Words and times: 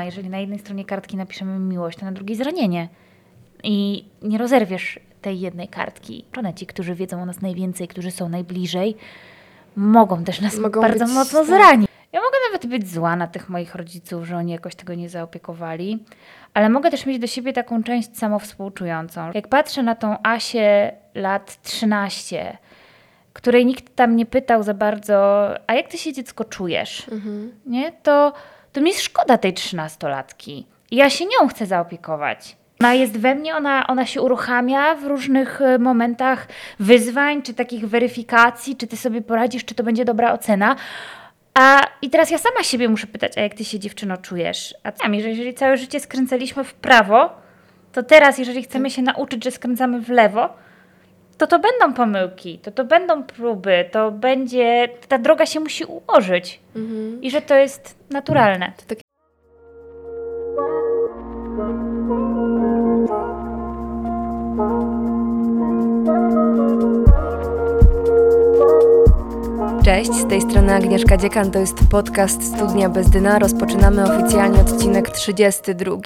Jeżeli 0.00 0.28
na 0.28 0.38
jednej 0.38 0.58
stronie 0.58 0.84
kartki 0.84 1.16
napiszemy 1.16 1.58
miłość, 1.58 1.98
to 1.98 2.04
na 2.04 2.12
drugiej 2.12 2.36
zranienie. 2.36 2.88
I 3.64 4.04
nie 4.22 4.38
rozerwiesz 4.38 5.00
tej 5.22 5.40
jednej 5.40 5.68
kartki. 5.68 6.24
Żone 6.36 6.54
ci, 6.54 6.66
którzy 6.66 6.94
wiedzą 6.94 7.22
o 7.22 7.26
nas 7.26 7.40
najwięcej, 7.40 7.88
którzy 7.88 8.10
są 8.10 8.28
najbliżej, 8.28 8.96
mogą 9.76 10.24
też 10.24 10.40
nas 10.40 10.58
Mogą 10.58 10.80
bardzo 10.80 11.04
być- 11.04 11.14
mocno 11.14 11.44
zranić. 11.44 11.88
Ja 12.12 12.20
mogę 12.20 12.36
nawet 12.52 12.66
być 12.66 12.90
zła 12.90 13.16
na 13.16 13.26
tych 13.26 13.48
moich 13.48 13.74
rodziców, 13.74 14.24
że 14.26 14.36
oni 14.36 14.52
jakoś 14.52 14.74
tego 14.74 14.94
nie 14.94 15.08
zaopiekowali, 15.08 16.04
ale 16.54 16.68
mogę 16.68 16.90
też 16.90 17.06
mieć 17.06 17.18
do 17.18 17.26
siebie 17.26 17.52
taką 17.52 17.82
część 17.82 18.18
samowspółczującą. 18.18 19.30
Jak 19.34 19.48
patrzę 19.48 19.82
na 19.82 19.94
tą 19.94 20.16
Asię 20.22 20.92
lat 21.14 21.62
13, 21.62 22.56
której 23.32 23.66
nikt 23.66 23.96
tam 23.96 24.16
nie 24.16 24.26
pytał 24.26 24.62
za 24.62 24.74
bardzo, 24.74 25.16
a 25.66 25.74
jak 25.74 25.88
ty 25.88 25.98
się 25.98 26.12
dziecko 26.12 26.44
czujesz, 26.44 27.06
nie? 27.66 27.92
To, 27.92 28.32
to 28.72 28.80
mi 28.80 28.90
jest 28.90 29.02
szkoda 29.02 29.38
tej 29.38 29.54
trzynastolatki. 29.54 30.66
Ja 30.90 31.10
się 31.10 31.24
nią 31.24 31.48
chcę 31.48 31.66
zaopiekować. 31.66 32.56
Ona 32.80 32.94
jest 32.94 33.18
we 33.18 33.34
mnie, 33.34 33.56
ona, 33.56 33.86
ona 33.86 34.06
się 34.06 34.22
uruchamia 34.22 34.94
w 34.94 35.04
różnych 35.04 35.60
e, 35.60 35.78
momentach 35.78 36.48
wyzwań, 36.80 37.42
czy 37.42 37.54
takich 37.54 37.88
weryfikacji, 37.88 38.76
czy 38.76 38.86
ty 38.86 38.96
sobie 38.96 39.22
poradzisz, 39.22 39.64
czy 39.64 39.74
to 39.74 39.82
będzie 39.82 40.04
dobra 40.04 40.32
ocena. 40.32 40.76
A 41.54 41.86
i 42.02 42.10
teraz 42.10 42.30
ja 42.30 42.38
sama 42.38 42.62
siebie 42.62 42.88
muszę 42.88 43.06
pytać, 43.06 43.38
a 43.38 43.40
jak 43.40 43.54
ty 43.54 43.64
się 43.64 43.78
dziewczyno 43.78 44.16
czujesz? 44.16 44.74
A 44.82 44.92
co, 44.92 45.04
że 45.04 45.28
jeżeli 45.28 45.54
całe 45.54 45.76
życie 45.76 46.00
skręcaliśmy 46.00 46.64
w 46.64 46.74
prawo, 46.74 47.30
to 47.92 48.02
teraz, 48.02 48.38
jeżeli 48.38 48.62
chcemy 48.62 48.90
się 48.90 49.02
nauczyć, 49.02 49.44
że 49.44 49.50
skręcamy 49.50 50.00
w 50.00 50.08
lewo, 50.08 50.48
to 51.42 51.46
to 51.46 51.58
będą 51.58 51.94
pomyłki, 51.94 52.58
to 52.58 52.70
to 52.70 52.84
będą 52.84 53.22
próby, 53.22 53.88
to 53.92 54.10
będzie, 54.10 54.88
ta 55.08 55.18
droga 55.18 55.46
się 55.46 55.60
musi 55.60 55.84
ułożyć 55.84 56.60
i 57.22 57.30
że 57.30 57.42
to 57.42 57.54
jest 57.54 57.96
naturalne. 58.10 58.72
To 58.76 58.82
tak 58.86 59.01
Cześć, 70.02 70.14
z 70.14 70.28
tej 70.28 70.40
strony 70.40 70.74
Agnieszka 70.74 71.16
Dziekan, 71.16 71.50
to 71.50 71.58
jest 71.58 71.74
podcast 71.90 72.54
Studnia 72.54 72.88
bez 72.88 73.10
dna. 73.10 73.38
Rozpoczynamy 73.38 74.04
oficjalnie 74.04 74.60
odcinek 74.60 75.10
32. 75.10 75.96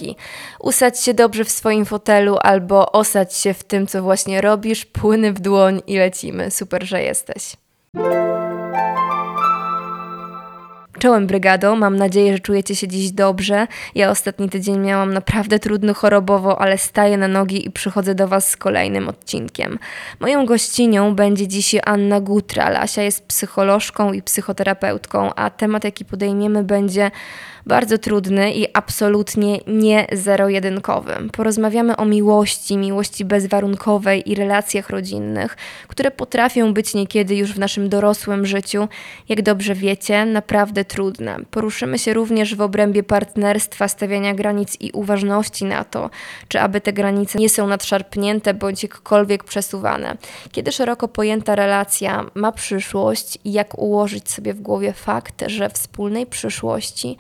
Usadź 0.60 1.00
się 1.00 1.14
dobrze 1.14 1.44
w 1.44 1.50
swoim 1.50 1.84
fotelu 1.84 2.36
albo 2.42 2.92
osadź 2.92 3.34
się 3.34 3.54
w 3.54 3.64
tym, 3.64 3.86
co 3.86 4.02
właśnie 4.02 4.40
robisz, 4.40 4.84
płyny 4.84 5.32
w 5.32 5.40
dłoń 5.40 5.82
i 5.86 5.98
lecimy. 5.98 6.50
Super, 6.50 6.86
że 6.86 7.02
jesteś. 7.02 7.56
Czołem 10.98 11.26
brygado, 11.26 11.76
mam 11.76 11.96
nadzieję, 11.96 12.32
że 12.32 12.38
czujecie 12.38 12.76
się 12.76 12.88
dziś 12.88 13.10
dobrze. 13.10 13.66
Ja 13.94 14.10
ostatni 14.10 14.48
tydzień 14.48 14.78
miałam 14.78 15.14
naprawdę 15.14 15.58
trudny 15.58 15.94
chorobowo, 15.94 16.60
ale 16.60 16.78
staję 16.78 17.16
na 17.16 17.28
nogi 17.28 17.66
i 17.66 17.70
przychodzę 17.70 18.14
do 18.14 18.28
Was 18.28 18.48
z 18.48 18.56
kolejnym 18.56 19.08
odcinkiem. 19.08 19.78
Moją 20.20 20.46
gościnią 20.46 21.14
będzie 21.14 21.48
dziś 21.48 21.74
Anna 21.84 22.20
Gutral. 22.20 22.76
Asia 22.76 23.02
jest 23.02 23.26
psycholożką 23.26 24.12
i 24.12 24.22
psychoterapeutką, 24.22 25.34
a 25.34 25.50
temat, 25.50 25.84
jaki 25.84 26.04
podejmiemy, 26.04 26.64
będzie 26.64 27.10
bardzo 27.66 27.98
trudny 27.98 28.52
i 28.52 28.66
absolutnie 28.76 29.58
nie 29.66 30.06
zero-jedynkowy. 30.12 31.12
Porozmawiamy 31.32 31.96
o 31.96 32.04
miłości, 32.04 32.76
miłości 32.76 33.24
bezwarunkowej 33.24 34.30
i 34.30 34.34
relacjach 34.34 34.90
rodzinnych, 34.90 35.56
które 35.88 36.10
potrafią 36.10 36.74
być 36.74 36.94
niekiedy 36.94 37.36
już 37.36 37.52
w 37.52 37.58
naszym 37.58 37.88
dorosłym 37.88 38.46
życiu, 38.46 38.88
jak 39.28 39.42
dobrze 39.42 39.74
wiecie, 39.74 40.26
naprawdę 40.26 40.84
trudne. 40.86 41.36
Poruszymy 41.50 41.98
się 41.98 42.14
również 42.14 42.54
w 42.54 42.60
obrębie 42.60 43.02
partnerstwa, 43.02 43.88
stawiania 43.88 44.34
granic 44.34 44.76
i 44.80 44.90
uważności 44.92 45.64
na 45.64 45.84
to, 45.84 46.10
czy 46.48 46.60
aby 46.60 46.80
te 46.80 46.92
granice 46.92 47.38
nie 47.38 47.48
są 47.48 47.66
nadszarpnięte 47.66 48.54
bądź 48.54 48.82
jakkolwiek 48.82 49.44
przesuwane. 49.44 50.16
Kiedy 50.52 50.72
szeroko 50.72 51.08
pojęta 51.08 51.54
relacja 51.54 52.24
ma 52.34 52.52
przyszłość 52.52 53.38
i 53.44 53.52
jak 53.52 53.78
ułożyć 53.78 54.30
sobie 54.30 54.54
w 54.54 54.60
głowie 54.60 54.92
fakt, 54.92 55.44
że 55.46 55.70
wspólnej 55.70 56.26
przyszłości 56.26 57.16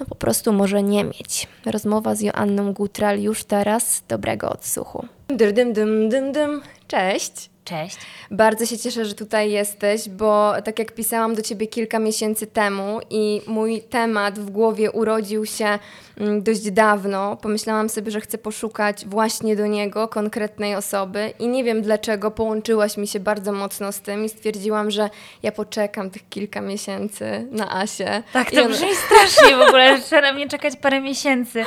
no 0.00 0.06
po 0.06 0.14
prostu 0.14 0.52
może 0.52 0.82
nie 0.82 1.04
mieć. 1.04 1.48
Rozmowa 1.66 2.14
z 2.14 2.20
Joanną 2.20 2.72
Gutral 2.72 3.20
już 3.20 3.44
teraz. 3.44 4.02
Dobrego 4.08 4.50
odsłuchu. 4.50 5.06
Dym, 5.28 5.72
dym, 5.72 6.08
dym, 6.08 6.32
dym. 6.32 6.62
Cześć. 6.88 7.50
Cześć. 7.68 7.96
Bardzo 8.30 8.66
się 8.66 8.78
cieszę, 8.78 9.04
że 9.04 9.14
tutaj 9.14 9.50
jesteś, 9.50 10.08
bo 10.08 10.52
tak 10.64 10.78
jak 10.78 10.92
pisałam 10.92 11.34
do 11.34 11.42
Ciebie 11.42 11.66
kilka 11.66 11.98
miesięcy 11.98 12.46
temu 12.46 13.00
i 13.10 13.42
mój 13.46 13.82
temat 13.82 14.38
w 14.38 14.50
głowie 14.50 14.90
urodził 14.90 15.46
się 15.46 15.78
mm, 16.20 16.42
dość 16.42 16.70
dawno, 16.70 17.36
pomyślałam 17.36 17.88
sobie, 17.88 18.10
że 18.10 18.20
chcę 18.20 18.38
poszukać 18.38 19.06
właśnie 19.06 19.56
do 19.56 19.66
niego 19.66 20.08
konkretnej 20.08 20.74
osoby 20.74 21.32
i 21.38 21.48
nie 21.48 21.64
wiem 21.64 21.82
dlaczego 21.82 22.30
połączyłaś 22.30 22.96
mi 22.96 23.06
się 23.06 23.20
bardzo 23.20 23.52
mocno 23.52 23.92
z 23.92 24.00
tym 24.00 24.24
i 24.24 24.28
stwierdziłam, 24.28 24.90
że 24.90 25.10
ja 25.42 25.52
poczekam 25.52 26.10
tych 26.10 26.28
kilka 26.28 26.60
miesięcy 26.60 27.48
na 27.50 27.76
Asię. 27.80 28.22
Tak, 28.32 28.50
to 28.50 28.68
brzmi 28.68 28.88
strasznie 29.06 29.56
w 29.56 29.60
ogóle, 29.68 29.96
że 29.96 30.02
trzeba 30.02 30.22
na 30.22 30.32
mnie 30.32 30.48
czekać 30.48 30.76
parę 30.76 31.00
miesięcy. 31.00 31.64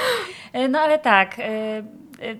E, 0.53 0.68
No 0.68 0.79
ale 0.79 1.00
tak. 1.00 1.35
d- 1.38 1.83
d- 2.19 2.35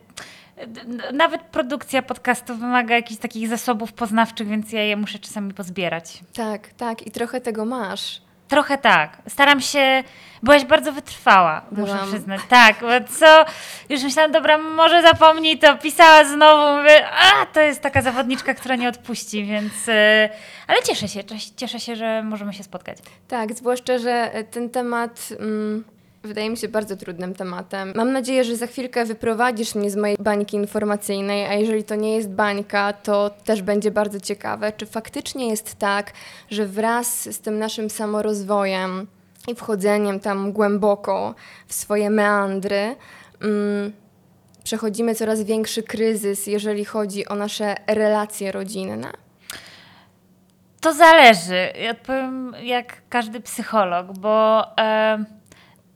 Nawet 1.14 1.42
produkcja 1.42 2.02
podcastu 2.02 2.56
wymaga 2.56 2.96
jakichś 2.96 3.22
takich 3.22 3.48
zasobów 3.48 3.94
poznawczych, 3.94 4.48
więc 4.48 4.72
ja 4.72 4.84
je 4.84 4.96
muszę 4.96 5.20
czasami 5.20 5.54
pozbierać. 5.54 6.20
Tak, 6.34 6.68
tak 6.68 7.08
i 7.08 7.12
trochę 7.12 7.42
tego 7.42 7.66
masz. 7.66 8.22
Trochę 8.48 8.78
tak. 8.78 9.18
Staram 9.28 9.62
się. 9.62 10.04
Byłaś 10.44 10.66
bardzo 10.66 10.92
wytrwała, 10.92 11.62
muszę 11.72 11.84
Byłam. 11.94 12.08
przyznać. 12.08 12.42
Tak, 12.50 12.76
bo 12.82 12.88
co? 13.20 13.46
Już 13.90 14.04
myślałam, 14.04 14.32
dobra, 14.32 14.58
może 14.58 15.02
zapomnij 15.02 15.60
to. 15.60 15.78
Pisała 15.78 16.24
znowu, 16.26 16.78
mówię, 16.78 17.08
a 17.10 17.46
to 17.46 17.60
jest 17.62 17.82
taka 17.82 18.02
zawodniczka, 18.02 18.54
która 18.54 18.76
nie 18.76 18.90
odpuści, 18.90 19.46
więc. 19.46 19.74
e, 19.88 20.30
Ale 20.68 20.82
cieszę 20.84 21.08
się, 21.08 21.20
cies- 21.20 21.56
cieszę 21.56 21.80
się, 21.80 21.96
że 21.96 22.24
możemy 22.24 22.54
się 22.54 22.64
spotkać. 22.64 22.98
Tak, 23.28 23.54
zwłaszcza, 23.54 23.98
że 23.98 24.34
e, 24.34 24.44
ten 24.44 24.70
temat 24.70 25.30
mm, 25.40 25.84
wydaje 26.24 26.50
mi 26.50 26.58
się 26.58 26.68
bardzo 26.68 26.98
trudnym 26.98 27.34
tematem. 27.34 27.94
Mam 27.96 28.12
nadzieję, 28.12 28.44
że 28.44 28.56
za 28.56 28.68
chwilkę 28.68 29.06
wyprowadzisz 29.06 29.76
mnie 29.76 29.92
z 29.92 29.96
mojej 29.96 30.18
bańki 30.20 30.58
informacyjnej, 30.58 31.46
a 31.46 31.54
jeżeli 31.54 31.84
to 31.84 31.96
nie 31.96 32.16
jest 32.16 32.30
bańka, 32.30 32.94
to 32.94 33.32
też 33.44 33.62
będzie 33.62 33.92
bardzo 33.92 34.20
ciekawe, 34.20 34.72
czy 34.72 34.86
faktycznie 34.86 35.50
jest 35.50 35.76
tak, 35.76 36.12
że 36.50 36.66
wraz 36.66 37.34
z 37.36 37.40
tym 37.40 37.60
naszym 37.60 37.90
samorozwojem 37.90 39.08
i 39.48 39.56
wchodzeniem 39.56 40.20
tam 40.20 40.52
głęboko 40.52 41.36
w 41.68 41.74
swoje 41.74 42.10
meandry, 42.10 42.96
mm, 43.42 43.92
przechodzimy 44.64 45.16
coraz 45.16 45.42
większy 45.42 45.84
kryzys, 45.84 46.48
jeżeli 46.48 46.86
chodzi 46.86 47.28
o 47.28 47.36
nasze 47.36 47.76
relacje 47.88 48.52
rodzinne. 48.52 49.12
To 50.82 50.94
zależy. 50.94 51.74
Ja 51.82 51.92
odpowiem 51.92 52.56
jak 52.64 53.02
każdy 53.10 53.40
psycholog, 53.40 54.18
bo 54.20 54.64
e, 54.78 55.26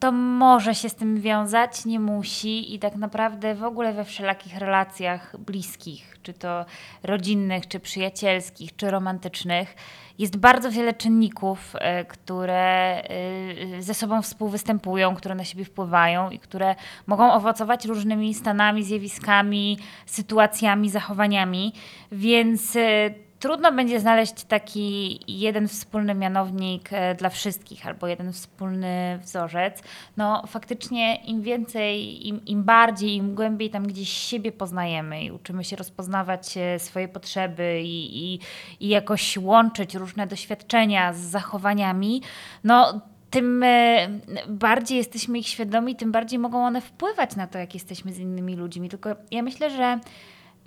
to 0.05 0.11
może 0.11 0.75
się 0.75 0.89
z 0.89 0.95
tym 0.95 1.21
wiązać, 1.21 1.85
nie 1.85 1.99
musi 1.99 2.75
i 2.75 2.79
tak 2.79 2.95
naprawdę 2.95 3.55
w 3.55 3.63
ogóle 3.63 3.93
we 3.93 4.05
wszelakich 4.05 4.57
relacjach 4.57 5.37
bliskich, 5.39 6.17
czy 6.23 6.33
to 6.33 6.65
rodzinnych, 7.03 7.67
czy 7.67 7.79
przyjacielskich, 7.79 8.75
czy 8.75 8.91
romantycznych, 8.91 9.75
jest 10.19 10.37
bardzo 10.37 10.71
wiele 10.71 10.93
czynników, 10.93 11.73
e, 11.79 12.05
które 12.05 13.01
e, 13.03 13.81
ze 13.81 13.93
sobą 13.93 14.21
współwystępują, 14.21 15.15
które 15.15 15.35
na 15.35 15.43
siebie 15.43 15.65
wpływają 15.65 16.29
i 16.29 16.39
które 16.39 16.75
mogą 17.07 17.33
owocować 17.33 17.85
różnymi 17.85 18.33
stanami, 18.33 18.83
zjawiskami, 18.83 19.77
sytuacjami, 20.05 20.89
zachowaniami, 20.89 21.73
więc 22.11 22.75
e, 22.75 23.09
Trudno 23.45 23.71
będzie 23.71 23.99
znaleźć 23.99 24.43
taki 24.43 25.19
jeden 25.27 25.67
wspólny 25.67 26.15
mianownik 26.15 26.89
e, 26.91 27.15
dla 27.15 27.29
wszystkich, 27.29 27.87
albo 27.87 28.07
jeden 28.07 28.33
wspólny 28.33 29.19
wzorzec. 29.21 29.83
No 30.17 30.43
faktycznie 30.47 31.15
im 31.15 31.41
więcej, 31.41 32.27
im, 32.27 32.45
im 32.45 32.63
bardziej, 32.63 33.15
im 33.15 33.35
głębiej 33.35 33.69
tam 33.69 33.87
gdzieś 33.87 34.09
siebie 34.09 34.51
poznajemy 34.51 35.23
i 35.23 35.31
uczymy 35.31 35.63
się 35.63 35.75
rozpoznawać 35.75 36.57
e, 36.57 36.79
swoje 36.79 37.07
potrzeby 37.07 37.81
i, 37.83 38.33
i, 38.33 38.39
i 38.79 38.87
jakoś 38.87 39.37
łączyć 39.37 39.95
różne 39.95 40.27
doświadczenia 40.27 41.13
z 41.13 41.17
zachowaniami, 41.17 42.21
no 42.63 43.01
tym 43.29 43.63
e, 43.63 44.07
bardziej 44.47 44.97
jesteśmy 44.97 45.39
ich 45.39 45.47
świadomi, 45.47 45.95
tym 45.95 46.11
bardziej 46.11 46.39
mogą 46.39 46.65
one 46.65 46.81
wpływać 46.81 47.35
na 47.35 47.47
to, 47.47 47.57
jak 47.57 47.73
jesteśmy 47.73 48.13
z 48.13 48.19
innymi 48.19 48.55
ludźmi. 48.55 48.89
Tylko 48.89 49.09
ja 49.31 49.41
myślę, 49.41 49.69
że 49.69 49.99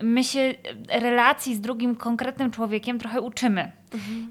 my 0.03 0.25
się 0.25 0.55
relacji 0.89 1.55
z 1.55 1.61
drugim 1.61 1.97
konkretnym 1.97 2.51
człowiekiem 2.51 2.99
trochę 2.99 3.21
uczymy. 3.21 3.73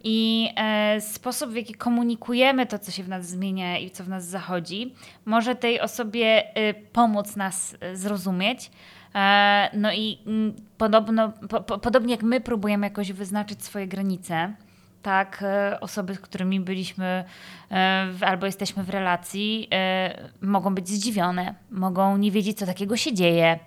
I 0.04 0.50
e, 0.56 1.02
sposób, 1.02 1.50
w 1.50 1.56
jaki 1.56 1.74
komunikujemy 1.74 2.66
to, 2.66 2.80
co 2.80 2.92
się 2.92 3.04
w 3.04 3.10
nas 3.10 3.28
zmienia 3.28 3.78
i 3.78 3.92
co 3.92 4.04
w 4.04 4.10
nas 4.10 4.26
zachodzi, 4.26 4.94
może 5.26 5.56
tej 5.56 5.82
osobie 5.82 6.56
e, 6.56 6.74
pomóc 6.74 7.36
nas 7.36 7.78
e, 7.80 7.96
zrozumieć. 7.96 8.72
E, 9.16 9.70
no 9.74 9.94
i 9.94 10.18
mm, 10.28 10.54
podobno, 10.78 11.32
po, 11.50 11.62
po, 11.62 11.78
podobnie 11.78 12.12
jak 12.12 12.24
my 12.24 12.42
próbujemy 12.42 12.88
jakoś 12.88 13.12
wyznaczyć 13.12 13.64
swoje 13.64 13.88
granice, 13.88 14.54
tak 15.02 15.44
e, 15.44 15.80
osoby, 15.80 16.16
z 16.16 16.20
którymi 16.20 16.60
byliśmy 16.60 17.24
e, 17.72 18.08
albo 18.22 18.46
jesteśmy 18.46 18.84
w 18.84 18.90
relacji, 18.90 19.68
e, 19.74 20.30
mogą 20.42 20.76
być 20.76 20.90
zdziwione, 20.90 21.56
mogą 21.72 22.18
nie 22.18 22.32
wiedzieć, 22.32 22.58
co 22.58 22.66
takiego 22.66 22.98
się 22.98 23.14
dzieje 23.14 23.60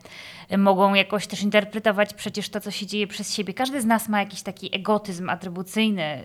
mogą 0.58 0.94
jakoś 0.94 1.26
też 1.26 1.42
interpretować 1.42 2.14
przecież 2.14 2.48
to, 2.48 2.60
co 2.60 2.70
się 2.70 2.86
dzieje 2.86 3.06
przez 3.06 3.34
siebie. 3.34 3.54
Każdy 3.54 3.80
z 3.80 3.84
nas 3.84 4.08
ma 4.08 4.20
jakiś 4.20 4.42
taki 4.42 4.76
egotyzm 4.76 5.30
atrybucyjny, 5.30 6.22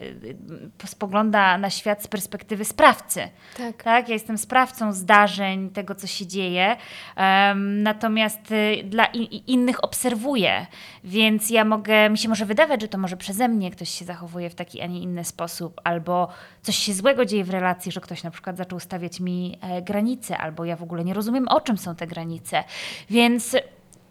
spogląda 0.85 1.57
na 1.57 1.69
świat 1.69 2.03
z 2.03 2.07
perspektywy 2.07 2.65
sprawcy. 2.65 3.29
Tak. 3.57 3.83
tak? 3.83 4.07
Ja 4.09 4.13
jestem 4.13 4.37
sprawcą 4.37 4.93
zdarzeń, 4.93 5.69
tego, 5.69 5.95
co 5.95 6.07
się 6.07 6.27
dzieje, 6.27 6.75
um, 7.17 7.83
natomiast 7.83 8.51
y, 8.51 8.83
dla 8.83 9.05
in 9.05 9.25
innych 9.47 9.83
obserwuję, 9.83 10.65
więc 11.03 11.49
ja 11.49 11.65
mogę, 11.65 12.09
mi 12.09 12.17
się 12.17 12.29
może 12.29 12.45
wydawać, 12.45 12.81
że 12.81 12.87
to 12.87 12.97
może 12.97 13.17
przeze 13.17 13.47
mnie 13.47 13.71
ktoś 13.71 13.89
się 13.89 14.05
zachowuje 14.05 14.49
w 14.49 14.55
taki, 14.55 14.81
a 14.81 14.87
nie 14.87 14.99
inny 14.99 15.23
sposób, 15.23 15.81
albo 15.83 16.27
coś 16.61 16.75
się 16.75 16.93
złego 16.93 17.25
dzieje 17.25 17.43
w 17.43 17.49
relacji, 17.49 17.91
że 17.91 18.01
ktoś 18.01 18.23
na 18.23 18.31
przykład 18.31 18.57
zaczął 18.57 18.79
stawiać 18.79 19.19
mi 19.19 19.57
e, 19.61 19.81
granice, 19.81 20.37
albo 20.37 20.65
ja 20.65 20.75
w 20.75 20.83
ogóle 20.83 21.03
nie 21.03 21.13
rozumiem, 21.13 21.47
o 21.47 21.61
czym 21.61 21.77
są 21.77 21.95
te 21.95 22.07
granice. 22.07 22.63
Więc 23.09 23.55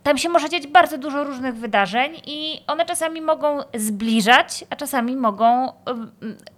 tam 0.05 0.19
się 0.19 0.29
może 0.29 0.49
dziać 0.49 0.67
bardzo 0.67 0.99
dużo 0.99 1.25
różnych 1.25 1.55
wydarzeń 1.55 2.12
i 2.27 2.61
one 2.67 2.87
czasami 2.87 3.21
mogą 3.21 3.59
zbliżać, 3.75 4.65
a 4.71 4.77
czasami 4.77 5.17
mogą 5.17 5.73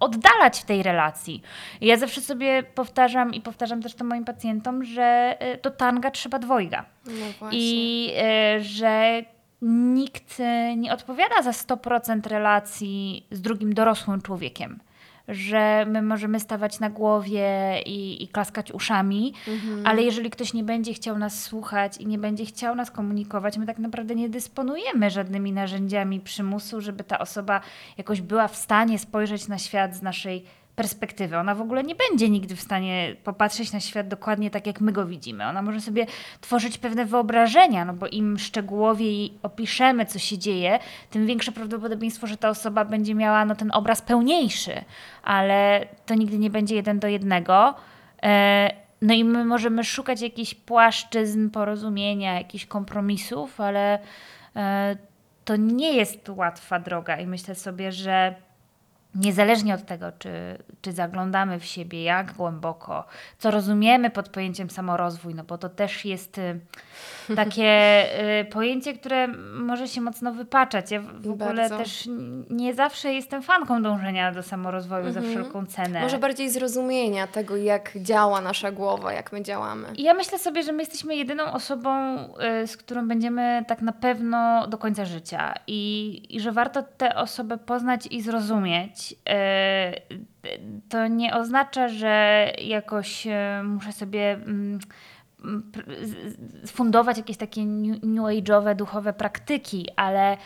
oddalać 0.01 0.61
w 0.61 0.65
tej 0.65 0.83
relacji. 0.83 1.43
Ja 1.81 1.97
zawsze 1.97 2.21
sobie 2.21 2.63
powtarzam 2.63 3.35
i 3.35 3.41
powtarzam 3.41 3.83
też 3.83 3.95
to 3.95 4.05
moim 4.05 4.25
pacjentom, 4.25 4.85
że 4.85 5.39
do 5.63 5.71
tanga 5.71 6.11
trzeba 6.11 6.39
dwojga. 6.39 6.85
No 7.07 7.13
I 7.53 8.11
y, 8.59 8.63
że 8.63 9.23
nikt 9.63 10.41
y, 10.41 10.77
nie 10.77 10.93
odpowiada 10.93 11.43
za 11.43 11.51
100% 11.51 12.29
relacji 12.29 13.27
z 13.31 13.41
drugim 13.41 13.75
dorosłym 13.75 14.23
człowiekiem 14.23 14.79
że 15.29 15.87
my 15.89 16.03
możemy 16.03 16.41
stawać 16.41 16.81
na 16.81 16.91
głowie 16.91 17.81
i, 17.87 18.23
i 18.25 18.29
klaskać 18.29 18.73
uszami, 18.73 19.35
mhm. 19.49 19.87
ale 19.87 20.03
jeżeli 20.03 20.31
ktoś 20.31 20.55
nie 20.55 20.65
będzie 20.65 20.95
chciał 20.95 21.19
nas 21.19 21.43
słuchać 21.43 21.97
i 21.97 22.07
nie 22.07 22.19
będzie 22.19 22.47
chciał 22.47 22.75
nas 22.75 22.91
komunikować, 22.91 23.59
my 23.59 23.67
tak 23.67 23.79
naprawdę 23.79 24.15
nie 24.15 24.29
dysponujemy 24.29 25.11
żadnymi 25.11 25.53
narzędziami 25.53 26.21
przymusu, 26.21 26.81
żeby 26.81 27.05
ta 27.05 27.19
osoba 27.19 27.61
jakoś 27.99 28.21
była 28.21 28.49
w 28.49 28.57
stanie 28.57 28.99
spojrzeć 28.99 29.49
na 29.49 29.59
świat 29.59 29.97
z 29.97 30.03
naszej 30.03 30.45
perspektywy. 30.77 31.37
Ona 31.37 31.55
w 31.55 31.61
ogóle 31.61 31.83
nie 31.83 31.95
będzie 31.95 32.31
nigdy 32.31 32.57
w 32.57 32.61
stanie 32.61 33.17
popatrzeć 33.25 33.73
na 33.73 33.81
świat 33.81 34.09
dokładnie 34.09 34.51
tak, 34.51 34.67
jak 34.67 34.81
my 34.81 34.93
go 34.93 35.07
widzimy. 35.07 35.47
Ona 35.47 35.63
może 35.63 35.81
sobie 35.81 36.07
tworzyć 36.41 36.79
pewne 36.79 37.05
wyobrażenia, 37.05 37.85
no 37.85 37.93
bo 37.93 38.07
im 38.07 38.39
szczegółowiej 38.39 39.33
opiszemy, 39.43 40.07
co 40.07 40.19
się 40.19 40.39
dzieje, 40.39 40.79
tym 41.11 41.27
większe 41.27 41.53
prawdopodobieństwo, 41.53 42.27
że 42.27 42.37
ta 42.37 42.49
osoba 42.49 42.85
będzie 42.85 43.15
miała 43.15 43.45
no, 43.45 43.55
ten 43.55 43.71
obraz 43.73 44.03
pełniejszy, 44.03 44.85
ale 45.23 45.87
to 46.07 46.15
nigdy 46.15 46.39
nie 46.39 46.51
będzie 46.51 46.75
jeden 46.75 46.99
do 46.99 47.09
jednego. 47.09 47.75
E, 48.23 48.71
no 49.03 49.15
i 49.15 49.25
my 49.25 49.45
możemy 49.45 49.85
szukać 49.85 50.21
jakichś 50.21 50.55
płaszczyzn 50.55 51.51
porozumienia, 51.51 52.35
jakichś 52.35 52.67
kompromisów, 52.67 53.61
ale 53.61 53.99
e, 54.57 54.97
to 55.45 55.57
nie 55.57 55.93
jest 55.93 56.29
łatwa 56.29 56.79
droga 56.79 57.17
i 57.17 57.27
myślę 57.27 57.55
sobie, 57.55 57.93
że 57.93 58.46
niezależnie 59.17 59.75
od 59.75 59.87
tego, 59.87 60.07
czy, 60.19 60.31
czy 60.83 60.93
zaglądamy 60.93 61.61
w 61.61 61.65
siebie, 61.65 62.03
jak 62.03 62.33
głęboko, 62.33 63.05
co 63.39 63.51
rozumiemy 63.51 64.11
pod 64.11 64.29
pojęciem 64.29 64.71
samorozwój, 64.71 65.35
no 65.35 65.45
bo 65.45 65.59
to 65.59 65.69
też 65.69 66.05
jest 66.05 66.39
y, 66.39 66.61
takie 67.37 68.05
y, 68.41 68.45
pojęcie, 68.45 68.95
które 68.95 69.29
może 69.53 69.89
się 69.89 70.01
mocno 70.01 70.33
wypaczać. 70.33 70.91
Ja 70.91 71.01
w 71.01 71.31
ogóle 71.31 71.71
też 71.71 72.09
nie 72.51 72.75
zawsze 72.75 73.13
jestem 73.13 73.43
fanką 73.43 73.83
dążenia 73.83 74.33
do 74.33 74.43
samorozwoju 74.43 75.07
mhm. 75.07 75.25
za 75.25 75.31
wszelką 75.31 75.67
cenę. 75.67 76.01
Może 76.01 76.19
bardziej 76.19 76.51
zrozumienia 76.51 77.27
tego, 77.27 77.57
jak 77.57 77.93
działa 77.97 78.41
nasza 78.41 78.73
głowa, 78.73 79.13
jak 79.13 79.33
my 79.33 79.43
działamy. 79.43 79.89
I 79.97 80.03
ja 80.03 80.15
myślę 80.15 80.39
sobie, 80.39 80.63
że 80.63 80.73
my 80.73 80.83
jesteśmy 80.83 81.17
jedyną 81.17 81.53
osobą, 81.53 82.17
y, 82.63 82.67
z 82.67 82.77
którą 82.77 83.09
będziemy 83.09 83.65
tak 83.69 83.83
na 83.83 83.93
pewno 83.93 84.67
do 84.67 84.79
końca 84.79 85.05
życia 85.05 85.55
i, 85.67 86.23
i 86.31 86.41
że 86.41 86.53
warto 86.53 86.83
tę 86.83 87.15
osobę 87.15 87.59
poznać 87.59 88.07
i 88.07 88.23
zrozumieć. 88.23 89.06
Y, 89.13 90.17
to 90.89 91.07
nie 91.07 91.35
oznacza, 91.35 91.89
że 91.89 92.47
jakoś 92.59 93.27
muszę 93.65 93.93
sobie 93.93 94.33
mm, 94.33 94.79
fundować 96.67 97.17
jakieś 97.17 97.37
takie 97.37 97.65
new 97.67 98.25
age'owe, 98.25 98.75
duchowe 98.75 99.13
praktyki, 99.13 99.89
ale 99.97 100.37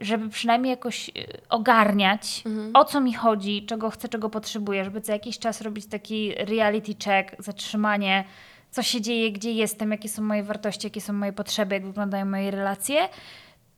żeby 0.00 0.28
przynajmniej 0.28 0.70
jakoś 0.70 1.08
y, 1.08 1.12
ogarniać, 1.48 2.42
mhm. 2.46 2.70
o 2.74 2.84
co 2.84 3.00
mi 3.00 3.14
chodzi, 3.14 3.66
czego 3.66 3.90
chcę, 3.90 4.08
czego 4.08 4.30
potrzebuję, 4.30 4.84
żeby 4.84 5.00
co 5.00 5.12
jakiś 5.12 5.38
czas 5.38 5.60
robić 5.60 5.86
taki 5.86 6.34
reality 6.34 6.94
check, 7.04 7.42
zatrzymanie, 7.42 8.24
co 8.70 8.82
się 8.82 9.00
dzieje, 9.00 9.32
gdzie 9.32 9.52
jestem, 9.52 9.90
jakie 9.90 10.08
są 10.08 10.22
moje 10.22 10.42
wartości, 10.42 10.86
jakie 10.86 11.00
są 11.00 11.12
moje 11.12 11.32
potrzeby, 11.32 11.74
jak 11.74 11.86
wyglądają 11.86 12.24
moje 12.24 12.50
relacje 12.50 13.08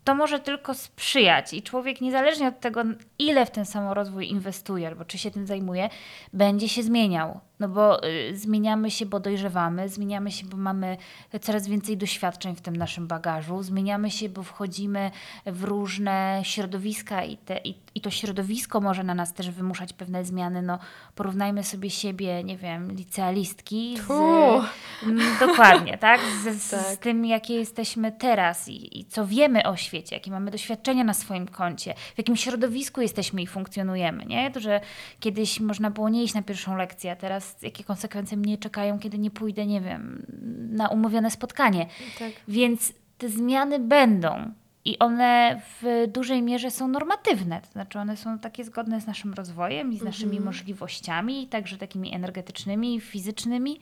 to 0.05 0.15
może 0.15 0.41
tylko 0.41 0.75
sprzyjać 0.75 1.53
i 1.53 1.63
człowiek, 1.63 2.01
niezależnie 2.01 2.49
od 2.49 2.61
tego, 2.61 2.83
ile 3.19 3.47
w 3.47 3.51
ten 3.51 3.65
samorozwój 3.65 4.29
inwestuje 4.29 4.87
albo 4.87 5.05
czy 5.05 5.19
się 5.19 5.31
tym 5.31 5.47
zajmuje, 5.47 5.89
będzie 6.33 6.69
się 6.69 6.83
zmieniał. 6.83 7.41
No 7.61 7.69
bo 7.69 8.05
y, 8.05 8.37
zmieniamy 8.37 8.91
się, 8.91 9.07
bo 9.07 9.21
dojrzewamy, 9.21 9.89
zmieniamy 9.89 10.33
się, 10.33 10.47
bo 10.47 10.57
mamy 10.57 10.97
coraz 11.41 11.69
więcej 11.69 11.97
doświadczeń 11.97 12.57
w 12.57 12.61
tym 12.61 12.77
naszym 12.77 13.07
bagażu, 13.07 13.63
zmieniamy 13.63 14.11
się, 14.11 14.29
bo 14.29 14.43
wchodzimy 14.43 15.11
w 15.47 15.65
różne 15.65 16.41
środowiska 16.45 17.25
i, 17.25 17.37
te, 17.37 17.59
i, 17.59 17.75
i 17.95 18.01
to 18.01 18.11
środowisko 18.11 18.81
może 18.81 19.05
na 19.05 19.15
nas 19.15 19.33
też 19.33 19.51
wymuszać 19.51 19.93
pewne 19.93 20.25
zmiany. 20.25 20.63
No, 20.63 20.79
porównajmy 21.15 21.65
sobie 21.65 21.91
siebie, 21.91 22.45
nie 22.45 22.57
wiem, 22.57 22.93
licealistki 22.93 23.99
z, 23.99 25.41
dokładnie, 25.41 25.99
tak? 25.99 26.21
Z, 26.21 26.63
z, 26.63 26.71
tak? 26.71 26.81
z, 26.81 26.99
tym, 26.99 27.25
jakie 27.25 27.55
jesteśmy 27.55 28.13
teraz 28.13 28.69
i, 28.69 29.01
i 29.01 29.05
co 29.05 29.27
wiemy 29.27 29.63
o 29.63 29.77
świecie, 29.77 30.17
jakie 30.17 30.31
mamy 30.31 30.51
doświadczenia 30.51 31.05
na 31.05 31.15
swoim 31.15 31.49
koncie, 31.49 31.95
w 32.15 32.19
jakim 32.19 32.37
środowisku 32.37 33.01
jesteśmy 33.01 33.43
i 33.43 33.47
funkcjonujemy, 33.47 34.25
nie? 34.25 34.51
To, 34.51 34.61
że 34.61 34.81
kiedyś 35.21 35.61
można 35.61 35.91
było 35.91 36.09
nie 36.09 36.25
iść 36.25 36.35
na 36.35 36.43
pierwszą 36.43 36.77
lekcję, 36.77 37.13
a 37.13 37.17
teraz 37.17 37.50
jakie 37.63 37.85
konsekwencje 37.85 38.37
mnie 38.37 38.59
czekają, 38.59 38.99
kiedy 38.99 39.19
nie 39.19 39.31
pójdę, 39.31 39.67
nie 39.67 39.81
wiem, 39.81 40.27
na 40.73 40.89
umówione 40.89 41.31
spotkanie. 41.31 41.87
Tak. 42.19 42.31
Więc 42.49 42.93
te 43.19 43.29
zmiany 43.29 43.79
będą. 43.79 44.53
I 44.85 44.99
one 44.99 45.61
w 45.83 46.07
dużej 46.09 46.43
mierze 46.43 46.71
są 46.71 46.89
normatywne, 46.89 47.61
to 47.61 47.73
znaczy 47.73 47.99
one 47.99 48.17
są 48.17 48.39
takie 48.39 48.65
zgodne 48.65 49.01
z 49.01 49.07
naszym 49.07 49.35
rozwojem 49.35 49.93
i 49.93 49.99
z 49.99 50.03
naszymi 50.03 50.37
mhm. 50.37 50.45
możliwościami, 50.45 51.49
także 51.49 51.79
takimi 51.79 52.15
energetycznymi, 52.15 53.01
fizycznymi. 53.01 53.81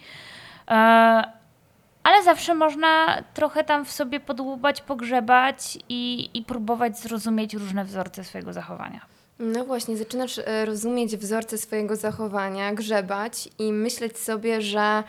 E, 0.68 0.72
ale 2.02 2.22
zawsze 2.24 2.54
można 2.54 3.22
trochę 3.34 3.64
tam 3.64 3.84
w 3.84 3.92
sobie 3.92 4.20
podłubać, 4.20 4.80
pogrzebać 4.80 5.78
i, 5.88 6.30
i 6.34 6.42
próbować 6.42 6.98
zrozumieć 6.98 7.54
różne 7.54 7.84
wzorce 7.84 8.24
swojego 8.24 8.52
zachowania. 8.52 9.17
No 9.38 9.64
właśnie, 9.64 9.96
zaczynasz 9.96 10.38
e, 10.38 10.64
rozumieć 10.64 11.16
wzorce 11.16 11.58
swojego 11.58 11.96
zachowania, 11.96 12.74
grzebać 12.74 13.48
i 13.58 13.72
myśleć 13.72 14.18
sobie, 14.18 14.62
że 14.62 15.02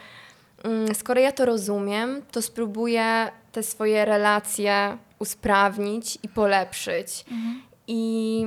mm, 0.63 0.95
skoro 0.95 1.21
ja 1.21 1.31
to 1.31 1.45
rozumiem, 1.45 2.21
to 2.31 2.41
spróbuję 2.41 3.31
te 3.51 3.63
swoje 3.63 4.05
relacje 4.05 4.97
usprawnić 5.19 6.17
i 6.23 6.29
polepszyć. 6.29 7.25
Mhm. 7.31 7.61
I 7.87 8.45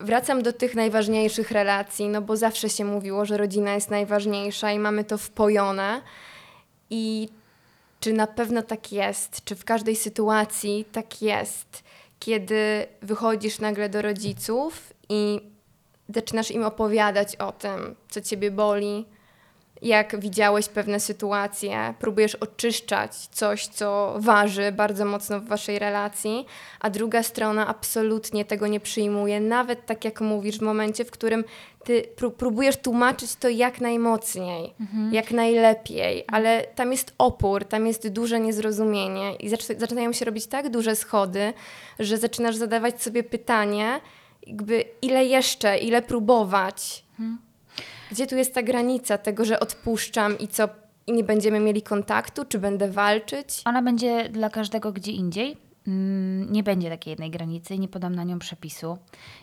wracam 0.00 0.42
do 0.42 0.52
tych 0.52 0.74
najważniejszych 0.74 1.50
relacji, 1.50 2.08
no 2.08 2.22
bo 2.22 2.36
zawsze 2.36 2.68
się 2.68 2.84
mówiło, 2.84 3.24
że 3.24 3.36
rodzina 3.36 3.74
jest 3.74 3.90
najważniejsza 3.90 4.72
i 4.72 4.78
mamy 4.78 5.04
to 5.04 5.18
wpojone. 5.18 6.02
I 6.90 7.28
czy 8.00 8.12
na 8.12 8.26
pewno 8.26 8.62
tak 8.62 8.92
jest? 8.92 9.44
Czy 9.44 9.56
w 9.56 9.64
każdej 9.64 9.96
sytuacji 9.96 10.84
tak 10.92 11.22
jest? 11.22 11.82
Kiedy 12.18 12.86
wychodzisz 13.02 13.58
nagle 13.58 13.88
do 13.88 14.02
rodziców 14.02 14.92
i 15.08 15.40
zaczynasz 16.14 16.50
im 16.50 16.64
opowiadać 16.64 17.36
o 17.36 17.52
tym, 17.52 17.94
co 18.08 18.20
ciebie 18.20 18.50
boli, 18.50 19.06
jak 19.82 20.20
widziałeś 20.20 20.68
pewne 20.68 21.00
sytuacje, 21.00 21.94
próbujesz 21.98 22.34
oczyszczać 22.34 23.16
coś, 23.16 23.66
co 23.66 24.14
waży 24.18 24.72
bardzo 24.72 25.04
mocno 25.04 25.40
w 25.40 25.44
waszej 25.44 25.78
relacji, 25.78 26.46
a 26.80 26.90
druga 26.90 27.22
strona 27.22 27.66
absolutnie 27.66 28.44
tego 28.44 28.66
nie 28.66 28.80
przyjmuje, 28.80 29.40
nawet 29.40 29.86
tak 29.86 30.04
jak 30.04 30.20
mówisz, 30.20 30.58
w 30.58 30.62
momencie, 30.62 31.04
w 31.04 31.10
którym 31.10 31.44
ty 31.84 32.04
próbujesz 32.36 32.76
tłumaczyć 32.76 33.36
to 33.36 33.48
jak 33.48 33.80
najmocniej, 33.80 34.74
mhm. 34.80 35.14
jak 35.14 35.30
najlepiej, 35.30 36.24
ale 36.32 36.64
tam 36.74 36.92
jest 36.92 37.14
opór, 37.18 37.64
tam 37.64 37.86
jest 37.86 38.08
duże 38.08 38.40
niezrozumienie 38.40 39.34
i 39.34 39.48
zaczynają 39.78 40.12
się 40.12 40.24
robić 40.24 40.46
tak 40.46 40.70
duże 40.70 40.96
schody, 40.96 41.52
że 41.98 42.18
zaczynasz 42.18 42.56
zadawać 42.56 43.02
sobie 43.02 43.22
pytanie, 43.22 44.00
jakby 44.46 44.84
ile 45.02 45.24
jeszcze, 45.24 45.78
ile 45.78 46.02
próbować. 46.02 47.04
Hmm. 47.16 47.38
Gdzie 48.10 48.26
tu 48.26 48.36
jest 48.36 48.54
ta 48.54 48.62
granica 48.62 49.18
tego, 49.18 49.44
że 49.44 49.60
odpuszczam 49.60 50.38
i 50.38 50.48
co, 50.48 50.68
i 51.06 51.12
nie 51.12 51.24
będziemy 51.24 51.60
mieli 51.60 51.82
kontaktu, 51.82 52.44
czy 52.44 52.58
będę 52.58 52.90
walczyć? 52.90 53.62
Ona 53.64 53.82
będzie 53.82 54.28
dla 54.28 54.50
każdego 54.50 54.92
gdzie 54.92 55.12
indziej. 55.12 55.56
mm, 55.86 56.52
nie 56.52 56.62
będzie 56.62 56.90
takiej 56.90 57.10
jednej 57.10 57.30
granicy 57.30 57.74
i 57.74 57.80
nie 57.80 57.88
podam 57.88 58.14
na 58.14 58.24
nią 58.24 58.38
przepisu. 58.38 58.98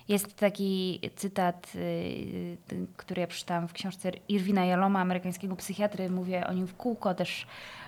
Jest 0.08 0.36
taki 0.36 1.00
cytat, 1.16 1.72
y, 1.76 1.80
y, 1.80 2.88
który 2.98 3.22
ja 3.22 3.28
przeczytałam 3.28 3.68
w 3.68 3.74
książce 3.74 4.12
Irwina 4.30 4.66
Jaloma, 4.66 5.00
amerykańskiego 5.00 5.56
psychiatry. 5.56 6.10
Mówię 6.10 6.48
o 6.48 6.54
nim 6.54 6.68
w 6.68 6.76
kółko, 6.76 7.14
też 7.14 7.48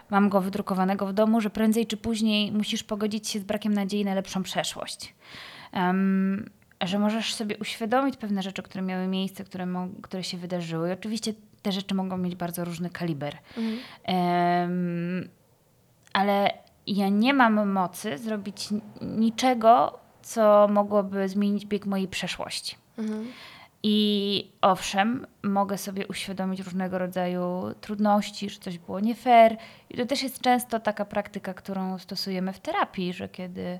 mam 0.09 0.29
go 0.29 0.41
wydrukowanego 0.41 1.07
w 1.07 1.13
domu, 1.13 1.41
że 1.41 1.49
prędzej 1.49 1.87
czy 1.87 1.97
później 1.97 2.51
musisz 2.51 2.83
pogodzić 2.83 3.29
się 3.29 3.39
z 3.39 3.43
brakiem 3.43 3.73
nadziei 3.73 4.05
na 4.05 4.13
lepszą 4.13 4.43
przeszłość. 4.43 5.15
Um, 5.73 6.49
że 6.81 6.99
możesz 6.99 7.33
sobie 7.33 7.57
uświadomić 7.57 8.17
pewne 8.17 8.43
rzeczy, 8.43 8.63
które 8.63 8.81
miały 8.81 9.07
miejsce, 9.07 9.43
które, 9.43 9.67
które 10.01 10.23
się 10.23 10.37
wydarzyły. 10.37 10.89
I 10.89 10.93
oczywiście 10.93 11.33
te 11.61 11.71
rzeczy 11.71 11.95
mogą 11.95 12.17
mieć 12.17 12.35
bardzo 12.35 12.65
różny 12.65 12.89
kaliber. 12.89 13.37
Mhm. 13.57 13.79
Um, 14.07 15.29
ale 16.13 16.53
ja 16.87 17.09
nie 17.09 17.33
mam 17.33 17.71
mocy 17.71 18.17
zrobić 18.17 18.69
niczego, 19.01 19.99
co 20.21 20.67
mogłoby 20.71 21.29
zmienić 21.29 21.65
bieg 21.65 21.85
mojej 21.85 22.07
przeszłości. 22.07 22.75
Mhm. 22.97 23.27
I 23.83 24.51
owszem, 24.61 25.27
mogę 25.43 25.77
sobie 25.77 26.07
uświadomić 26.07 26.59
różnego 26.59 26.97
rodzaju 26.97 27.75
trudności, 27.81 28.49
że 28.49 28.59
coś 28.59 28.77
było 28.77 28.99
nie 28.99 29.15
fair. 29.15 29.57
I 29.89 29.97
to 29.97 30.05
też 30.05 30.23
jest 30.23 30.41
często 30.41 30.79
taka 30.79 31.05
praktyka, 31.05 31.53
którą 31.53 31.99
stosujemy 31.99 32.53
w 32.53 32.59
terapii, 32.59 33.13
że 33.13 33.29
kiedy 33.29 33.79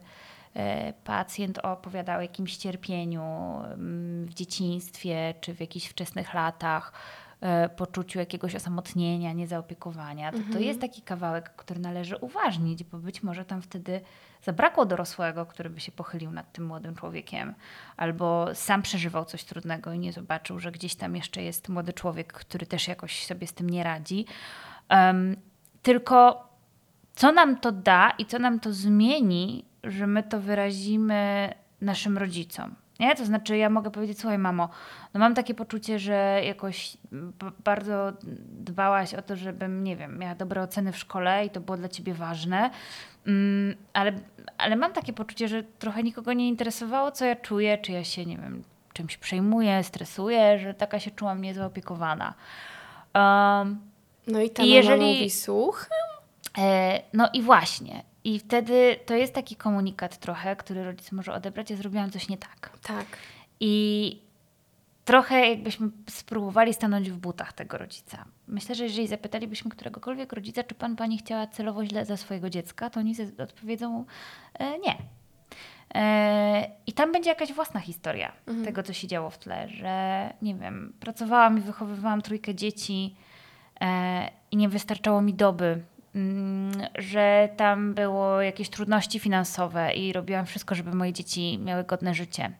pacjent 1.03 1.59
opowiadał 1.59 2.19
o 2.19 2.21
jakimś 2.21 2.57
cierpieniu 2.57 3.23
mm, 3.63 4.25
w 4.25 4.33
dzieciństwie 4.33 5.33
czy 5.41 5.53
w 5.53 5.59
jakichś 5.59 5.87
wczesnych 5.87 6.33
latach, 6.33 6.93
E, 7.41 7.69
poczuciu 7.69 8.19
jakiegoś 8.19 8.55
osamotnienia, 8.55 9.33
niezaopiekowania, 9.33 10.31
to, 10.31 10.37
mhm. 10.37 10.53
to 10.53 10.59
jest 10.59 10.81
taki 10.81 11.01
kawałek, 11.01 11.55
który 11.55 11.79
należy 11.79 12.17
uważnić, 12.17 12.83
bo 12.83 12.97
być 12.97 13.23
może 13.23 13.45
tam 13.45 13.61
wtedy 13.61 14.01
zabrakło 14.43 14.85
dorosłego, 14.85 15.45
który 15.45 15.69
by 15.69 15.79
się 15.79 15.91
pochylił 15.91 16.31
nad 16.31 16.51
tym 16.51 16.65
młodym 16.65 16.95
człowiekiem, 16.95 17.53
albo 17.97 18.55
sam 18.55 18.81
przeżywał 18.81 19.25
coś 19.25 19.43
trudnego 19.43 19.93
i 19.93 19.99
nie 19.99 20.13
zobaczył, 20.13 20.59
że 20.59 20.71
gdzieś 20.71 20.95
tam 20.95 21.15
jeszcze 21.15 21.41
jest 21.43 21.69
młody 21.69 21.93
człowiek, 21.93 22.33
który 22.33 22.65
też 22.65 22.87
jakoś 22.87 23.25
sobie 23.25 23.47
z 23.47 23.53
tym 23.53 23.69
nie 23.69 23.83
radzi. 23.83 24.25
Um, 24.89 25.35
tylko 25.81 26.49
co 27.15 27.31
nam 27.31 27.57
to 27.57 27.71
da 27.71 28.09
i 28.09 28.25
co 28.25 28.39
nam 28.39 28.59
to 28.59 28.73
zmieni, 28.73 29.65
że 29.85 30.07
my 30.07 30.23
to 30.23 30.39
wyrazimy 30.39 31.53
naszym 31.81 32.17
rodzicom. 32.17 32.75
Nie? 32.99 33.15
To 33.15 33.25
znaczy, 33.25 33.57
ja 33.57 33.69
mogę 33.69 33.91
powiedzieć, 33.91 34.19
słuchaj, 34.19 34.37
mamo, 34.37 34.69
no 35.13 35.19
mam 35.19 35.35
takie 35.35 35.53
poczucie, 35.53 35.99
że 35.99 36.41
jakoś 36.45 36.97
bardzo 37.63 38.13
dbałaś 38.49 39.13
o 39.13 39.21
to, 39.21 39.35
żebym, 39.35 39.83
nie 39.83 39.95
wiem, 39.95 40.17
miała 40.17 40.35
dobre 40.35 40.61
oceny 40.61 40.91
w 40.91 40.97
szkole 40.97 41.45
i 41.45 41.49
to 41.49 41.59
było 41.59 41.77
dla 41.77 41.89
ciebie 41.89 42.13
ważne, 42.13 42.69
mm, 43.27 43.75
ale, 43.93 44.11
ale 44.57 44.75
mam 44.75 44.93
takie 44.93 45.13
poczucie, 45.13 45.47
że 45.47 45.63
trochę 45.63 46.03
nikogo 46.03 46.33
nie 46.33 46.47
interesowało, 46.47 47.11
co 47.11 47.25
ja 47.25 47.35
czuję, 47.35 47.77
czy 47.77 47.91
ja 47.91 48.03
się, 48.03 48.25
nie 48.25 48.37
wiem, 48.37 48.63
czymś 48.93 49.17
przejmuję, 49.17 49.83
stresuję, 49.83 50.59
że 50.59 50.73
taka 50.73 50.99
się 50.99 51.11
czułam 51.11 51.41
niezaopiekowana. 51.41 52.33
Um, 53.13 53.81
no 54.27 54.41
i 54.41 54.49
ta 54.49 54.63
i 54.63 54.69
jeżeli, 54.69 55.13
mówi, 55.13 55.29
słucham? 55.29 55.97
E, 56.57 57.01
no 57.13 57.29
i 57.33 57.41
właśnie. 57.41 58.03
I 58.25 58.39
wtedy 58.39 58.99
to 59.05 59.13
jest 59.13 59.33
taki 59.33 59.55
komunikat 59.55 60.17
trochę, 60.17 60.55
który 60.55 60.83
rodzic 60.83 61.11
może 61.11 61.33
odebrać, 61.33 61.69
ja 61.69 61.75
zrobiłam 61.75 62.11
coś 62.11 62.29
nie 62.29 62.37
tak. 62.37 62.77
Tak. 62.83 63.05
I 63.59 64.21
trochę 65.05 65.49
jakbyśmy 65.49 65.89
spróbowali 66.09 66.73
stanąć 66.73 67.11
w 67.11 67.17
butach 67.17 67.53
tego 67.53 67.77
rodzica. 67.77 68.25
Myślę, 68.47 68.75
że 68.75 68.83
jeżeli 68.83 69.07
zapytalibyśmy 69.07 69.71
któregokolwiek 69.71 70.33
rodzica, 70.33 70.63
czy 70.63 70.75
pan, 70.75 70.95
pani 70.95 71.17
chciała 71.17 71.47
celowo 71.47 71.85
źle 71.85 72.05
za 72.05 72.17
swojego 72.17 72.49
dziecka, 72.49 72.89
to 72.89 72.99
oni 72.99 73.15
odpowiedzą 73.37 74.05
e, 74.53 74.79
nie. 74.79 74.97
E, 75.95 76.71
I 76.87 76.93
tam 76.93 77.11
będzie 77.11 77.29
jakaś 77.29 77.53
własna 77.53 77.79
historia 77.79 78.31
mhm. 78.47 78.65
tego, 78.65 78.83
co 78.83 78.93
się 78.93 79.07
działo 79.07 79.29
w 79.29 79.37
tle, 79.37 79.69
że 79.69 80.33
nie 80.41 80.55
wiem, 80.55 80.93
pracowałam 80.99 81.57
i 81.57 81.61
wychowywałam 81.61 82.21
trójkę 82.21 82.55
dzieci 82.55 83.15
e, 83.81 84.29
i 84.51 84.57
nie 84.57 84.69
wystarczało 84.69 85.21
mi 85.21 85.33
doby 85.33 85.83
że 86.95 87.49
tam 87.57 87.93
było 87.93 88.41
jakieś 88.41 88.69
trudności 88.69 89.19
finansowe 89.19 89.93
i 89.93 90.13
robiłam 90.13 90.45
wszystko, 90.45 90.75
żeby 90.75 90.93
moje 90.93 91.13
dzieci 91.13 91.59
miały 91.65 91.83
godne 91.83 92.13
życie. 92.13 92.51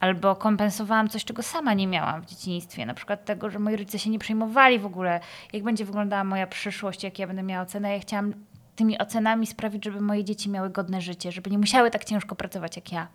Albo 0.00 0.36
kompensowałam 0.36 1.08
coś, 1.08 1.24
czego 1.24 1.42
sama 1.42 1.74
nie 1.74 1.86
miałam 1.86 2.22
w 2.22 2.26
dzieciństwie. 2.26 2.86
Na 2.86 2.94
przykład 2.94 3.24
tego, 3.24 3.50
że 3.50 3.58
moi 3.58 3.76
rodzice 3.76 3.98
się 3.98 4.10
nie 4.10 4.18
przejmowali 4.18 4.78
w 4.78 4.86
ogóle, 4.86 5.20
jak 5.52 5.62
będzie 5.62 5.84
wyglądała 5.84 6.24
moja 6.24 6.46
przyszłość, 6.46 7.04
jak 7.04 7.18
ja 7.18 7.26
będę 7.26 7.42
miała 7.42 7.62
ocenę. 7.62 7.92
Ja 7.92 8.00
chciałam 8.00 8.32
tymi 8.76 8.98
ocenami 8.98 9.46
sprawić, 9.46 9.84
żeby 9.84 10.00
moje 10.00 10.24
dzieci 10.24 10.50
miały 10.50 10.70
godne 10.70 11.00
życie, 11.00 11.32
żeby 11.32 11.50
nie 11.50 11.58
musiały 11.58 11.90
tak 11.90 12.04
ciężko 12.04 12.36
pracować 12.36 12.76
jak 12.76 12.92
ja. 12.92 13.08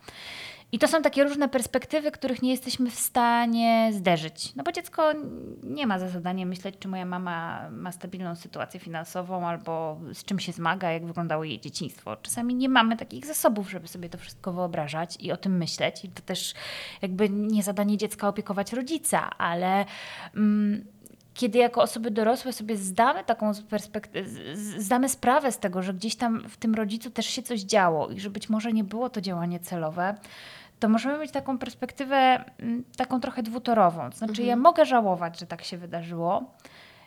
I 0.72 0.80
to 0.80 0.88
są 0.88 1.02
takie 1.02 1.24
różne 1.24 1.50
perspektywy, 1.50 2.12
których 2.12 2.42
nie 2.42 2.52
jesteśmy 2.52 2.92
w 2.92 2.96
stanie 2.96 3.90
zderzyć. 3.94 4.56
No 4.56 4.64
bo 4.64 4.72
dziecko 4.72 5.14
nie 5.64 5.88
ma 5.88 6.00
za 6.00 6.10
zadanie 6.10 6.46
myśleć, 6.46 6.76
czy 6.80 6.88
moja 6.88 7.06
mama 7.06 7.70
ma 7.72 7.92
stabilną 7.92 8.36
sytuację 8.36 8.80
finansową 8.80 9.48
albo 9.48 10.00
z 10.14 10.24
czym 10.24 10.40
się 10.40 10.52
zmaga, 10.52 10.92
jak 10.92 11.06
wyglądało 11.06 11.44
jej 11.44 11.60
dzieciństwo. 11.60 12.16
Czasami 12.16 12.56
nie 12.56 12.70
mamy 12.70 12.98
takich 12.98 13.26
zasobów, 13.26 13.70
żeby 13.70 13.88
sobie 13.88 14.10
to 14.10 14.18
wszystko 14.18 14.54
wyobrażać 14.54 15.18
i 15.20 15.32
o 15.32 15.38
tym 15.38 15.58
myśleć. 15.58 16.06
I 16.06 16.10
to 16.10 16.22
też 16.22 16.54
jakby 17.02 17.30
nie 17.30 17.64
zadanie 17.64 17.98
dziecka 17.98 18.28
opiekować 18.28 18.74
rodzica, 18.74 19.30
ale. 19.38 19.86
Mm, 20.36 20.86
kiedy 21.34 21.58
jako 21.58 21.82
osoby 21.82 22.12
dorosłe 22.12 22.54
sobie 22.54 22.78
zdamy 22.78 23.24
taką 23.24 23.52
perspektywę, 23.70 24.30
zdamy 24.56 25.10
sprawę 25.10 25.52
z 25.52 25.60
tego, 25.60 25.82
że 25.82 25.94
gdzieś 25.94 26.16
tam 26.16 26.50
w 26.50 26.58
tym 26.58 26.76
rodzicu 26.76 27.12
też 27.12 27.26
się 27.26 27.42
coś 27.44 27.62
działo 27.62 28.10
i 28.10 28.20
że 28.20 28.30
być 28.30 28.50
może 28.50 28.74
nie 28.74 28.84
było 28.84 29.10
to 29.10 29.22
działanie 29.22 29.60
celowe, 29.60 30.16
to 30.80 30.90
możemy 30.90 31.18
mieć 31.18 31.32
taką 31.32 31.58
perspektywę 31.58 32.44
mm, 32.60 32.84
taką 32.98 33.20
trochę 33.20 33.44
dwutorową. 33.44 34.10
To 34.10 34.18
znaczy, 34.18 34.32
mhm. 34.32 34.48
ja 34.48 34.56
mogę 34.56 34.86
żałować, 34.86 35.40
że 35.40 35.46
tak 35.46 35.64
się 35.64 35.78
wydarzyło. 35.78 36.54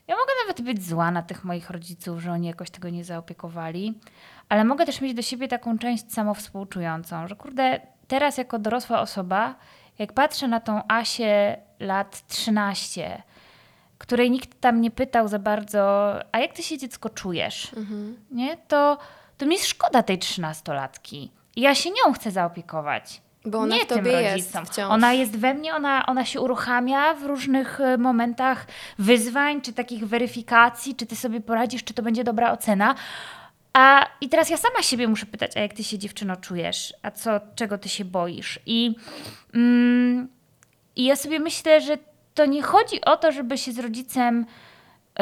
Ja 0.08 0.16
mogę 0.16 0.32
nawet 0.46 0.62
być 0.62 0.86
zła 0.86 1.10
na 1.10 1.22
tych 1.22 1.44
moich 1.44 1.70
rodziców, 1.70 2.20
że 2.20 2.32
oni 2.32 2.46
jakoś 2.46 2.70
tego 2.70 2.88
nie 2.88 3.04
zaopiekowali, 3.04 3.98
ale 4.48 4.64
mogę 4.64 4.86
też 4.86 5.00
mieć 5.00 5.14
do 5.14 5.22
siebie 5.22 5.48
taką 5.48 5.78
część 5.78 6.12
samowspółczującą, 6.12 7.28
że 7.28 7.36
kurde, 7.36 7.80
teraz 8.08 8.38
jako 8.38 8.58
dorosła 8.58 9.00
osoba, 9.00 9.54
jak 9.98 10.12
patrzę 10.12 10.48
na 10.48 10.60
tą 10.60 10.82
Asię 10.88 11.56
lat 11.80 12.26
13, 12.26 13.22
której 13.98 14.30
nikt 14.30 14.60
tam 14.60 14.80
nie 14.80 14.90
pytał 14.90 15.28
za 15.28 15.38
bardzo, 15.38 16.14
a 16.32 16.38
jak 16.38 16.52
ty 16.52 16.62
się 16.62 16.78
dziecko 16.78 17.08
czujesz, 17.08 17.74
mhm. 17.76 18.16
nie? 18.30 18.56
To, 18.56 18.98
to 19.38 19.46
mi 19.46 19.54
jest 19.54 19.66
szkoda 19.66 20.02
tej 20.02 20.18
trzynastolatki. 20.18 21.30
Ja 21.56 21.74
się 21.74 21.90
nią 21.90 22.12
chcę 22.12 22.30
zaopiekować. 22.30 23.22
Bo 23.44 23.58
ona 23.58 23.76
nie 23.76 23.84
w 23.84 23.86
tobie 23.86 24.02
tym 24.02 24.12
rodzicom. 24.12 24.62
Jest 24.62 24.72
wciąż. 24.72 24.90
Ona 24.90 25.12
jest 25.12 25.36
we 25.36 25.54
mnie, 25.54 25.74
ona, 25.74 26.06
ona 26.06 26.24
się 26.24 26.40
uruchamia 26.40 27.14
w 27.14 27.22
różnych 27.22 27.80
e, 27.80 27.98
momentach 27.98 28.66
wyzwań, 28.98 29.60
czy 29.60 29.72
takich 29.72 30.06
weryfikacji, 30.06 30.94
czy 30.94 31.06
ty 31.06 31.16
sobie 31.16 31.40
poradzisz, 31.40 31.84
czy 31.84 31.94
to 31.94 32.02
będzie 32.02 32.24
dobra 32.24 32.52
ocena. 32.52 32.94
A 33.72 34.06
i 34.20 34.28
teraz 34.28 34.50
ja 34.50 34.56
sama 34.56 34.82
siebie 34.82 35.08
muszę 35.08 35.26
pytać, 35.26 35.56
a 35.56 35.60
jak 35.60 35.72
ty 35.72 35.84
się 35.84 35.98
dziewczyno 35.98 36.36
czujesz? 36.36 36.94
A 37.02 37.10
co, 37.10 37.40
czego 37.54 37.78
ty 37.78 37.88
się 37.88 38.04
boisz? 38.04 38.60
I, 38.66 38.94
mm, 39.54 40.28
i 40.96 41.04
ja 41.04 41.16
sobie 41.16 41.40
myślę, 41.40 41.80
że 41.80 41.98
to 42.34 42.46
nie 42.46 42.62
chodzi 42.62 43.00
o 43.00 43.16
to, 43.16 43.32
żeby 43.32 43.58
się 43.58 43.72
z 43.72 43.78
rodzicem 43.78 44.46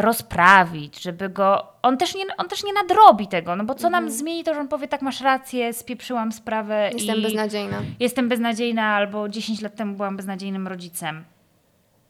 rozprawić, 0.01 1.03
żeby 1.03 1.29
go. 1.29 1.67
On 1.83 1.97
też 1.97 2.15
nie, 2.15 2.25
on 2.37 2.49
też 2.49 2.65
nie 2.65 2.73
nadrobi 2.73 3.29
tego, 3.29 3.57
no 3.57 3.65
bo 3.65 3.75
co 3.75 3.91
nam 3.91 4.05
mhm. 4.05 4.19
zmieni 4.19 4.45
to, 4.45 4.55
że 4.55 4.61
on 4.61 4.69
powie, 4.69 4.89
tak 4.89 5.03
masz 5.03 5.21
rację, 5.21 5.73
spieprzyłam 5.73 6.33
sprawę. 6.33 6.91
Jestem 6.93 7.23
beznadziejna. 7.23 7.83
Jestem 8.01 8.29
beznadziejna, 8.29 8.87
albo 8.87 9.29
10 9.29 9.61
lat 9.61 9.75
temu 9.75 9.97
byłam 9.97 10.17
beznadziejnym 10.17 10.69
rodzicem. 10.69 11.25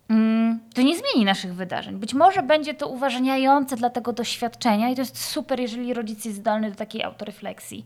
Mm, 0.09 0.59
to 0.75 0.83
nie 0.83 0.97
zmieni 0.97 1.25
naszych 1.25 1.55
wydarzeń. 1.55 1.97
Być 1.97 2.15
może 2.15 2.43
będzie 2.43 2.75
to 2.75 2.89
uważniające 2.89 3.77
dla 3.77 3.91
tego 3.91 4.13
doświadczenia 4.13 4.91
i 4.91 4.95
to 4.95 5.01
jest 5.01 5.25
super, 5.25 5.61
jeżeli 5.61 5.95
rodzic 5.95 6.25
jest 6.25 6.37
zdolny 6.37 6.71
do 6.71 6.77
takiej 6.77 7.03
autorefleksji. 7.03 7.85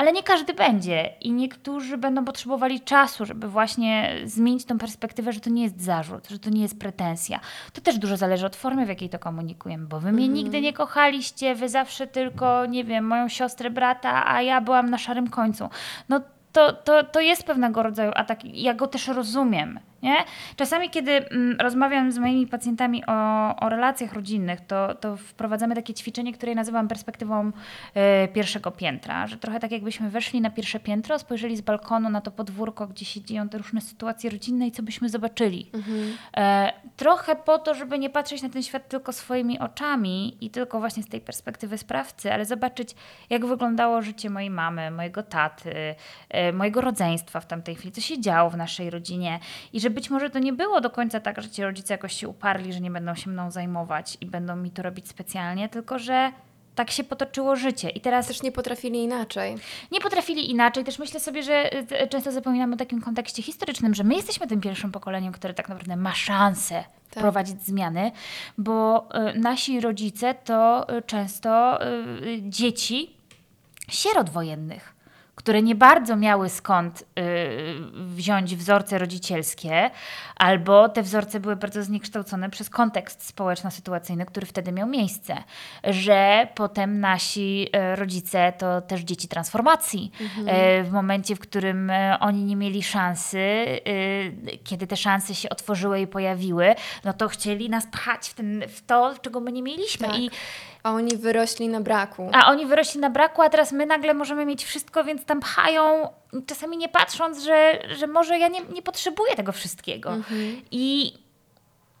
Ale 0.00 0.12
nie 0.12 0.22
każdy 0.22 0.54
będzie 0.54 1.10
i 1.20 1.32
niektórzy 1.32 1.98
będą 1.98 2.24
potrzebowali 2.24 2.80
czasu, 2.80 3.26
żeby 3.26 3.48
właśnie 3.48 4.16
zmienić 4.24 4.64
tą 4.64 4.78
perspektywę, 4.78 5.32
że 5.32 5.40
to 5.40 5.50
nie 5.50 5.62
jest 5.62 5.82
zarzut, 5.82 6.28
że 6.28 6.38
to 6.38 6.50
nie 6.50 6.62
jest 6.62 6.78
pretensja. 6.78 7.40
To 7.72 7.80
też 7.80 7.98
dużo 7.98 8.16
zależy 8.16 8.46
od 8.46 8.56
formy, 8.56 8.86
w 8.86 8.88
jakiej 8.88 9.08
to 9.08 9.18
komunikujemy, 9.18 9.86
bo 9.86 10.00
wy 10.00 10.12
mnie 10.12 10.24
mhm. 10.24 10.34
nigdy 10.34 10.60
nie 10.60 10.72
kochaliście, 10.72 11.54
wy 11.54 11.68
zawsze 11.68 12.06
tylko, 12.06 12.66
nie 12.66 12.84
wiem, 12.84 13.06
moją 13.06 13.28
siostrę, 13.28 13.70
brata, 13.70 14.26
a 14.26 14.42
ja 14.42 14.60
byłam 14.60 14.90
na 14.90 14.98
szarym 14.98 15.30
końcu. 15.30 15.68
No 16.08 16.20
to, 16.52 16.72
to, 16.72 17.04
to 17.04 17.20
jest 17.20 17.44
pewnego 17.44 17.82
rodzaju 17.82 18.12
atak. 18.14 18.44
Ja 18.44 18.74
go 18.74 18.86
też 18.86 19.08
rozumiem. 19.08 19.80
Nie? 20.02 20.16
Czasami, 20.56 20.90
kiedy 20.90 21.28
mm, 21.28 21.56
rozmawiam 21.60 22.12
z 22.12 22.18
moimi 22.18 22.46
pacjentami 22.46 23.06
o, 23.06 23.56
o 23.56 23.68
relacjach 23.68 24.12
rodzinnych, 24.12 24.60
to, 24.60 24.94
to 24.94 25.16
wprowadzamy 25.16 25.74
takie 25.74 25.94
ćwiczenie, 25.94 26.32
które 26.32 26.54
nazywam 26.54 26.88
perspektywą 26.88 27.52
e, 27.94 28.28
pierwszego 28.28 28.70
piętra. 28.70 29.26
Że 29.26 29.36
trochę 29.36 29.60
tak 29.60 29.70
jakbyśmy 29.70 30.10
weszli 30.10 30.40
na 30.40 30.50
pierwsze 30.50 30.80
piętro, 30.80 31.18
spojrzeli 31.18 31.56
z 31.56 31.60
balkonu 31.60 32.10
na 32.10 32.20
to 32.20 32.30
podwórko, 32.30 32.86
gdzie 32.86 33.04
się 33.04 33.20
dzieją 33.20 33.48
te 33.48 33.58
różne 33.58 33.80
sytuacje 33.80 34.30
rodzinne 34.30 34.66
i 34.66 34.72
co 34.72 34.82
byśmy 34.82 35.08
zobaczyli. 35.08 35.70
E, 36.36 36.72
trochę 36.96 37.36
po 37.36 37.58
to, 37.58 37.74
żeby 37.74 37.98
nie 37.98 38.10
patrzeć 38.10 38.42
na 38.42 38.48
ten 38.48 38.62
świat 38.62 38.88
tylko 38.88 39.12
swoimi 39.12 39.58
oczami 39.58 40.36
i 40.40 40.50
tylko 40.50 40.80
właśnie 40.80 41.02
z 41.02 41.08
tej 41.08 41.20
perspektywy 41.20 41.78
sprawcy, 41.78 42.32
ale 42.32 42.44
zobaczyć, 42.44 42.94
jak 43.30 43.46
wyglądało 43.46 44.02
życie 44.02 44.30
mojej 44.30 44.50
mamy, 44.50 44.90
mojego 44.90 45.22
taty, 45.22 45.94
e, 46.28 46.52
mojego 46.52 46.80
rodzeństwa 46.80 47.40
w 47.40 47.46
tamtej 47.46 47.74
chwili, 47.74 47.92
co 47.92 48.00
się 48.00 48.20
działo 48.20 48.50
w 48.50 48.56
naszej 48.56 48.90
rodzinie 48.90 49.40
i 49.72 49.80
że 49.90 49.94
być 49.94 50.10
może 50.10 50.30
to 50.30 50.38
nie 50.38 50.52
było 50.52 50.80
do 50.80 50.90
końca 50.90 51.20
tak, 51.20 51.42
że 51.42 51.48
ci 51.50 51.62
rodzice 51.62 51.94
jakoś 51.94 52.12
się 52.12 52.28
uparli, 52.28 52.72
że 52.72 52.80
nie 52.80 52.90
będą 52.90 53.14
się 53.14 53.30
mną 53.30 53.50
zajmować 53.50 54.18
i 54.20 54.26
będą 54.26 54.56
mi 54.56 54.70
to 54.70 54.82
robić 54.82 55.08
specjalnie, 55.08 55.68
tylko 55.68 55.98
że 55.98 56.32
tak 56.74 56.90
się 56.90 57.04
potoczyło 57.04 57.56
życie. 57.56 57.90
I 57.90 58.00
teraz 58.00 58.26
Też 58.26 58.42
nie 58.42 58.52
potrafili 58.52 59.02
inaczej. 59.02 59.56
nie 59.92 60.00
potrafili 60.00 60.50
inaczej. 60.50 60.84
Też 60.84 60.98
myślę 60.98 61.20
sobie, 61.20 61.42
że 61.42 61.74
y, 62.02 62.08
często 62.08 62.32
zapominamy 62.32 62.74
o 62.74 62.78
takim 62.78 63.00
kontekście 63.00 63.42
historycznym, 63.42 63.94
że 63.94 64.04
my 64.04 64.14
jesteśmy 64.14 64.46
tym 64.46 64.60
pierwszym 64.60 64.92
pokoleniem, 64.92 65.32
które 65.32 65.54
tak 65.54 65.68
naprawdę 65.68 65.96
ma 65.96 66.14
szansę 66.14 66.84
Tak. 67.10 67.20
prowadzić 67.22 67.62
zmiany, 67.62 68.12
bo 68.58 69.08
y, 69.34 69.38
nasi 69.38 69.80
rodzice 69.80 70.34
to 70.34 70.86
y, 70.98 71.02
często 71.02 71.78
dzieci 72.42 73.16
sierot 73.88 74.30
wojennych, 74.30 74.94
które 75.40 75.62
nie 75.62 75.74
bardzo 75.74 76.16
miały 76.16 76.48
skąd 76.48 77.02
y, 77.02 77.04
wziąć 77.94 78.56
wzorce 78.56 78.98
rodzicielskie, 78.98 79.90
albo 80.36 80.88
te 80.88 81.02
wzorce 81.02 81.40
były 81.40 81.56
bardzo 81.56 81.82
zniekształcone 81.82 82.50
przez 82.50 82.70
kontekst 82.70 83.26
społeczno-sytuacyjny, 83.26 84.26
który 84.26 84.46
wtedy 84.46 84.72
miał 84.72 84.88
miejsce. 84.88 85.36
Że 85.84 86.48
potem 86.54 87.00
nasi 87.00 87.68
e, 87.72 87.96
rodzice 87.96 88.52
to 88.58 88.80
też 88.80 89.00
dzieci 89.00 89.28
transformacji. 89.28 90.12
E, 90.46 90.84
W 90.84 90.92
momencie, 90.92 91.36
w 91.36 91.40
którym 91.40 91.90
e, 91.90 92.16
oni 92.20 92.44
nie 92.44 92.56
mieli 92.56 92.82
szansy, 92.82 93.38
e, 93.38 93.78
kiedy 94.64 94.86
te 94.86 94.96
szanse 94.96 95.34
się 95.34 95.48
otworzyły 95.48 96.00
i 96.00 96.06
pojawiły, 96.06 96.74
no 97.04 97.12
to 97.12 97.28
chcieli 97.28 97.70
nas 97.70 97.86
pchać 97.86 98.28
w, 98.28 98.34
ten, 98.34 98.62
w 98.68 98.86
to, 98.86 99.14
czego 99.22 99.40
my 99.40 99.52
nie 99.52 99.62
mieliśmy. 99.62 100.06
Tak. 100.08 100.18
I 100.18 100.30
A 100.82 100.92
oni 100.92 101.16
wyrośli 101.16 101.68
na 101.68 101.80
braku. 101.80 102.30
a 102.32 102.50
oni 102.50 102.66
wyrośli 102.66 103.00
na 103.00 103.10
braku, 103.10 103.42
a 103.42 103.48
teraz 103.48 103.72
my 103.72 103.86
nagle 103.86 104.14
możemy 104.14 104.46
mieć 104.46 104.64
wszystko, 104.64 105.04
więc 105.04 105.24
tam 105.24 105.40
pchają, 105.40 106.08
czasami 106.46 106.76
nie 106.76 106.88
patrząc, 106.88 107.42
że, 107.42 107.78
że 107.96 108.06
może 108.06 108.38
ja 108.38 108.48
nie, 108.48 108.60
nie 108.60 108.82
potrzebuję 108.82 109.34
tego 109.34 109.52
wszystkiego. 109.52 110.10
I 110.70 111.12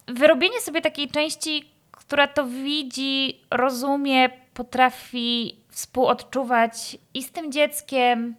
wyrobienie 0.08 0.60
sobie 0.60 0.80
takiej 0.80 1.08
części, 1.08 1.70
która 1.90 2.26
to 2.26 2.46
widzi, 2.46 3.40
rozumie, 3.50 4.30
potrafi 4.54 5.56
współodczuwać 5.68 6.98
i 7.14 7.22
z 7.22 7.32
tym 7.32 7.52
dzieckiem, 7.52 8.34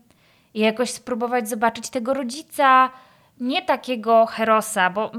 i 0.53 0.59
jakoś 0.59 0.89
spróbować 0.89 1.49
zobaczyć 1.49 1.89
tego 1.89 2.13
rodzica, 2.13 2.89
nie 3.41 3.61
takiego 3.61 4.25
herosa, 4.25 4.89
bo 4.89 5.11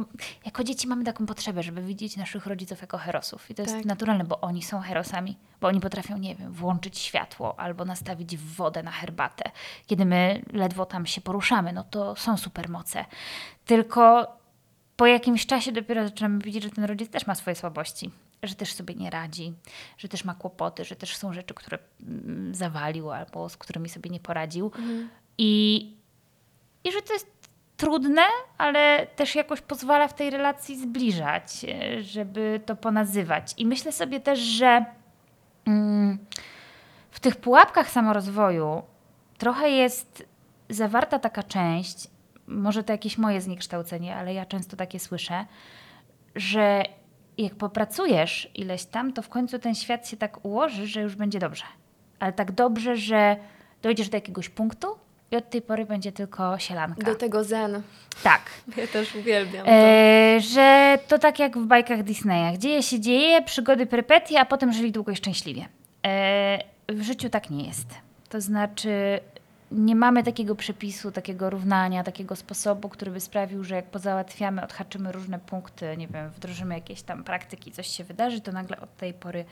jako 0.45 0.64
dzieci 0.64 0.88
mamy 0.88 1.05
taką 1.05 1.26
potrzebę, 1.26 1.62
żeby 1.62 1.83
widzieć 1.83 2.17
naszych 2.17 2.47
rodziców 2.47 2.81
jako 2.81 2.99
herosów. 2.99 3.50
I 3.50 3.55
to 3.55 3.62
jest 3.62 3.75
Tak. 3.75 3.85
naturalne, 3.85 4.25
bo 4.25 4.41
oni 4.41 4.62
są 4.62 4.81
herosami, 4.81 5.37
bo 5.61 5.69
oni 5.69 5.81
potrafią, 5.81 6.19
nie 6.19 6.35
wiem, 6.35 6.52
włączyć 6.52 6.99
światło 6.99 7.61
albo 7.61 7.85
nastawić 7.85 8.37
wodę 8.37 8.83
na 8.83 8.91
herbatę. 8.91 9.50
Kiedy 9.87 10.05
my 10.05 10.43
ledwo 10.52 10.87
tam 10.87 11.07
się 11.07 11.21
poruszamy, 11.21 11.73
no 11.73 11.85
to 11.85 12.17
są 12.17 12.37
supermoce. 12.37 13.05
Tylko 13.64 14.37
po 14.97 15.07
jakimś 15.07 15.47
czasie 15.47 15.73
dopiero 15.73 16.05
zaczynamy 16.05 16.38
widzieć, 16.38 16.62
że 16.62 16.71
ten 16.71 16.85
rodzic 16.85 17.11
też 17.11 17.26
ma 17.26 17.35
swoje 17.35 17.57
słabości, 17.57 18.11
że 18.43 18.55
też 18.55 18.75
sobie 18.75 18.95
nie 18.95 19.11
radzi, 19.11 19.52
że 19.99 20.09
też 20.09 20.25
ma 20.25 20.35
kłopoty, 20.35 20.85
że 20.85 20.97
też 20.97 21.17
są 21.17 21.33
rzeczy, 21.33 21.55
które 21.55 21.79
mm, 22.00 22.55
zawalił 22.55 23.11
albo 23.11 23.49
z 23.49 23.57
którymi 23.57 23.88
sobie 23.88 24.11
nie 24.11 24.21
poradził. 24.21 24.71
I, 25.38 25.97
I 26.85 26.93
że 26.93 27.02
to 27.02 27.12
jest 27.12 27.32
trudne, 27.83 28.23
ale 28.59 29.07
też 29.07 29.35
jakoś 29.35 29.61
pozwala 29.61 30.09
w 30.09 30.15
tej 30.15 30.31
relacji 30.31 30.81
zbliżać, 30.81 31.65
e, 31.65 32.03
żeby 32.03 32.61
to 32.67 32.77
ponazywać. 32.77 33.55
I 33.57 33.67
myślę 33.67 33.93
sobie 33.93 34.21
też, 34.21 34.39
że 34.39 34.85
mm, 35.67 36.19
w 37.11 37.21
tych 37.21 37.37
pułapkach 37.37 37.91
samorozwoju 37.91 38.83
trochę 39.39 39.71
jest 39.71 40.27
zawarta 40.69 41.19
taka 41.19 41.43
część, 41.43 42.09
może 42.47 42.85
to 42.85 42.93
jakieś 42.93 43.19
moje 43.19 43.41
zniekształcenie, 43.41 44.17
ale 44.17 44.35
ja 44.35 44.47
często 44.47 44.77
takie 44.77 44.99
słyszę, 45.01 45.45
że 46.35 46.83
jak 47.39 47.55
popracujesz 47.55 48.51
ileś 48.55 48.85
tam, 48.85 49.12
to 49.12 49.23
w 49.23 49.29
końcu 49.29 49.59
ten 49.59 49.75
świat 49.75 50.09
się 50.09 50.17
tak 50.17 50.45
ułoży, 50.45 50.87
że 50.87 51.01
już 51.01 51.17
będzie 51.17 51.39
dobrze. 51.39 51.65
Ale 52.19 52.33
tak 52.33 52.53
dobrze, 52.53 52.97
że 52.97 53.37
dojdziesz 53.83 54.09
do 54.09 54.17
jakiegoś 54.17 54.49
punktu 54.49 54.87
i 55.33 55.37
od 55.37 55.51
tej 55.51 55.62
pory 55.62 55.85
będzie 55.87 56.12
tylko 56.12 56.59
sielanka. 56.59 57.07
Do 57.07 57.14
tego 57.14 57.45
zen. 57.45 57.83
Tak. 58.23 58.42
Ja 58.77 58.87
też 58.87 59.14
uwielbiam 59.14 59.66
to. 59.66 59.73
E, 59.73 60.40
że 60.40 60.99
to 61.09 61.18
tak 61.18 61.38
jak 61.38 61.59
w 61.59 61.66
bajkach 61.66 62.03
Disneya. 62.03 62.59
Dzieje 62.59 62.83
się 62.83 63.01
dzieje, 63.01 63.42
przygody, 63.42 63.87
perypetie, 63.87 64.40
a 64.40 64.45
potem 64.45 64.73
żyli 64.73 64.92
długo 64.92 65.12
i 65.12 65.16
szczęśliwie. 65.16 65.68
E, 66.07 66.59
w 66.88 67.03
życiu 67.03 67.31
tak 67.31 67.51
nie 67.51 67.66
jest. 67.66 67.87
To 68.29 68.40
znaczy 68.40 69.21
nie 69.73 69.97
mamy 69.97 70.23
takiego 70.23 70.55
przepisu, 70.55 71.12
takiego 71.12 71.51
równania, 71.51 72.05
takiego 72.05 72.37
sposobu, 72.37 72.88
który 72.88 73.11
by 73.11 73.21
sprawił, 73.21 73.64
że 73.64 73.75
jak 73.75 73.85
pozałatwiamy, 73.85 74.64
odhaczymy 74.64 75.12
różne 75.12 75.38
punkty, 75.38 75.97
nie 75.97 76.09
wiem, 76.09 76.31
wdrożymy 76.31 76.75
jakieś 76.75 77.03
tam 77.03 77.25
praktyki, 77.25 77.73
coś 77.73 77.87
się 77.87 78.05
wydarzy, 78.05 78.40
to 78.40 78.53
nagle 78.53 78.81
od 78.81 78.97
tej 78.97 79.14
pory 79.14 79.45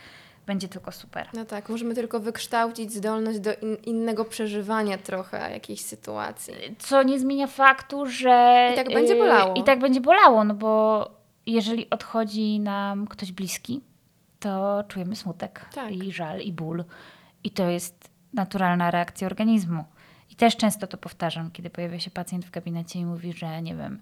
będzie 0.51 0.69
tylko 0.69 0.93
super. 0.93 1.29
No 1.35 1.45
tak, 1.45 1.69
możemy 1.69 1.95
tylko 1.95 2.21
wykształcić 2.21 2.93
zdolność 2.93 3.41
do 3.41 3.55
in, 3.55 3.77
innego 3.85 4.25
przeżywania 4.25 4.99
trochę 4.99 5.51
jakiejś 5.51 5.81
sytuacji. 5.81 6.55
Co 6.79 7.03
nie 7.03 7.19
zmienia 7.19 7.47
faktu, 7.47 8.07
że. 8.07 8.69
I 8.73 8.77
tak 8.77 8.93
będzie 8.95 9.15
y, 9.15 9.19
bolało. 9.19 9.55
I 9.55 9.65
tak 9.65 9.79
będzie 9.79 10.01
bolało, 10.01 10.45
no 10.45 10.55
bo 10.55 11.11
jeżeli 11.47 11.91
odchodzi 11.91 12.61
nam 12.61 13.07
ktoś 13.07 13.33
bliski, 13.33 13.81
to 14.41 14.85
czujemy 14.89 15.17
smutek 15.17 15.67
Tak. 15.75 15.93
i 15.93 16.13
żal 16.13 16.41
i 16.41 16.53
ból. 16.53 16.85
I 17.45 17.51
to 17.51 17.69
jest 17.69 18.11
naturalna 18.35 18.91
reakcja 18.91 19.27
organizmu. 19.27 19.85
I 20.31 20.35
też 20.35 20.57
często 20.57 20.87
to 20.87 20.97
powtarzam, 20.97 21.51
kiedy 21.51 21.71
pojawia 21.71 21.99
się 21.99 22.11
pacjent 22.11 22.45
w 22.45 22.51
gabinecie 22.51 22.99
i 22.99 23.05
mówi, 23.05 23.33
że 23.33 23.63
nie 23.63 23.75
wiem, 23.75 24.01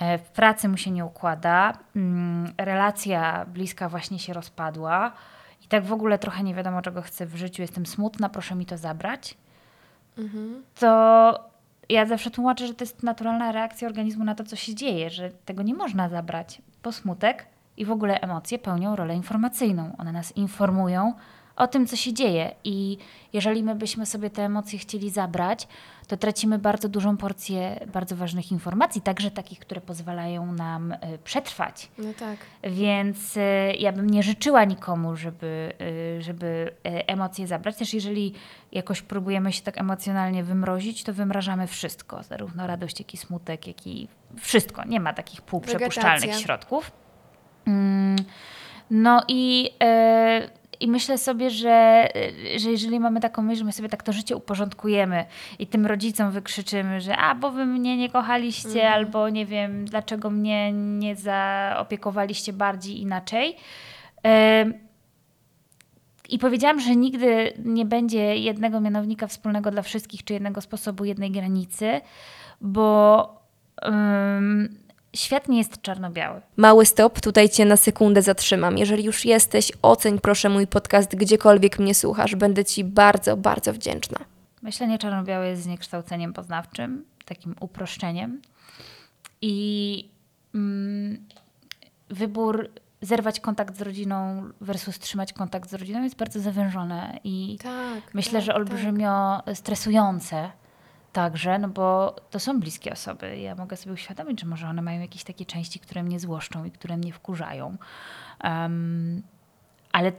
e, 0.00 0.18
w 0.18 0.30
pracy 0.30 0.68
mu 0.68 0.76
się 0.76 0.90
nie 0.90 1.04
układa, 1.04 1.78
mm, 1.96 2.52
relacja 2.58 3.44
bliska 3.44 3.88
właśnie 3.88 4.18
się 4.18 4.32
rozpadła 4.32 5.12
i 5.64 5.68
tak 5.68 5.84
w 5.84 5.92
ogóle 5.92 6.18
trochę 6.18 6.42
nie 6.42 6.54
wiadomo, 6.54 6.82
czego 6.82 7.02
chcę 7.02 7.26
w 7.26 7.36
życiu, 7.36 7.62
jestem 7.62 7.86
smutna, 7.86 8.28
proszę 8.28 8.54
mi 8.54 8.66
to 8.66 8.78
zabrać 8.78 9.36
to 10.74 11.50
ja 11.88 12.06
zawsze 12.06 12.30
tłumaczę, 12.30 12.66
że 12.66 12.74
to 12.74 12.84
jest 12.84 13.02
naturalna 13.02 13.52
reakcja 13.52 13.88
organizmu 13.88 14.24
na 14.24 14.34
to, 14.34 14.44
co 14.44 14.56
się 14.56 14.74
dzieje, 14.74 15.10
że 15.10 15.30
tego 15.30 15.62
nie 15.62 15.74
można 15.74 16.08
zabrać, 16.08 16.62
bo 16.82 16.92
smutek 16.92 17.46
i 17.76 17.84
w 17.84 17.90
ogóle 17.90 18.20
emocje 18.20 18.58
pełnią 18.58 18.96
rolę 18.96 19.14
informacyjną. 19.14 19.96
One 19.98 20.12
nas 20.12 20.36
informują 20.36 21.14
o 21.56 21.66
tym, 21.66 21.86
co 21.86 21.96
się 21.96 22.12
dzieje. 22.12 22.54
I 22.64 22.98
jeżeli 23.32 23.62
my 23.62 23.74
byśmy 23.74 24.06
sobie 24.06 24.30
te 24.30 24.42
emocje 24.42 24.78
chcieli 24.78 25.10
zabrać, 25.10 25.68
to 26.06 26.16
tracimy 26.16 26.58
bardzo 26.58 26.88
dużą 26.88 27.16
porcję 27.16 27.86
bardzo 27.92 28.16
ważnych 28.16 28.52
informacji, 28.52 29.00
także 29.00 29.30
takich, 29.30 29.58
które 29.58 29.80
pozwalają 29.80 30.52
nam 30.52 30.92
y, 30.92 30.96
przetrwać. 31.24 31.88
No 31.98 32.12
tak. 32.18 32.36
Więc 32.62 33.36
y, 33.36 33.40
ja 33.78 33.92
bym 33.92 34.10
nie 34.10 34.22
życzyła 34.22 34.64
nikomu, 34.64 35.16
żeby, 35.16 35.72
y, 36.18 36.22
żeby 36.22 36.74
emocje 36.84 37.46
zabrać. 37.46 37.76
Też 37.76 37.94
jeżeli 37.94 38.34
jakoś 38.72 39.02
próbujemy 39.02 39.52
się 39.52 39.62
tak 39.62 39.78
emocjonalnie 39.78 40.44
wymrozić, 40.44 41.04
to 41.04 41.12
wymrażamy 41.12 41.66
wszystko. 41.66 42.22
Zarówno 42.22 42.66
radość, 42.66 42.98
jak 42.98 43.14
i 43.14 43.16
smutek, 43.16 43.66
jak 43.66 43.86
i 43.86 44.08
wszystko. 44.40 44.84
Nie 44.84 45.00
ma 45.00 45.12
takich 45.12 45.42
półprzepuszczalnych 45.42 46.20
Wegetacja. 46.20 46.44
środków. 46.44 46.92
Mm, 47.66 48.16
No 48.90 49.22
i, 49.28 49.70
e, 49.82 50.50
i 50.80 50.88
myślę 50.88 51.18
sobie, 51.18 51.50
że, 51.50 52.08
e, 52.54 52.58
że 52.58 52.70
jeżeli 52.70 53.00
mamy 53.00 53.20
taką 53.20 53.42
myśl, 53.42 53.58
że 53.58 53.64
my 53.64 53.72
sobie 53.72 53.88
tak 53.88 54.02
to 54.02 54.12
życie 54.12 54.36
uporządkujemy 54.36 55.24
i 55.58 55.66
tym 55.66 55.86
rodzicom 55.86 56.30
wykrzyczymy, 56.30 57.00
że 57.00 57.16
a, 57.16 57.34
bo 57.34 57.50
wy 57.50 57.66
mnie 57.66 57.96
nie 57.96 58.08
kochaliście, 58.10 58.90
albo 58.90 59.28
nie 59.28 59.46
wiem, 59.46 59.84
dlaczego 59.84 60.30
mnie 60.30 60.72
nie 60.72 61.16
zaopiekowaliście 61.16 62.52
bardziej 62.52 63.00
inaczej. 63.00 63.56
I 66.28 66.38
powiedziałam, 66.38 66.80
że 66.80 66.96
nigdy 66.96 67.52
nie 67.64 67.84
będzie 67.84 68.36
jednego 68.36 68.80
mianownika 68.80 69.26
wspólnego 69.26 69.70
dla 69.70 69.82
wszystkich, 69.82 70.24
czy 70.24 70.32
jednego 70.32 70.60
sposobu, 70.60 71.04
jednej 71.04 71.30
granicy, 71.30 72.00
bo 72.60 73.28
ym, 73.86 74.83
świat 75.14 75.48
nie 75.48 75.58
jest 75.58 75.82
czarno-biały. 75.82 76.40
Mały 76.56 76.86
stop, 76.86 77.20
tutaj 77.20 77.48
Cię 77.48 77.64
na 77.64 77.76
sekundę 77.76 78.22
zatrzymam. 78.22 78.78
Jeżeli 78.78 79.04
już 79.04 79.24
jesteś, 79.24 79.72
oceń 79.82 80.18
proszę 80.18 80.48
mój 80.48 80.66
podcast 80.66 81.16
gdziekolwiek 81.16 81.78
mnie 81.78 81.94
słuchasz. 81.94 82.34
Będę 82.36 82.64
Ci 82.64 82.84
bardzo, 82.84 83.36
bardzo 83.36 83.72
wdzięczna. 83.72 84.18
Myślenie 84.62 84.98
czarno-białe 84.98 85.48
jest 85.48 85.62
zniekształceniem 85.62 86.32
poznawczym, 86.32 87.04
takim 87.24 87.54
uproszczeniem. 87.60 88.42
I 89.42 90.08
mm, 90.54 91.26
wybór 92.10 92.70
zerwać 93.02 93.40
kontakt 93.40 93.76
z 93.76 93.82
rodziną 93.82 94.44
versus 94.60 94.98
trzymać 94.98 95.32
kontakt 95.32 95.70
z 95.70 95.74
rodziną 95.74 96.02
jest 96.02 96.16
bardzo 96.16 96.40
zawężone 96.40 97.18
i 97.24 97.58
Tak. 97.62 98.14
myślę, 98.14 98.38
tak, 98.38 98.46
że 98.46 98.54
olbrzymio 98.54 99.42
stresujące 99.54 100.50
także, 101.14 101.58
no 101.58 101.68
bo 101.68 102.16
to 102.30 102.40
są 102.40 102.60
bliskie 102.60 102.92
osoby. 102.92 103.38
Ja 103.38 103.54
mogę 103.54 103.76
sobie 103.76 103.94
uświadomić, 103.94 104.40
że 104.40 104.46
może 104.46 104.68
one 104.68 104.82
mają 104.82 105.00
jakieś 105.00 105.24
takie 105.24 105.46
części, 105.46 105.78
które 105.80 106.02
mnie 106.02 106.20
złoszczą 106.20 106.64
i 106.64 106.70
które 106.70 106.96
mnie 106.96 107.12
wkurzają. 107.12 107.76
Um, 108.44 109.22
ale 109.92 110.12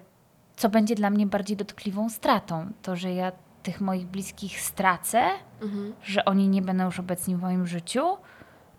co 0.56 0.70
będzie 0.70 0.96
dla 0.96 1.10
mnie 1.10 1.28
bardziej 1.28 1.58
dotkliwą 1.58 2.10
stratą? 2.10 2.72
To, 2.82 2.96
że 2.96 3.14
ja 3.14 3.32
tych 3.64 3.82
moich 3.82 4.06
bliskich 4.06 4.62
stracę, 4.62 5.22
Mhm. 5.62 5.94
że 6.04 6.26
oni 6.26 6.48
nie 6.48 6.62
będą 6.62 6.86
już 6.86 7.00
obecni 7.00 7.36
w 7.36 7.42
moim 7.42 7.68
życiu, 7.68 8.18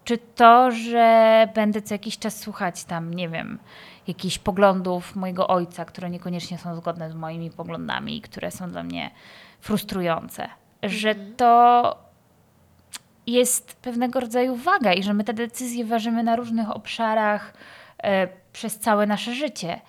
czy 0.04 0.18
to, 0.18 0.70
że 0.70 1.48
będę 1.54 1.82
co 1.82 1.94
jakiś 1.94 2.18
czas 2.18 2.38
słuchać 2.40 2.84
tam, 2.84 3.14
nie 3.14 3.28
wiem, 3.28 3.58
jakichś 4.06 4.38
poglądów 4.38 5.16
mojego 5.16 5.48
ojca, 5.48 5.84
które 5.84 6.10
niekoniecznie 6.10 6.58
są 6.58 6.76
zgodne 6.76 7.10
z 7.10 7.14
moimi 7.14 7.50
poglądami, 7.50 8.20
które 8.20 8.50
są 8.50 8.70
dla 8.70 8.82
mnie 8.82 9.10
frustrujące. 9.60 10.48
Że 10.82 11.14
to 11.14 12.05
jest 13.26 13.76
pewnego 13.76 14.20
rodzaju 14.20 14.56
waga 14.56 14.92
i 14.92 15.02
że 15.02 15.14
my 15.14 15.24
te 15.24 15.34
decyzje 15.34 15.84
ważymy 15.84 16.22
na 16.22 16.36
różnych 16.36 16.70
obszarach 16.70 17.54
e, 18.02 18.28
przez 18.52 18.78
całe 18.78 19.06
nasze 19.06 19.34
życie. 19.34 19.80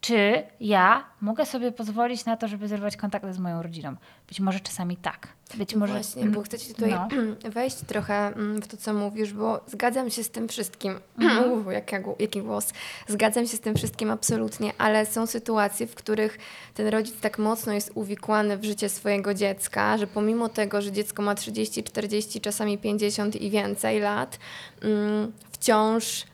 Czy 0.00 0.42
ja 0.60 1.04
mogę 1.20 1.46
sobie 1.46 1.72
pozwolić 1.72 2.24
na 2.24 2.36
to, 2.36 2.48
żeby 2.48 2.68
zerwać 2.68 2.96
kontakty 2.96 3.32
z 3.32 3.38
moją 3.38 3.62
rodziną? 3.62 3.96
Być 4.28 4.40
może 4.40 4.60
czasami 4.60 4.96
tak. 4.96 5.28
Być 5.54 5.74
może. 5.74 5.92
Właśnie, 5.92 6.24
bo 6.24 6.42
chcę 6.42 6.58
ci 6.58 6.74
tutaj 6.74 6.90
No. 6.90 7.08
wejść 7.50 7.76
trochę 7.86 8.14
mm, 8.14 8.62
w 8.62 8.66
to, 8.66 8.76
co 8.76 8.92
mówisz, 8.92 9.32
bo 9.32 9.60
zgadzam 9.66 10.10
się 10.10 10.24
z 10.24 10.30
tym 10.30 10.48
wszystkim. 10.48 10.94
Mhm. 11.18 11.50
Uuu, 11.50 11.70
jaki, 11.70 11.96
jaki 12.18 12.42
głos. 12.42 12.72
Zgadzam 13.08 13.46
się 13.46 13.56
z 13.56 13.60
tym 13.60 13.74
wszystkim 13.74 14.10
absolutnie, 14.10 14.72
ale 14.78 15.06
są 15.06 15.26
sytuacje, 15.26 15.86
w 15.86 15.94
których 15.94 16.38
ten 16.74 16.88
rodzic 16.88 17.20
tak 17.20 17.38
mocno 17.38 17.72
jest 17.72 17.92
uwikłany 17.94 18.58
w 18.58 18.64
życie 18.64 18.88
swojego 18.88 19.34
dziecka, 19.34 19.98
że 19.98 20.06
pomimo 20.06 20.48
tego, 20.48 20.82
że 20.82 20.92
dziecko 20.92 21.22
ma 21.22 21.34
30, 21.34 21.82
40, 21.82 22.40
czasami 22.40 22.78
50 22.78 23.36
i 23.36 23.50
więcej 23.50 24.00
lat, 24.00 24.38
mm, 24.82 25.32
wciąż 25.52 26.24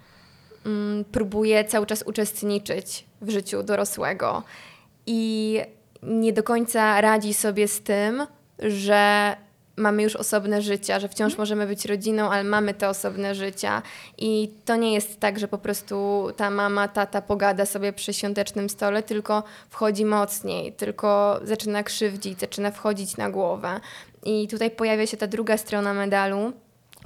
mm, 0.66 1.05
próbuje 1.05 1.64
cały 1.64 1.87
czas 1.87 2.03
uczestniczyć 2.03 3.12
w 3.23 3.31
życiu 3.31 3.63
dorosłego. 3.63 4.43
I 5.07 5.61
nie 6.03 6.33
do 6.33 6.43
końca 6.43 7.01
radzi 7.01 7.35
sobie 7.35 7.69
z 7.69 7.81
tym, 7.81 8.27
że 8.59 9.37
mamy 9.77 10.03
już 10.03 10.17
osobne 10.17 10.63
życia, 10.63 11.01
że 11.01 11.09
wciąż 11.09 11.39
możemy 11.39 11.67
być 11.67 11.85
rodziną, 11.85 12.31
ale 12.31 12.45
mamy 12.45 12.75
te 12.75 12.89
osobne 12.89 13.35
życia. 13.35 13.83
I 14.19 14.51
to 14.65 14.77
nie 14.77 14.95
jest 14.95 15.21
tak, 15.21 15.39
że 15.39 15.49
po 15.49 15.59
prostu 15.59 16.27
ta 16.37 16.51
mama, 16.51 16.89
tata 16.89 17.23
pogada 17.23 17.67
sobie 17.67 17.93
przy 17.93 18.15
świątecznym 18.15 18.69
stole, 18.69 19.03
tylko 19.03 19.43
wchodzi 19.71 20.05
mocniej, 20.05 20.73
tylko 20.73 21.41
zaczyna 21.45 21.83
krzywdzić, 21.83 22.41
zaczyna 22.41 22.71
wchodzić 22.71 23.17
na 23.17 23.31
głowę. 23.31 23.81
I 24.25 24.49
tutaj 24.49 24.71
pojawia 24.71 25.07
się 25.07 25.17
ta 25.17 25.27
druga 25.27 25.57
strona 25.57 25.95
medalu, 25.95 26.53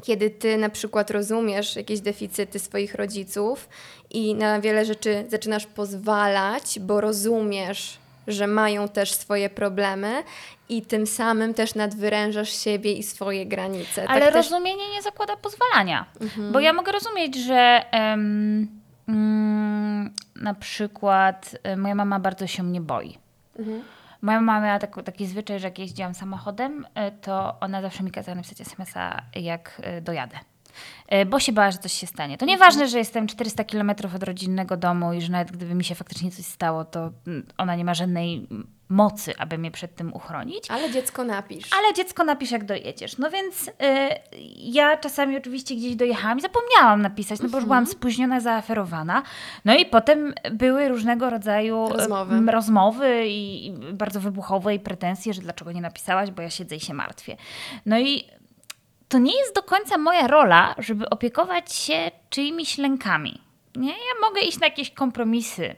kiedy 0.03 0.31
ty 0.31 0.57
na 0.57 0.69
przykład 0.69 1.11
rozumiesz 1.11 1.77
jakieś 1.77 2.01
deficyty 2.01 2.59
swoich 2.59 2.95
rodziców 2.95 3.69
i 4.11 4.35
na 4.35 4.61
wiele 4.61 4.85
rzeczy 4.85 5.25
zaczynasz 5.29 5.67
pozwalać, 5.67 6.79
bo 6.81 7.01
rozumiesz, 7.01 7.99
że 8.27 8.47
mają 8.47 8.89
też 8.89 9.13
swoje 9.13 9.51
problemy 9.51 10.23
i 10.69 10.83
tym 10.83 11.07
samym 11.07 11.55
też 11.55 11.75
nadwyrężasz 11.75 12.51
siebie 12.51 12.93
i 12.93 13.03
swoje 13.03 13.47
granice. 13.47 14.09
Ale 14.09 14.25
tak 14.25 14.35
też... 14.35 14.51
rozumienie 14.51 14.91
nie 14.95 15.03
zakłada 15.03 15.37
pozwalania. 15.37 16.07
Bo 16.53 16.61
ja 16.61 16.73
mogę 16.73 16.93
rozumieć, 16.93 17.37
że 17.37 17.85
em, 17.91 18.69
mm, 19.09 20.15
na 20.37 20.55
przykład 20.55 21.57
e, 21.63 21.77
moja 21.77 21.95
mama 21.95 22.21
bardzo 22.21 22.47
się 22.47 22.63
mnie 22.63 22.81
boi. 22.81 23.19
Mhm. 23.59 23.83
Moja 24.23 24.41
mama 24.41 24.67
miała 24.67 24.79
tak, 24.79 25.03
taki 25.05 25.27
zwyczaj, 25.27 25.61
że 25.61 25.67
jak 25.67 25.79
jeździłam 25.79 26.15
samochodem, 26.15 26.87
e, 26.95 27.11
to 27.11 27.61
ona 27.61 27.83
zawsze 27.83 28.03
mi 28.03 28.11
kazała 28.11 28.35
napisać 28.35 28.61
SMS-a, 28.61 29.23
jak 29.35 29.81
e, 29.85 30.01
dojadę. 30.01 30.39
E, 31.09 31.27
Bo 31.27 31.41
się 31.41 31.53
bała, 31.53 31.71
że 31.71 31.79
coś 31.79 31.93
się 31.93 32.07
stanie. 32.07 32.39
To 32.39 32.47
nieważne, 32.47 32.89
że 32.89 32.99
jestem 32.99 33.27
400 33.27 33.65
km 33.65 33.91
od 34.17 34.23
rodzinnego 34.23 34.77
domu 34.77 35.13
i 35.13 35.21
że 35.21 35.33
nawet 35.33 35.53
gdyby 35.53 35.75
mi 35.75 35.85
się 35.85 35.95
faktycznie 35.95 36.31
coś 36.31 36.45
stało, 36.45 36.85
to 36.85 37.11
mm, 37.27 37.47
ona 37.59 37.77
nie 37.77 37.85
ma 37.85 37.95
żadnej 37.95 38.49
mocy, 38.89 39.35
aby 39.39 39.59
mnie 39.59 39.71
przed 39.71 39.95
tym 39.97 40.13
uchronić. 40.15 40.71
Ale 40.71 40.91
dziecko 40.91 41.25
napisz. 41.25 41.71
Ale 41.79 41.95
dziecko 41.95 42.25
napisz, 42.25 42.51
jak 42.51 42.65
dojedziesz. 42.65 43.19
No 43.19 43.31
więc 43.31 43.69
y, 43.69 43.73
ja 44.57 44.97
czasami 44.97 45.37
oczywiście 45.37 45.75
gdzieś 45.77 45.97
dojechałam 45.97 46.39
i 46.39 46.41
zapomniałam 46.41 47.03
napisać, 47.03 47.41
no 47.41 47.49
bo 47.49 47.57
już 47.59 47.65
byłam 47.65 47.87
spóźniona, 47.87 48.41
zaaferowana. 48.41 49.23
No 49.65 49.75
i 49.77 49.87
potem 49.87 50.35
były 50.53 50.89
różnego 50.89 51.31
rodzaju 51.31 51.87
e, 51.87 51.93
Rozmowy. 51.93 52.53
rozmowy 52.53 53.27
i, 53.29 53.67
i 53.67 53.73
bardzo 53.93 54.21
wybuchowe 54.21 54.75
i 54.75 54.81
pretensje, 54.81 55.33
że 55.35 55.43
dlaczego 55.43 55.73
nie 55.73 55.81
napisałaś, 55.81 56.31
bo 56.31 56.43
ja 56.43 56.51
siedzę 56.51 56.77
i 56.77 56.81
się 56.81 56.95
martwię. 56.95 57.37
No 57.87 57.99
i 57.99 58.25
to 59.09 59.19
nie 59.19 59.39
jest 59.39 59.55
do 59.55 59.63
końca 59.63 59.99
moja 59.99 60.27
rola, 60.27 60.75
żeby 60.79 61.11
opiekować 61.11 61.75
się 61.75 62.11
czyimiś 62.31 62.79
lękami. 62.79 63.41
Nie, 63.77 63.91
ja 63.91 64.29
mogę 64.29 64.41
iść 64.41 64.61
na 64.61 64.67
jakieś 64.67 64.91
kompromisy. 64.91 65.77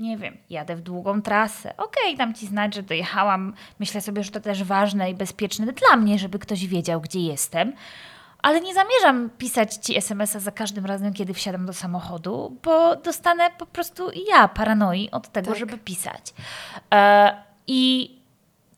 Nie 0.00 0.16
wiem, 0.16 0.36
jadę 0.50 0.76
w 0.76 0.80
długą 0.80 1.22
trasę. 1.22 1.76
Okej, 1.76 2.16
dam 2.16 2.34
ci 2.34 2.46
znać, 2.46 2.74
że 2.74 2.82
dojechałam. 2.82 3.54
Myślę 3.78 4.00
sobie, 4.00 4.22
że 4.24 4.30
to 4.30 4.40
też 4.40 4.64
ważne 4.64 5.10
i 5.10 5.14
bezpieczne 5.14 5.66
dla 5.66 5.96
mnie, 5.96 6.18
żeby 6.18 6.38
ktoś 6.38 6.66
wiedział, 6.66 7.00
gdzie 7.00 7.20
jestem. 7.20 7.72
Ale 8.42 8.60
nie 8.60 8.74
zamierzam 8.74 9.30
pisać 9.38 9.74
ci 9.74 9.96
SMS-a 9.96 10.40
za 10.40 10.50
każdym 10.50 10.86
razem, 10.86 11.12
kiedy 11.12 11.34
wsiadam 11.34 11.66
do 11.66 11.72
samochodu, 11.72 12.56
bo 12.62 12.96
dostanę 12.96 13.50
po 13.58 13.66
prostu 13.66 14.10
ja 14.28 14.48
paranoi 14.48 15.10
od 15.10 15.28
tego, 15.28 15.48
Tak. 15.50 15.58
żeby 15.58 15.78
pisać. 15.78 16.34
E, 16.94 17.32
I 17.66 18.10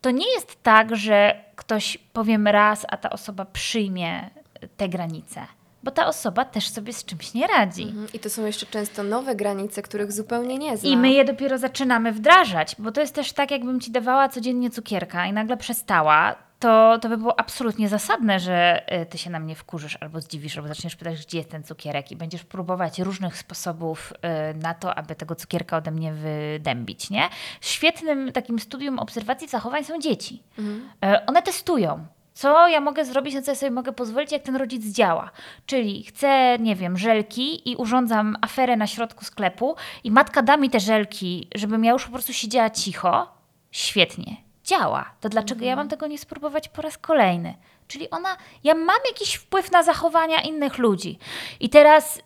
to 0.00 0.11
nie 0.11 0.32
jest 0.35 0.62
tak, 0.62 0.96
że 0.96 1.44
ktoś 1.56 1.98
powiem 2.12 2.46
raz, 2.46 2.87
a 2.88 2.96
ta 2.96 3.11
osoba 3.11 3.44
przyjmie 3.44 4.30
te 4.76 4.88
granice, 4.88 5.46
bo 5.82 5.90
ta 5.90 6.06
osoba 6.06 6.44
też 6.44 6.68
sobie 6.68 6.92
z 6.92 7.04
czymś 7.04 7.34
nie 7.34 7.46
radzi. 7.46 7.82
Mhm. 7.82 8.06
I 8.14 8.18
to 8.18 8.30
są 8.30 8.46
jeszcze 8.46 8.66
często 8.66 9.02
nowe 9.02 9.34
granice, 9.34 9.82
których 9.82 10.12
zupełnie 10.12 10.58
nie 10.58 10.76
zna. 10.76 10.88
I 10.88 10.96
my 10.96 11.12
je 11.12 11.24
dopiero 11.24 11.58
zaczynamy 11.58 12.12
wdrażać, 12.12 12.76
bo 12.78 12.92
to 12.92 13.00
jest 13.00 13.14
też 13.14 13.32
tak, 13.32 13.50
jakbym 13.50 13.80
ci 13.80 13.90
dawała 13.90 14.28
codziennie 14.28 14.70
cukierka 14.70 15.26
i 15.26 15.32
nagle 15.32 15.56
przestała, 15.56 16.36
to, 16.62 16.98
to 16.98 17.08
by 17.08 17.16
było 17.16 17.40
absolutnie 17.40 17.88
zasadne, 17.88 18.40
że 18.40 18.82
y, 19.02 19.06
ty 19.06 19.18
się 19.18 19.30
na 19.30 19.38
mnie 19.38 19.54
wkurzysz 19.54 19.98
albo 20.00 20.20
zdziwisz, 20.20 20.56
albo 20.56 20.68
zaczniesz 20.68 20.96
pytać, 20.96 21.26
gdzie 21.26 21.38
jest 21.38 21.50
ten 21.50 21.62
cukierek 21.64 22.12
i 22.12 22.16
będziesz 22.16 22.44
próbować 22.44 22.98
różnych 22.98 23.36
sposobów 23.36 24.12
y, 24.52 24.54
na 24.54 24.74
to, 24.74 24.94
aby 24.94 25.14
tego 25.14 25.34
cukierka 25.34 25.76
ode 25.76 25.90
mnie 25.90 26.12
wydębić, 26.12 27.10
nie? 27.10 27.28
Świetnym 27.60 28.32
takim 28.32 28.58
studium 28.58 28.98
obserwacji 28.98 29.48
zachowań 29.48 29.84
są 29.84 30.00
dzieci. 30.00 30.42
Y, 30.58 31.26
One 31.26 31.42
testują. 31.42 32.06
Co 32.34 32.68
ja 32.68 32.80
mogę 32.80 33.04
zrobić, 33.04 33.34
na 33.34 33.42
co 33.42 33.50
ja 33.50 33.54
sobie 33.54 33.70
mogę 33.70 33.92
pozwolić, 33.92 34.32
jak 34.32 34.42
ten 34.42 34.56
rodzic 34.56 34.94
działa? 34.94 35.30
Czyli 35.66 36.04
chcę, 36.04 36.58
nie 36.58 36.76
wiem, 36.76 36.98
żelki 36.98 37.70
i 37.70 37.76
urządzam 37.76 38.36
aferę 38.40 38.76
na 38.76 38.86
środku 38.86 39.24
sklepu 39.24 39.76
i 40.04 40.10
matka 40.10 40.42
da 40.42 40.56
mi 40.56 40.70
te 40.70 40.80
żelki, 40.80 41.48
żebym 41.54 41.84
ja 41.84 41.92
już 41.92 42.04
po 42.04 42.12
prostu 42.12 42.32
siedziała 42.32 42.70
cicho. 42.70 43.34
Świetnie, 43.70 44.36
działa. 44.64 45.10
To 45.20 45.28
dlaczego 45.28 45.64
ja 45.64 45.76
mam 45.76 45.88
tego 45.88 46.06
nie 46.06 46.18
spróbować 46.18 46.68
po 46.68 46.82
raz 46.82 46.98
kolejny? 46.98 47.54
Czyli 47.88 48.10
ona, 48.10 48.36
ja 48.64 48.74
mam 48.74 48.98
jakiś 49.06 49.34
wpływ 49.34 49.72
na 49.72 49.82
zachowania 49.82 50.40
innych 50.40 50.78
ludzi. 50.78 51.18
I 51.60 51.68
teraz, 51.68 52.22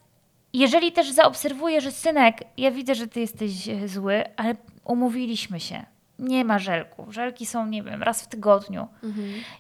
jeżeli 0.53 0.93
też 0.93 1.11
zaobserwuję, 1.11 1.81
że 1.81 1.93
synek, 1.93 2.45
ja 2.57 2.71
widzę, 2.71 2.95
że 2.95 3.07
ty 3.07 3.21
jesteś 3.21 3.69
e, 3.69 3.89
zły, 3.89 4.25
ale 4.37 4.55
umówiliśmy 4.85 5.61
się. 5.61 5.96
Nie 6.19 6.45
ma 6.45 6.59
żelków. 6.59 7.15
Żelki 7.15 7.47
są, 7.47 7.67
nie 7.67 7.83
wiem, 7.83 8.03
raz 8.03 8.23
w 8.23 8.27
tygodniu. 8.27 8.89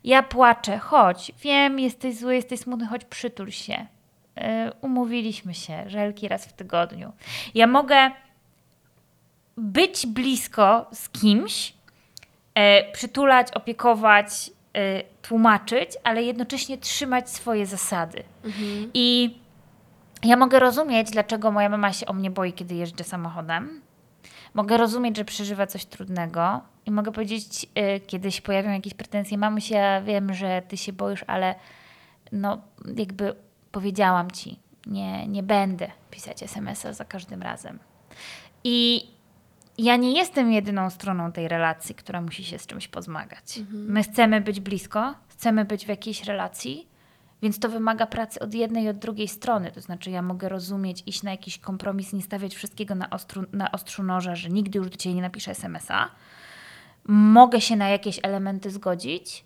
Ja 0.05 0.23
płaczę, 0.23 0.79
chodź, 0.79 1.33
wiem, 1.43 1.79
jesteś 1.79 2.17
zły, 2.17 2.35
jesteś 2.35 2.61
smutny, 2.61 2.87
chodź 2.87 3.05
przytul 3.05 3.51
się. 3.51 3.87
Yy, 4.37 4.43
umówiliśmy 4.81 5.55
się, 5.55 5.85
żelki 5.91 6.29
raz 6.29 6.47
w 6.47 6.53
tygodniu. 6.53 7.13
Ja 7.55 7.67
mogę 7.67 8.11
być 9.57 10.07
blisko 10.07 10.87
z 10.93 11.09
kimś, 11.09 11.75
e, 12.55 12.93
przytulać, 12.93 13.51
opiekować, 13.53 14.51
e, 14.75 15.03
tłumaczyć, 15.23 15.91
ale 16.05 16.23
jednocześnie 16.23 16.79
trzymać 16.79 17.31
swoje 17.31 17.67
zasady. 17.67 18.23
I 18.95 19.39
ja 20.25 20.37
mogę 20.37 20.59
rozumieć, 20.59 21.11
dlaczego 21.11 21.51
moja 21.53 21.69
mama 21.69 21.93
się 21.93 22.07
o 22.07 22.13
mnie 22.13 22.31
boi, 22.31 22.53
kiedy 22.53 22.75
jeżdżę 22.75 23.05
samochodem. 23.05 23.81
Mogę 24.57 24.77
rozumieć, 24.77 25.17
że 25.17 25.25
przeżywa 25.25 25.67
coś 25.67 25.85
trudnego 25.85 26.61
i 26.87 26.91
mogę 26.91 27.13
powiedzieć, 27.13 27.67
y, 27.97 28.01
kiedy 28.01 28.33
się 28.33 28.43
pojawią 28.43 28.71
jakieś 28.71 28.95
pretensje, 28.95 29.39
mamusia, 29.39 29.79
ja 29.79 30.03
wiem, 30.03 30.35
że 30.35 30.63
ty 30.69 30.77
się 30.77 30.93
boisz, 30.93 31.25
ale 31.27 31.55
no 32.33 32.63
jakby 32.97 33.35
powiedziałam 33.73 34.31
ci, 34.31 34.59
nie, 34.87 35.27
nie 35.29 35.43
będę 35.43 35.91
pisać 36.11 36.43
SMS-a 36.43 36.93
za 36.93 37.05
każdym 37.05 37.43
razem. 37.43 37.79
I 38.65 39.07
ja 39.79 39.97
nie 39.97 40.13
jestem 40.13 40.53
jedyną 40.53 40.91
stroną 40.91 41.33
tej 41.33 41.49
relacji, 41.49 41.95
która 41.95 42.21
musi 42.21 42.45
się 42.45 42.59
z 42.59 42.67
czymś 42.67 42.89
pozmagać. 42.89 43.61
My 43.71 44.03
chcemy 44.03 44.41
być 44.41 44.61
blisko, 44.61 45.15
chcemy 45.29 45.65
być 45.65 45.85
w 45.87 45.89
jakiejś 45.89 46.25
relacji, 46.25 46.89
Więc 47.47 47.59
to 47.59 47.69
wymaga 47.69 48.07
pracy 48.07 48.41
od 48.41 48.55
jednej 48.55 48.85
i 48.85 48.89
od 48.89 48.99
drugiej 48.99 49.29
strony. 49.29 49.73
To 49.73 49.81
znaczy, 49.81 50.11
ja 50.11 50.23
mogę 50.23 50.49
rozumieć, 50.49 51.03
iść 51.07 51.23
na 51.23 51.31
jakiś 51.31 51.59
kompromis, 51.59 52.13
nie 52.13 52.23
stawiać 52.23 52.55
wszystkiego 52.55 52.95
na, 52.95 53.11
ostru, 53.11 53.43
na 53.53 53.73
ostrzu 53.73 54.03
noża, 54.03 54.37
że 54.37 54.49
nigdy 54.49 54.79
już 54.79 54.91
do 54.91 54.97
ciebie 54.97 55.15
nie 55.15 55.23
napiszę 55.23 55.51
SMS-a. 55.51 56.11
Mogę 57.09 57.61
się 57.61 57.77
na 57.77 57.89
jakieś 57.89 58.21
elementy 58.23 58.71
zgodzić, 58.71 59.45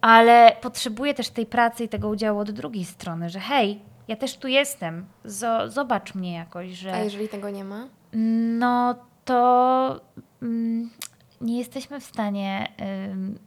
ale 0.00 0.56
potrzebuję 0.60 1.14
też 1.14 1.28
tej 1.28 1.46
pracy 1.46 1.84
i 1.84 1.88
tego 1.88 2.08
udziału 2.08 2.38
od 2.38 2.50
drugiej 2.50 2.84
strony, 2.84 3.30
że 3.30 3.40
hej, 3.40 3.80
ja 4.08 4.16
też 4.16 4.36
tu 4.36 4.48
jestem, 4.48 5.06
zobacz 5.68 6.14
mnie 6.14 6.34
jakoś, 6.34 6.70
że. 6.70 6.92
A 6.92 6.98
jeżeli 6.98 7.28
tego 7.28 7.50
nie 7.50 7.64
ma? 7.64 7.88
No 8.58 8.94
to 9.24 10.00
mm, 10.42 10.90
nie 11.40 11.58
jesteśmy 11.58 12.00
w 12.00 12.04
stanie 12.04 12.72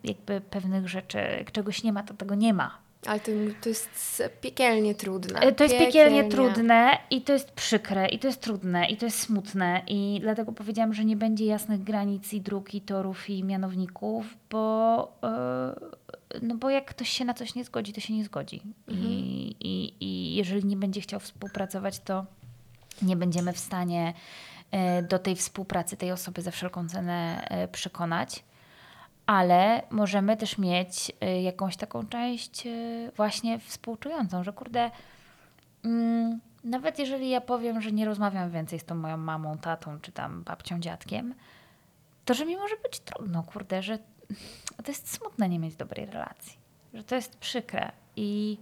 jakby 0.04 0.42
pewnych 0.42 0.90
rzeczy, 0.90 1.46
czegoś 1.52 1.84
nie 1.84 1.94
ma, 1.94 2.04
to 2.04 2.14
tego 2.14 2.36
nie 2.36 2.54
ma. 2.54 2.89
Ale 3.06 3.20
to, 3.20 3.32
to 3.62 3.70
jest 3.70 4.24
piekielnie 4.42 4.96
trudne. 4.96 5.40
E, 5.40 5.52
to 5.52 5.64
jest 5.64 5.76
piekielnie. 5.76 6.24
piekielnie 6.24 6.30
trudne 6.30 6.98
i 7.10 7.22
to 7.22 7.34
jest 7.34 7.52
przykre, 7.52 8.08
i 8.08 8.20
to 8.20 8.28
jest 8.28 8.42
trudne, 8.42 8.88
i 8.88 8.98
to 8.98 9.06
jest 9.06 9.20
smutne. 9.20 9.82
I 9.88 10.20
dlatego 10.22 10.52
powiedziałam, 10.52 10.94
że 10.94 11.06
nie 11.06 11.16
będzie 11.16 11.46
jasnych 11.46 11.84
granic 11.84 12.34
i 12.34 12.42
dróg, 12.42 12.74
i 12.74 12.82
torów, 12.82 13.30
i 13.30 13.44
mianowników, 13.44 14.38
bo, 14.50 15.12
yy, 16.34 16.42
no 16.42 16.56
bo 16.56 16.70
jak 16.70 16.86
ktoś 16.86 17.10
się 17.10 17.26
na 17.26 17.34
coś 17.34 17.56
nie 17.56 17.64
zgodzi, 17.64 17.94
to 17.94 18.02
się 18.02 18.14
nie 18.14 18.24
zgodzi. 18.24 18.62
Mhm. 18.88 19.08
I, 19.08 19.56
i, 19.60 19.94
I 20.00 20.36
jeżeli 20.36 20.66
nie 20.66 20.78
będzie 20.78 21.02
chciał 21.02 21.20
współpracować, 21.20 22.00
to 22.00 22.26
nie 23.02 23.16
będziemy 23.16 23.54
w 23.54 23.60
stanie 23.60 24.14
E, 24.72 25.04
do 25.04 25.20
tej 25.20 25.36
współpracy 25.36 25.98
tej 25.98 26.12
osoby 26.12 26.42
za 26.42 26.52
wszelką 26.52 26.90
cenę 26.90 27.48
przekonać, 27.72 28.44
ale 29.30 29.82
możemy 29.90 30.38
też 30.38 30.58
mieć 30.58 31.12
e, 31.22 31.42
jakąś 31.42 31.78
taką 31.78 32.06
część 32.06 32.68
właśnie 33.16 33.60
współczującą, 33.60 34.44
że 34.44 34.54
kurde, 34.54 34.92
mm, 35.86 36.40
nawet 36.64 37.00
jeżeli 37.00 37.30
ja 37.30 37.42
powiem, 37.42 37.82
że 37.82 37.92
nie 37.92 38.06
rozmawiam 38.06 38.52
więcej 38.52 38.80
z 38.80 38.84
tą 38.84 38.96
moją 38.96 39.18
mamą, 39.18 39.58
tatą, 39.58 40.00
czy 40.00 40.12
tam 40.12 40.44
babcią, 40.44 40.80
dziadkiem, 40.80 41.34
to 42.26 42.34
że 42.34 42.46
mi 42.46 42.58
może 42.58 42.76
być 42.84 43.00
trudno, 43.00 43.44
kurde, 43.44 43.84
że 43.84 44.00
to 44.86 44.92
jest 44.92 45.14
smutne 45.14 45.50
nie 45.50 45.60
mieć 45.60 45.76
dobrej 45.76 46.06
relacji, 46.06 46.58
że 46.94 47.04
to 47.04 47.16
jest 47.16 47.38
przykre 47.38 47.92
i 48.16 48.58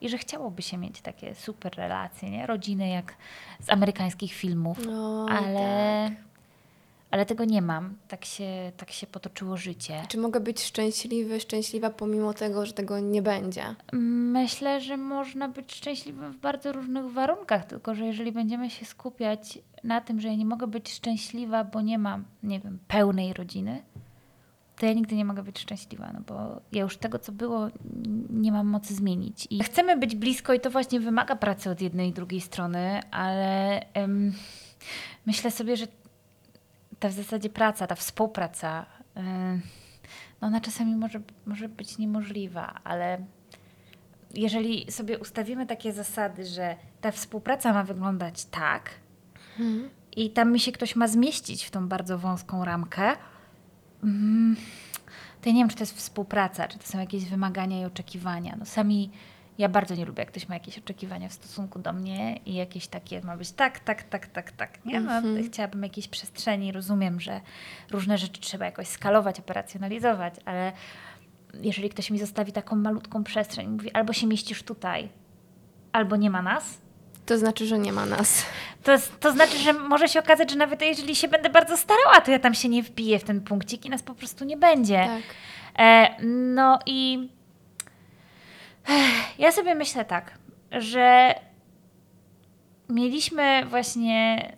i 0.00 0.08
że 0.08 0.18
chciałoby 0.18 0.62
się 0.62 0.76
mieć 0.76 1.00
takie 1.00 1.34
super 1.34 1.76
relacje, 1.76 2.30
nie? 2.30 2.46
Rodziny 2.46 2.88
jak 2.88 3.14
z 3.60 3.70
amerykańskich 3.70 4.32
filmów, 4.32 4.86
no, 4.86 5.26
ale, 5.30 6.10
tak. 6.10 6.27
Ale 7.10 7.26
tego 7.26 7.44
nie 7.44 7.62
mam. 7.62 7.96
Tak 8.08 8.24
się, 8.24 8.72
tak 8.76 8.90
się 8.90 9.06
potoczyło 9.06 9.56
życie. 9.56 10.02
Czy 10.08 10.18
mogę 10.18 10.40
być 10.40 10.62
szczęśliwy, 10.62 11.40
szczęśliwa 11.40 11.90
pomimo 11.90 12.34
tego, 12.34 12.66
że 12.66 12.72
tego 12.72 13.00
nie 13.00 13.22
będzie? 13.22 13.62
Myślę, 14.32 14.80
że 14.80 14.96
można 14.96 15.48
być 15.48 15.74
szczęśliwym 15.74 16.32
w 16.32 16.36
bardzo 16.36 16.72
różnych 16.72 17.12
warunkach, 17.12 17.64
tylko 17.64 17.94
że 17.94 18.06
jeżeli 18.06 18.32
będziemy 18.32 18.70
się 18.70 18.86
skupiać 18.86 19.58
na 19.84 20.00
tym, 20.00 20.20
że 20.20 20.28
ja 20.28 20.34
nie 20.34 20.46
mogę 20.46 20.66
być 20.66 20.92
szczęśliwa, 20.92 21.64
bo 21.64 21.80
nie 21.80 21.98
mam, 21.98 22.24
nie 22.42 22.60
wiem, 22.60 22.78
pełnej 22.88 23.32
rodziny, 23.32 23.82
to 24.78 24.86
ja 24.86 24.92
nigdy 24.92 25.16
nie 25.16 25.24
mogę 25.24 25.42
być 25.42 25.58
szczęśliwa, 25.58 26.10
no 26.12 26.20
bo 26.26 26.60
ja 26.72 26.82
już 26.82 26.96
tego, 26.96 27.18
co 27.18 27.32
było, 27.32 27.68
nie 28.30 28.52
mam 28.52 28.66
mocy 28.66 28.94
zmienić. 28.94 29.46
I 29.50 29.62
chcemy 29.62 29.96
być 29.96 30.16
blisko 30.16 30.54
i 30.54 30.60
to 30.60 30.70
właśnie 30.70 31.00
wymaga 31.00 31.36
pracy 31.36 31.70
od 31.70 31.80
jednej 31.80 32.08
i 32.08 32.12
drugiej 32.12 32.40
strony, 32.40 33.00
ale 33.10 33.80
um, 33.96 34.32
myślę 35.26 35.50
sobie, 35.50 35.76
że 35.76 35.86
ta 37.00 37.08
w 37.08 37.12
zasadzie 37.12 37.50
praca, 37.50 37.86
ta 37.86 37.94
współpraca, 37.94 38.86
um, 39.14 39.60
no 40.40 40.48
ona 40.48 40.60
czasami 40.60 40.96
może, 40.96 41.20
może 41.46 41.68
być 41.68 41.98
niemożliwa, 41.98 42.80
ale 42.84 43.18
jeżeli 44.34 44.92
sobie 44.92 45.18
ustawimy 45.18 45.66
takie 45.66 45.92
zasady, 45.92 46.44
że 46.44 46.76
ta 47.00 47.10
współpraca 47.10 47.72
ma 47.72 47.84
wyglądać 47.84 48.44
tak 48.44 48.90
hmm. 49.56 49.90
i 50.16 50.30
tam 50.30 50.52
mi 50.52 50.60
się 50.60 50.72
ktoś 50.72 50.96
ma 50.96 51.08
zmieścić 51.08 51.64
w 51.64 51.70
tą 51.70 51.88
bardzo 51.88 52.18
wąską 52.18 52.64
ramkę, 52.64 53.16
Mm, 54.04 54.56
to 55.42 55.48
ja 55.48 55.52
nie 55.52 55.60
wiem, 55.60 55.68
czy 55.68 55.76
to 55.76 55.82
jest 55.82 55.96
współpraca, 55.96 56.68
czy 56.68 56.78
to 56.78 56.86
są 56.86 56.98
jakieś 56.98 57.24
wymagania 57.24 57.80
i 57.80 57.84
oczekiwania. 57.84 58.56
No 58.58 58.64
sami 58.64 59.10
ja 59.58 59.68
bardzo 59.68 59.94
nie 59.94 60.04
lubię, 60.04 60.20
jak 60.20 60.28
ktoś 60.28 60.48
ma 60.48 60.54
jakieś 60.54 60.78
oczekiwania 60.78 61.28
w 61.28 61.32
stosunku 61.32 61.78
do 61.78 61.92
mnie 61.92 62.36
i 62.46 62.54
jakieś 62.54 62.86
takie 62.86 63.20
ma 63.20 63.36
być 63.36 63.52
tak, 63.52 63.80
tak, 63.80 64.02
tak, 64.02 64.26
tak, 64.26 64.52
tak. 64.52 64.84
Nie? 64.84 65.00
No, 65.00 65.12
mm 65.12 65.36
-hmm. 65.36 65.46
Chciałabym 65.46 65.82
jakiejś 65.82 66.08
przestrzeni. 66.08 66.72
Rozumiem, 66.72 67.20
że 67.20 67.40
różne 67.90 68.18
rzeczy 68.18 68.40
trzeba 68.40 68.64
jakoś 68.64 68.86
skalować, 68.86 69.40
operacjonalizować, 69.40 70.34
ale 70.44 70.72
jeżeli 71.62 71.90
ktoś 71.90 72.10
mi 72.10 72.18
zostawi 72.18 72.52
taką 72.52 72.76
malutką 72.76 73.24
przestrzeń, 73.24 73.68
mówi 73.68 73.92
albo 73.92 74.12
się 74.12 74.26
mieścisz 74.26 74.62
tutaj, 74.62 75.08
albo 75.92 76.16
nie 76.16 76.30
ma 76.30 76.42
nas, 76.42 76.78
to 77.28 77.38
znaczy, 77.38 77.66
że 77.66 77.78
nie 77.78 77.92
ma 77.92 78.06
nas. 78.06 78.46
To, 78.82 78.92
to 79.20 79.32
znaczy, 79.32 79.58
że 79.58 79.72
może 79.72 80.08
się 80.08 80.20
okazać, 80.20 80.50
że 80.50 80.56
nawet 80.56 80.82
jeżeli 80.82 81.16
się 81.16 81.28
będę 81.28 81.50
bardzo 81.50 81.76
starała, 81.76 82.20
to 82.20 82.30
ja 82.30 82.38
tam 82.38 82.54
się 82.54 82.68
nie 82.68 82.82
wbiję 82.82 83.18
w 83.18 83.24
ten 83.24 83.40
punkcik 83.40 83.86
i 83.86 83.90
nas 83.90 84.02
po 84.02 84.14
prostu 84.14 84.44
nie 84.44 84.56
będzie. 84.56 85.06
Tak. 85.06 85.22
E, 85.78 86.24
no 86.24 86.78
i 86.86 87.28
ja 89.38 89.52
sobie 89.52 89.74
myślę 89.74 90.04
tak, 90.04 90.38
że 90.72 91.34
mieliśmy 92.88 93.66
właśnie 93.66 94.52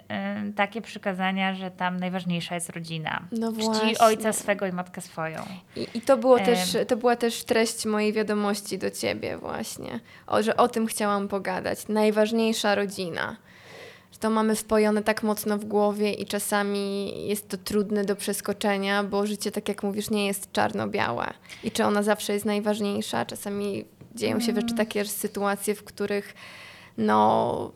y, 0.48 0.52
takie 0.52 0.80
przykazania, 0.80 1.54
że 1.54 1.70
tam 1.70 1.96
najważniejsza 1.96 2.54
jest 2.54 2.70
rodzina. 2.70 3.22
No 3.32 3.52
Czci 3.52 3.98
ojca 3.98 4.32
swego 4.32 4.66
i 4.66 4.72
matkę 4.72 5.00
swoją. 5.00 5.42
I, 5.76 5.86
i 5.94 6.00
to, 6.00 6.16
było 6.16 6.38
też, 6.38 6.76
to 6.88 6.96
była 6.96 7.16
też 7.16 7.44
treść 7.44 7.86
mojej 7.86 8.12
wiadomości 8.12 8.78
do 8.78 8.90
ciebie 8.90 9.38
właśnie, 9.38 10.00
o, 10.26 10.42
że 10.42 10.56
o 10.56 10.68
tym 10.68 10.86
chciałam 10.86 11.28
pogadać. 11.28 11.88
Najważniejsza 11.88 12.74
rodzina. 12.74 13.36
Że 14.12 14.18
to 14.18 14.30
mamy 14.30 14.56
wpojone 14.56 15.02
tak 15.02 15.22
mocno 15.22 15.58
w 15.58 15.64
głowie 15.64 16.12
i 16.12 16.26
czasami 16.26 17.12
jest 17.28 17.48
to 17.48 17.56
trudne 17.56 18.04
do 18.04 18.16
przeskoczenia, 18.16 19.04
bo 19.04 19.26
życie, 19.26 19.50
tak 19.50 19.68
jak 19.68 19.82
mówisz, 19.82 20.10
nie 20.10 20.26
jest 20.26 20.52
czarno-białe. 20.52 21.26
I 21.64 21.70
czy 21.70 21.84
ona 21.84 22.02
zawsze 22.02 22.32
jest 22.32 22.44
najważniejsza? 22.44 23.24
Czasami 23.24 23.84
dzieją 24.14 24.40
się 24.40 24.52
mm. 24.52 24.62
rzeczy 24.62 24.74
takie 24.74 25.04
sytuacje, 25.04 25.74
w 25.74 25.84
których 25.84 26.34
no 26.98 27.72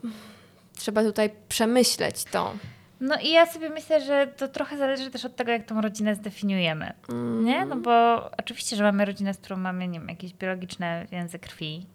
trzeba 0.75 1.03
tutaj 1.03 1.29
przemyśleć 1.49 2.23
to. 2.23 2.53
No 2.99 3.15
i 3.19 3.31
ja 3.31 3.45
sobie 3.45 3.69
myślę, 3.69 4.01
że 4.01 4.27
to 4.27 4.47
trochę 4.47 4.77
zależy 4.77 5.11
też 5.11 5.25
od 5.25 5.35
tego, 5.35 5.51
jak 5.51 5.65
tą 5.65 5.81
rodzinę 5.81 6.15
zdefiniujemy. 6.15 6.93
Mm. 7.09 7.45
Nie? 7.45 7.65
No 7.65 7.75
bo 7.75 7.91
oczywiście, 8.37 8.75
że 8.75 8.83
mamy 8.83 9.05
rodzinę, 9.05 9.33
z 9.33 9.37
którą 9.37 9.57
mamy, 9.57 9.87
nie 9.87 9.99
wiem, 9.99 10.09
jakieś 10.09 10.33
biologiczne 10.33 11.05
więzy 11.11 11.39
krwi. 11.39 11.85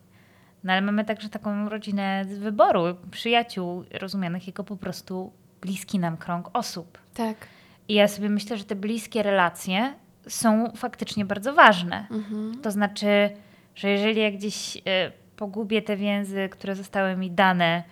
No 0.64 0.72
ale 0.72 0.82
mamy 0.82 1.04
także 1.04 1.28
taką 1.28 1.68
rodzinę 1.68 2.24
z 2.24 2.38
wyboru, 2.38 2.80
przyjaciół 3.10 3.84
rozumianych 3.92 4.46
jako 4.46 4.64
po 4.64 4.76
prostu 4.76 5.32
bliski 5.60 5.98
nam 5.98 6.16
krąg 6.16 6.50
osób. 6.52 6.98
Tak. 7.14 7.36
I 7.88 7.94
ja 7.94 8.08
sobie 8.08 8.28
myślę, 8.28 8.56
że 8.56 8.64
te 8.64 8.76
bliskie 8.76 9.22
relacje 9.22 9.94
są 10.28 10.72
faktycznie 10.76 11.24
bardzo 11.24 11.54
ważne. 11.54 12.06
Mm-hmm. 12.10 12.60
To 12.62 12.70
znaczy, 12.70 13.30
że 13.74 13.90
jeżeli 13.90 14.20
ja 14.20 14.30
gdzieś 14.30 14.76
y, 14.76 14.80
pogubię 15.36 15.82
te 15.82 15.96
więzy, 15.96 16.48
które 16.48 16.74
zostały 16.76 17.16
mi 17.16 17.30
dane, 17.30 17.82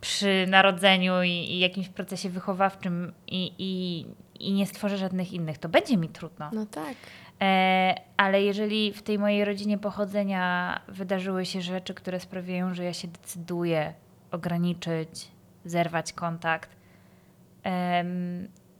przy 0.00 0.46
narodzeniu 0.48 1.22
i, 1.22 1.28
i 1.30 1.58
jakimś 1.58 1.88
procesie 1.88 2.28
wychowawczym 2.28 3.12
i, 3.26 3.52
i, 3.58 4.06
i, 4.48 4.52
nie 4.52 4.66
stworzę 4.66 4.98
żadnych 4.98 5.32
innych, 5.32 5.58
to 5.58 5.68
będzie 5.68 5.96
mi 5.96 6.08
trudno. 6.08 6.50
No 6.52 6.66
tak. 6.66 6.94
E, 7.40 7.94
ale 8.16 8.42
jeżeli 8.42 8.92
w 8.92 9.02
tej 9.02 9.18
mojej 9.18 9.44
rodzinie 9.44 9.78
pochodzenia 9.78 10.80
wydarzyły 10.88 11.46
się 11.46 11.60
rzeczy, 11.60 11.94
które 11.94 12.20
sprawiają, 12.20 12.74
że 12.74 12.84
ja 12.84 12.92
się 12.92 13.08
decyduję 13.08 13.94
ograniczyć, 14.30 15.28
zerwać 15.64 16.12
kontakt, 16.12 16.70
e, 17.66 18.04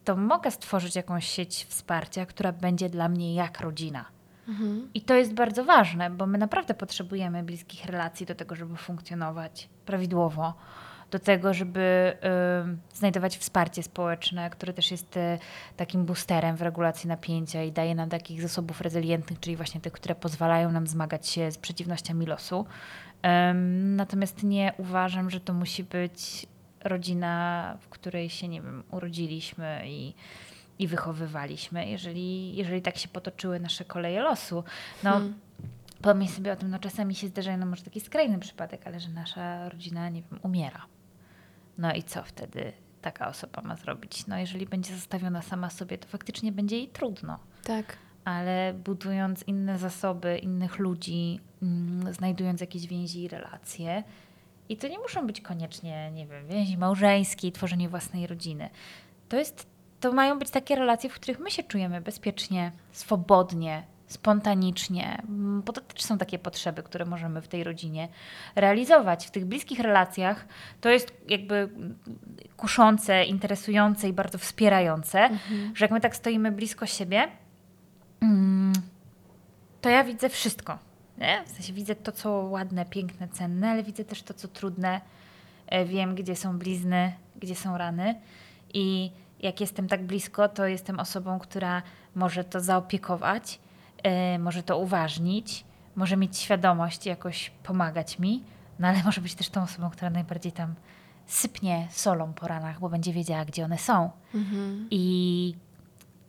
to 0.04 0.16
mogę 0.16 0.50
stworzyć 0.50 0.96
jakąś 0.96 1.28
sieć 1.28 1.66
wsparcia, 1.68 2.26
która 2.26 2.52
będzie 2.52 2.88
dla 2.88 3.08
mnie 3.08 3.34
jak 3.34 3.61
rodzina. 3.61 4.04
Mhm. 4.48 4.90
I 4.94 5.00
to 5.00 5.14
jest 5.14 5.34
bardzo 5.34 5.64
ważne, 5.64 6.11
bo 6.11 6.26
my 6.26 6.38
naprawdę 6.38 6.74
potrzebujemy 6.74 7.42
bliskich 7.42 7.84
relacji 7.84 8.26
do 8.26 8.34
tego, 8.34 8.54
żeby 8.54 8.76
funkcjonować 8.76 9.68
prawidłowo 9.87 10.54
do 11.11 11.18
tego, 11.18 11.54
żeby 11.54 12.16
y, 12.92 12.96
znajdować 12.96 13.38
wsparcie 13.38 13.82
społeczne, 13.82 14.50
które 14.50 14.72
też 14.72 14.90
jest 14.90 15.16
y, 15.16 15.38
takim 15.76 16.04
boosterem 16.04 16.56
w 16.56 16.62
regulacji 16.62 17.08
napięcia 17.08 17.62
i 17.62 17.72
daje 17.72 17.94
nam 17.94 18.08
takich 18.08 18.42
zasobów 18.42 18.80
rezylientnych, 18.80 19.40
czyli 19.40 19.56
właśnie 19.56 19.80
tych, 19.80 19.92
które 19.92 20.14
pozwalają 20.14 20.72
nam 20.72 20.87
zmagać 20.87 21.28
się 21.28 21.52
z 21.52 21.58
przeciwnościami 21.58 22.26
losu. 22.26 22.66
natomiast 23.96 24.42
nie 24.42 24.72
uważam, 24.78 25.30
że 25.30 25.40
to 25.40 25.52
musi 25.54 25.84
być 25.84 26.46
rodzina, 26.84 27.76
w 27.80 27.88
której 27.88 28.30
się, 28.30 28.48
nie 28.48 28.62
wiem, 28.62 28.82
urodziliśmy 28.90 29.82
i 29.87 30.14
i 30.78 30.86
wychowywaliśmy, 30.86 31.88
jeżeli, 31.88 32.56
jeżeli 32.56 32.82
tak 32.82 32.98
się 32.98 33.08
potoczyły 33.08 33.60
nasze 33.60 33.84
koleje 33.84 34.22
losu. 34.22 34.64
No, 35.04 35.10
hmm. 35.10 35.34
pomyśl 36.02 36.32
sobie 36.32 36.52
o 36.52 36.56
tym, 36.56 36.70
no 36.70 36.78
czasami 36.78 37.14
się 37.14 37.28
zdarzają, 37.28 37.58
no 37.58 37.66
może 37.66 37.82
taki 37.82 38.00
skrajny 38.00 38.38
przypadek, 38.38 38.86
ale 38.86 39.00
że 39.00 39.08
nasza 39.08 39.68
rodzina, 39.68 40.08
nie 40.08 40.22
wiem, 40.22 40.40
umiera. 40.42 40.86
No 41.78 41.94
i 41.94 42.02
co 42.02 42.22
wtedy 42.22 42.72
taka 43.02 43.28
osoba 43.28 43.62
ma 43.62 43.76
zrobić? 43.76 44.26
No 44.26 44.38
jeżeli 44.38 44.66
będzie 44.66 44.94
zostawiona 44.94 45.42
sama 45.42 45.70
sobie, 45.70 45.98
to 45.98 46.08
faktycznie 46.08 46.52
będzie 46.52 46.76
jej 46.76 46.88
trudno. 46.88 47.38
Tak. 47.64 47.96
ale 48.24 48.74
budując 48.74 49.42
inne 49.42 49.78
zasoby, 49.78 50.38
innych 50.38 50.78
ludzi, 50.78 51.40
mm, 51.62 52.14
znajdując 52.14 52.60
jakieś 52.60 52.86
więzi 52.86 53.22
i 53.22 53.28
relacje. 53.28 54.02
I 54.68 54.76
to 54.76 54.88
nie 54.88 54.98
muszą 54.98 55.26
być 55.26 55.40
koniecznie, 55.40 56.10
nie 56.10 56.26
wiem, 56.26 56.46
więzi 56.46 56.78
małżeńskie, 56.78 57.52
tworzenie 57.52 57.88
własnej 57.88 58.26
rodziny. 58.26 58.70
To 59.28 59.36
jest, 59.36 59.66
to 60.00 60.12
mają 60.12 60.38
być 60.38 60.50
takie 60.50 60.76
relacje, 60.76 61.11
w 61.11 61.14
których 61.14 61.38
my 61.38 61.50
się 61.50 61.62
czujemy 61.62 62.00
bezpiecznie, 62.00 62.72
swobodnie, 62.92 63.82
spontanicznie, 64.06 65.22
mm, 65.28 65.62
bo 65.62 65.72
to 65.72 65.80
też 65.80 66.02
są 66.02 66.18
takie 66.18 66.38
potrzeby, 66.38 66.82
które 66.82 67.04
możemy 67.04 67.42
w 67.42 67.48
tej 67.48 67.64
rodzinie 67.64 68.08
realizować. 68.56 69.26
W 69.26 69.30
tych 69.30 69.44
bliskich 69.44 69.80
relacjach 69.80 70.46
to 70.80 70.88
jest 70.88 71.12
jakby 71.28 71.68
kuszące, 72.56 73.24
interesujące 73.24 74.08
i 74.08 74.12
bardzo 74.12 74.38
wspierające, 74.38 75.20
mhm. 75.20 75.76
że 75.76 75.84
jak 75.84 75.92
my 75.92 76.00
tak 76.00 76.16
stoimy 76.16 76.52
blisko 76.52 76.87
siebie, 76.87 77.28
mm, 78.20 78.72
to 79.80 79.88
ja 79.88 80.04
widzę 80.04 80.28
wszystko. 80.28 80.78
Nie? 81.18 81.44
W 81.46 81.48
sensie 81.48 81.72
widzę 81.72 81.94
to, 81.94 82.12
co 82.12 82.30
ładne, 82.30 82.84
piękne, 82.84 83.28
cenne, 83.28 83.70
ale 83.70 83.82
widzę 83.82 84.04
też 84.04 84.22
to, 84.22 84.34
co 84.34 84.48
trudne. 84.48 85.00
E, 85.66 85.84
wiem, 85.84 86.14
gdzie 86.14 86.37
są 86.37 86.58
blizny, 86.58 87.12
gdzie 87.37 87.54
są 87.54 87.78
rany. 87.78 88.14
I 88.74 89.11
jak 89.40 89.61
jestem 89.61 89.88
tak 89.88 90.05
blisko, 90.05 90.48
to 90.48 90.66
jestem 90.66 91.01
osobą, 91.01 91.38
która 91.38 91.83
może 92.14 92.44
to 92.44 92.61
zaopiekować, 92.61 93.61
yy, 94.05 94.38
może 94.38 94.62
to 94.62 94.79
uważnić, 94.79 95.64
może 95.96 96.16
mieć 96.16 96.38
świadomość, 96.38 97.07
jakoś 97.07 97.51
pomagać 97.62 98.18
mi, 98.18 98.42
no 98.79 98.88
ale 98.88 99.03
może 99.07 99.20
być 99.20 99.35
też 99.35 99.48
tą 99.48 99.62
osobą, 99.62 99.90
która 99.90 100.11
najbardziej 100.11 100.53
tam 100.53 100.74
sypnie 101.27 101.88
solą 101.90 102.33
po 102.33 102.48
ranach, 102.48 102.81
bo 102.81 102.88
będzie 102.88 103.12
wiedziała, 103.12 103.44
gdzie 103.44 103.64
one 103.64 103.79
są. 103.79 104.11
Mhm. 104.35 104.87
I 104.90 105.55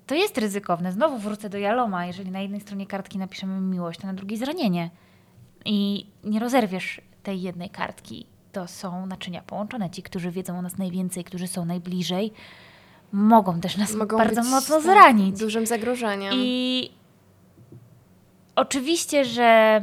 to 0.08 0.16
jest 0.16 0.38
ryzykowne. 0.38 0.92
Znowu 0.92 1.18
wrócę 1.18 1.50
do 1.50 1.58
Jaloma. 1.58 2.06
Jeżeli 2.06 2.32
na 2.32 2.40
jednej 2.40 2.62
stronie 2.62 2.88
kartki 2.88 3.18
napiszemy 3.18 3.62
miłość, 3.62 4.00
to 4.00 4.08
na 4.08 4.14
drugiej 4.14 4.38
zranienie. 4.38 4.90
I 5.66 6.08
nie 6.24 6.40
rozerwiesz 6.40 7.02
tej 7.24 7.42
jednej 7.42 7.70
kartki. 7.70 8.26
To 8.52 8.68
są 8.68 9.06
naczynia 9.06 9.42
połączone. 9.42 9.90
Ci, 9.90 10.04
którzy 10.04 10.32
wiedzą 10.32 10.60
o 10.60 10.62
nas 10.62 10.78
najwięcej, 10.78 11.24
którzy 11.24 11.48
są 11.48 11.66
najbliżej, 11.66 12.32
mogą 13.12 13.62
też 13.62 13.78
nas 13.78 13.96
mogą 13.96 14.18
bardzo 14.18 14.44
mocno 14.44 14.82
zranić. 14.82 15.40
Dużym 15.40 15.66
zagrożeniem. 15.66 16.34
I 16.36 16.92
oczywiście, 18.56 19.26
że 19.26 19.82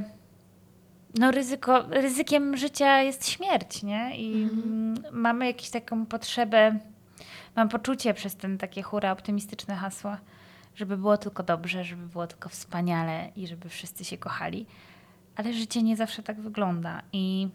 no 1.19 1.31
ryzyko, 1.31 1.83
ryzykiem 1.91 2.57
życia 2.57 3.03
jest 3.03 3.29
śmierć, 3.29 3.83
nie? 3.83 4.17
I 4.17 4.43
mhm. 4.43 5.05
mamy 5.13 5.47
jakąś 5.47 5.71
taką 5.71 6.07
potrzebę 6.07 6.79
mam 7.57 7.69
poczucie 7.69 8.15
przez 8.15 8.37
ten 8.37 8.59
takie 8.59 8.83
hura 8.83 9.13
optymistyczne 9.13 9.77
hasła, 9.77 10.19
żeby 10.75 10.97
było 10.97 11.17
tylko 11.19 11.43
dobrze, 11.43 11.85
żeby 11.85 12.07
było 12.07 12.27
tylko 12.27 12.49
wspaniale 12.49 13.31
i 13.37 13.47
żeby 13.47 13.69
wszyscy 13.69 14.05
się 14.05 14.19
kochali. 14.19 14.67
Ale 15.37 15.53
życie 15.53 15.83
nie 15.83 15.97
zawsze 15.97 16.23
tak 16.23 16.41
wygląda 16.41 17.03
i 17.13 17.49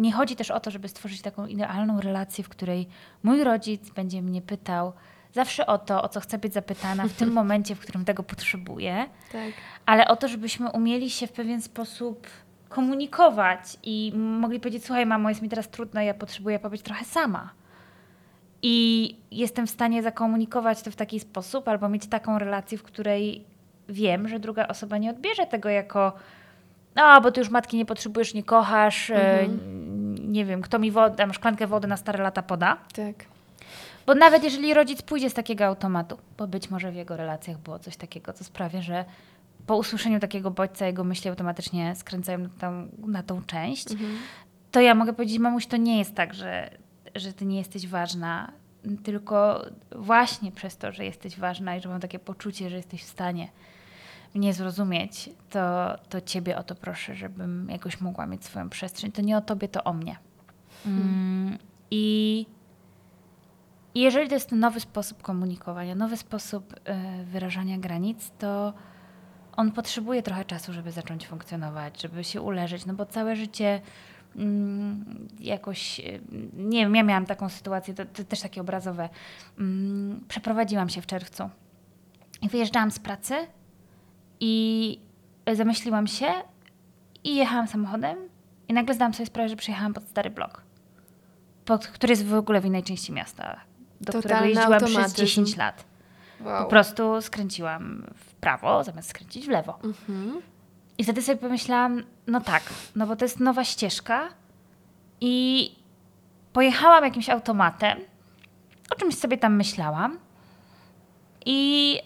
nie 0.00 0.12
chodzi 0.12 0.36
też 0.36 0.50
o 0.50 0.60
to, 0.60 0.70
żeby 0.70 0.88
stworzyć 0.88 1.22
taką 1.22 1.46
idealną 1.46 2.00
relację, 2.00 2.44
w 2.44 2.48
której 2.48 2.88
mój 3.22 3.44
rodzic 3.44 3.90
będzie 3.90 4.22
mnie 4.22 4.42
pytał 4.42 4.92
zawsze 5.32 5.66
o 5.66 5.78
to, 5.78 6.02
o 6.02 6.08
co 6.08 6.20
chcę 6.20 6.38
być 6.38 6.52
zapytana 6.52 7.08
w 7.08 7.12
tym 7.12 7.32
momencie, 7.40 7.74
w 7.74 7.80
którym 7.80 8.04
tego 8.04 8.22
potrzebuję, 8.22 9.06
tak. 9.32 9.52
ale 9.86 10.08
o 10.08 10.16
to, 10.16 10.28
żebyśmy 10.28 10.70
umieli 10.70 11.10
się 11.10 11.26
w 11.26 11.32
pewien 11.32 11.62
sposób 11.62 12.26
komunikować 12.68 13.76
i 13.82 14.12
mogli 14.16 14.60
powiedzieć: 14.60 14.84
Słuchaj, 14.84 15.06
mamo, 15.06 15.28
jest 15.28 15.42
mi 15.42 15.48
teraz 15.48 15.68
trudno, 15.68 16.00
ja 16.00 16.14
potrzebuję 16.14 16.58
pobyć 16.58 16.82
trochę 16.82 17.04
sama. 17.04 17.50
I 18.62 19.16
jestem 19.30 19.66
w 19.66 19.70
stanie 19.70 20.02
zakomunikować 20.02 20.82
to 20.82 20.90
w 20.90 20.96
taki 20.96 21.20
sposób, 21.20 21.68
albo 21.68 21.88
mieć 21.88 22.06
taką 22.06 22.38
relację, 22.38 22.78
w 22.78 22.82
której 22.82 23.44
wiem, 23.88 24.28
że 24.28 24.38
druga 24.38 24.68
osoba 24.68 24.98
nie 24.98 25.10
odbierze 25.10 25.46
tego 25.46 25.68
jako 25.68 26.12
no, 26.96 27.20
bo 27.20 27.32
ty 27.32 27.40
już 27.40 27.50
matki 27.50 27.76
nie 27.76 27.86
potrzebujesz, 27.86 28.34
nie 28.34 28.42
kochasz, 28.42 29.10
e, 29.10 29.40
mhm. 29.40 29.79
Nie 30.30 30.44
wiem, 30.44 30.62
kto 30.62 30.78
mi 30.78 30.90
wodę, 30.90 31.26
szklankę 31.32 31.66
wody 31.66 31.88
na 31.88 31.96
stare 31.96 32.22
lata 32.22 32.42
poda. 32.42 32.76
Tak. 32.94 33.24
Bo 34.06 34.14
nawet 34.14 34.44
jeżeli 34.44 34.74
rodzic 34.74 35.02
pójdzie 35.02 35.30
z 35.30 35.34
takiego 35.34 35.64
automatu, 35.64 36.18
bo 36.38 36.46
być 36.46 36.70
może 36.70 36.92
w 36.92 36.94
jego 36.94 37.16
relacjach 37.16 37.58
było 37.58 37.78
coś 37.78 37.96
takiego, 37.96 38.32
co 38.32 38.44
sprawia, 38.44 38.82
że 38.82 39.04
po 39.66 39.76
usłyszeniu 39.76 40.20
takiego 40.20 40.50
bodźca 40.50 40.86
jego 40.86 41.04
myśli 41.04 41.30
automatycznie 41.30 41.96
skręcają 41.96 42.38
na 42.38 42.48
tą, 42.48 42.88
na 43.06 43.22
tą 43.22 43.42
część, 43.44 43.90
mhm. 43.92 44.18
to 44.70 44.80
ja 44.80 44.94
mogę 44.94 45.12
powiedzieć, 45.12 45.38
mamuś, 45.38 45.66
to 45.66 45.76
nie 45.76 45.98
jest 45.98 46.14
tak, 46.14 46.34
że 46.34 46.70
że 47.14 47.32
ty 47.32 47.46
nie 47.46 47.58
jesteś 47.58 47.86
ważna, 47.86 48.52
tylko 49.02 49.66
właśnie 49.96 50.52
przez 50.52 50.76
to, 50.76 50.92
że 50.92 51.04
jesteś 51.04 51.38
ważna 51.38 51.76
i 51.76 51.80
że 51.80 51.88
mam 51.88 52.00
takie 52.00 52.18
poczucie, 52.18 52.70
że 52.70 52.76
jesteś 52.76 53.02
w 53.02 53.08
stanie 53.08 53.48
mnie 54.34 54.52
zrozumieć, 54.52 55.30
to, 55.50 55.96
to 56.08 56.20
ciebie 56.20 56.58
o 56.58 56.62
to 56.62 56.74
proszę, 56.74 57.14
żebym 57.14 57.68
jakoś 57.70 58.00
mogła 58.00 58.26
mieć 58.26 58.44
swoją 58.44 58.68
przestrzeń. 58.68 59.12
To 59.12 59.22
nie 59.22 59.36
o 59.36 59.40
tobie, 59.40 59.68
to 59.68 59.84
o 59.84 59.92
mnie. 59.92 60.16
Mm, 60.86 61.58
I 61.90 62.46
jeżeli 63.94 64.28
to 64.28 64.34
jest 64.34 64.52
nowy 64.52 64.80
sposób 64.80 65.22
komunikowania, 65.22 65.94
nowy 65.94 66.16
sposób 66.16 66.72
y, 66.72 67.24
wyrażania 67.24 67.78
granic, 67.78 68.32
to 68.38 68.72
on 69.56 69.72
potrzebuje 69.72 70.22
trochę 70.22 70.44
czasu, 70.44 70.72
żeby 70.72 70.92
zacząć 70.92 71.26
funkcjonować, 71.26 72.02
żeby 72.02 72.24
się 72.24 72.40
uleżeć, 72.40 72.86
no 72.86 72.94
bo 72.94 73.06
całe 73.06 73.36
życie 73.36 73.80
Mm, 74.36 75.28
jakoś, 75.40 76.00
y, 76.00 76.20
nie 76.54 76.80
wiem, 76.80 76.94
ja 76.94 77.02
miałam 77.02 77.26
taką 77.26 77.48
sytuację, 77.48 77.94
to, 77.94 78.04
to 78.04 78.24
też 78.24 78.40
takie 78.40 78.60
obrazowe. 78.60 79.08
Mm, 79.58 80.24
przeprowadziłam 80.28 80.88
się 80.88 81.02
w 81.02 81.06
czerwcu 81.06 81.50
i 82.42 82.48
wyjeżdżałam 82.48 82.90
z 82.90 82.98
pracy 82.98 83.34
i 84.40 85.00
zamyśliłam 85.52 86.06
się 86.06 86.26
i 87.24 87.36
jechałam 87.36 87.66
samochodem 87.66 88.18
i 88.68 88.72
nagle 88.72 88.94
zdałam 88.94 89.14
sobie 89.14 89.26
sprawę, 89.26 89.48
że 89.48 89.56
przyjechałam 89.56 89.94
pod 89.94 90.04
stary 90.08 90.30
blok, 90.30 90.62
pod, 91.64 91.86
który 91.86 92.12
jest 92.12 92.26
w 92.26 92.34
ogóle 92.34 92.60
w 92.60 92.64
innej 92.64 92.82
części 92.82 93.12
miasta, 93.12 93.60
do 94.00 94.12
Totalny 94.12 94.20
którego 94.20 94.44
jeździłam 94.44 94.72
automatyzm. 94.72 95.14
przez 95.14 95.14
10 95.14 95.56
lat. 95.56 95.84
Wow. 96.40 96.64
Po 96.64 96.70
prostu 96.70 97.22
skręciłam 97.22 98.06
w 98.16 98.34
prawo 98.34 98.84
zamiast 98.84 99.08
skręcić 99.08 99.46
w 99.46 99.48
lewo. 99.48 99.78
Mhm. 99.84 100.42
I 100.98 101.04
wtedy 101.04 101.22
sobie 101.22 101.38
pomyślałam, 101.38 102.02
no 102.26 102.40
tak, 102.40 102.62
no 102.96 103.06
bo 103.06 103.16
to 103.16 103.24
jest 103.24 103.40
nowa 103.40 103.64
ścieżka 103.64 104.28
i 105.20 105.76
pojechałam 106.52 107.04
jakimś 107.04 107.28
automatem, 107.28 107.98
o 108.90 108.94
czymś 108.94 109.14
sobie 109.14 109.38
tam 109.38 109.56
myślałam 109.56 110.18
i 111.46 111.98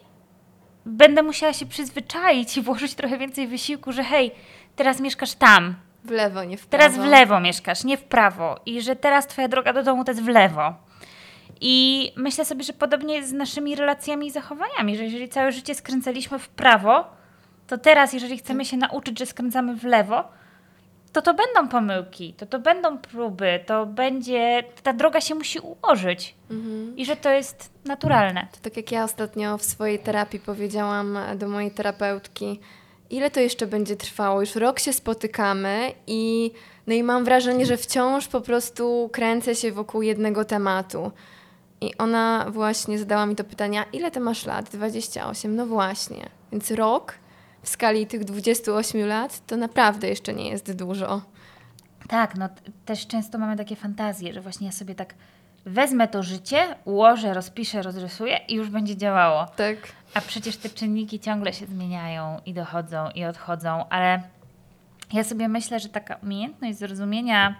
będę 0.86 1.22
musiała 1.22 1.52
się 1.52 1.66
przyzwyczaić 1.66 2.56
i 2.56 2.62
włożyć 2.62 2.94
trochę 2.94 3.18
więcej 3.18 3.46
wysiłku, 3.46 3.92
że 3.92 4.04
hej, 4.04 4.32
teraz 4.76 5.00
mieszkasz 5.00 5.34
tam. 5.34 5.74
W 6.04 6.10
lewo, 6.10 6.44
nie 6.44 6.56
w 6.56 6.66
prawo. 6.66 6.84
Teraz 6.84 6.98
w 6.98 7.10
lewo 7.10 7.40
mieszkasz, 7.40 7.84
nie 7.84 7.96
w 7.96 8.02
prawo. 8.02 8.60
I 8.66 8.82
że 8.82 8.96
teraz 8.96 9.26
twoja 9.26 9.48
droga 9.48 9.72
do 9.72 9.82
domu 9.82 10.04
to 10.04 10.10
jest 10.10 10.22
w 10.22 10.28
lewo. 10.28 10.74
I 11.60 12.12
myślę 12.16 12.44
sobie, 12.44 12.64
że 12.64 12.72
podobnie 12.72 13.14
jest 13.14 13.28
z 13.28 13.32
naszymi 13.32 13.74
relacjami 13.74 14.26
i 14.26 14.30
zachowaniami, 14.30 14.96
że 14.96 15.04
jeżeli 15.04 15.28
całe 15.28 15.52
życie 15.52 15.74
skręcaliśmy 15.74 16.38
w 16.38 16.48
prawo, 16.48 17.04
to 17.66 17.78
teraz, 17.78 18.12
jeżeli 18.12 18.38
chcemy 18.38 18.64
się 18.64 18.76
nauczyć, 18.76 19.18
że 19.18 19.26
skręcamy 19.26 19.76
w 19.76 19.84
lewo, 19.84 20.24
to 21.14 21.22
to 21.22 21.34
będą 21.34 21.68
pomyłki, 21.68 22.34
to 22.34 22.46
to 22.46 22.58
będą 22.58 22.98
próby, 22.98 23.60
to 23.66 23.86
będzie, 23.86 24.64
ta 24.82 24.92
droga 24.92 25.20
się 25.20 25.34
musi 25.34 25.58
ułożyć 25.58 26.34
mhm. 26.50 26.96
i 26.96 27.04
że 27.04 27.16
to 27.16 27.30
jest 27.30 27.70
naturalne. 27.84 28.48
To 28.52 28.58
tak 28.62 28.76
jak 28.76 28.92
ja 28.92 29.04
ostatnio 29.04 29.58
w 29.58 29.64
swojej 29.64 29.98
terapii 29.98 30.40
powiedziałam 30.40 31.18
do 31.36 31.48
mojej 31.48 31.70
terapeutki, 31.70 32.60
ile 33.10 33.30
to 33.30 33.40
jeszcze 33.40 33.66
będzie 33.66 33.96
trwało? 33.96 34.40
Już 34.40 34.54
rok 34.54 34.80
się 34.80 34.92
spotykamy 34.92 35.92
i, 36.06 36.52
no 36.86 36.94
i 36.94 37.02
mam 37.02 37.24
wrażenie, 37.24 37.66
że 37.66 37.76
wciąż 37.76 38.28
po 38.28 38.40
prostu 38.40 39.10
kręcę 39.12 39.54
się 39.54 39.72
wokół 39.72 40.02
jednego 40.02 40.44
tematu. 40.44 41.12
I 41.80 41.96
ona 41.98 42.46
właśnie 42.50 42.98
zadała 42.98 43.26
mi 43.26 43.36
to 43.36 43.44
pytanie, 43.44 43.84
ile 43.92 44.10
ty 44.10 44.20
masz 44.20 44.46
lat? 44.46 44.70
28. 44.70 45.56
No 45.56 45.66
właśnie. 45.66 46.28
Więc 46.52 46.70
rok 46.70 47.14
w 47.64 47.68
skali 47.68 48.06
tych 48.06 48.24
28 48.24 49.06
lat, 49.06 49.46
to 49.46 49.56
naprawdę 49.56 50.08
jeszcze 50.08 50.34
nie 50.34 50.48
jest 50.48 50.72
dużo. 50.72 51.22
Tak, 52.08 52.36
no 52.36 52.48
też 52.84 53.06
często 53.06 53.38
mamy 53.38 53.56
takie 53.56 53.76
fantazje, 53.76 54.32
że 54.32 54.40
właśnie 54.40 54.66
ja 54.66 54.72
sobie 54.72 54.94
tak 54.94 55.14
wezmę 55.66 56.08
to 56.08 56.22
życie, 56.22 56.76
ułożę, 56.84 57.34
rozpiszę, 57.34 57.82
rozrysuję 57.82 58.40
i 58.48 58.54
już 58.54 58.70
będzie 58.70 58.96
działało. 58.96 59.46
Tak. 59.56 59.76
A 60.14 60.20
przecież 60.20 60.56
te 60.56 60.70
czynniki 60.70 61.20
ciągle 61.20 61.52
się 61.52 61.66
zmieniają 61.66 62.40
i 62.46 62.54
dochodzą 62.54 63.10
i 63.14 63.24
odchodzą, 63.24 63.88
ale 63.88 64.22
ja 65.12 65.24
sobie 65.24 65.48
myślę, 65.48 65.80
że 65.80 65.88
taka 65.88 66.16
umiejętność 66.16 66.78
zrozumienia. 66.78 67.54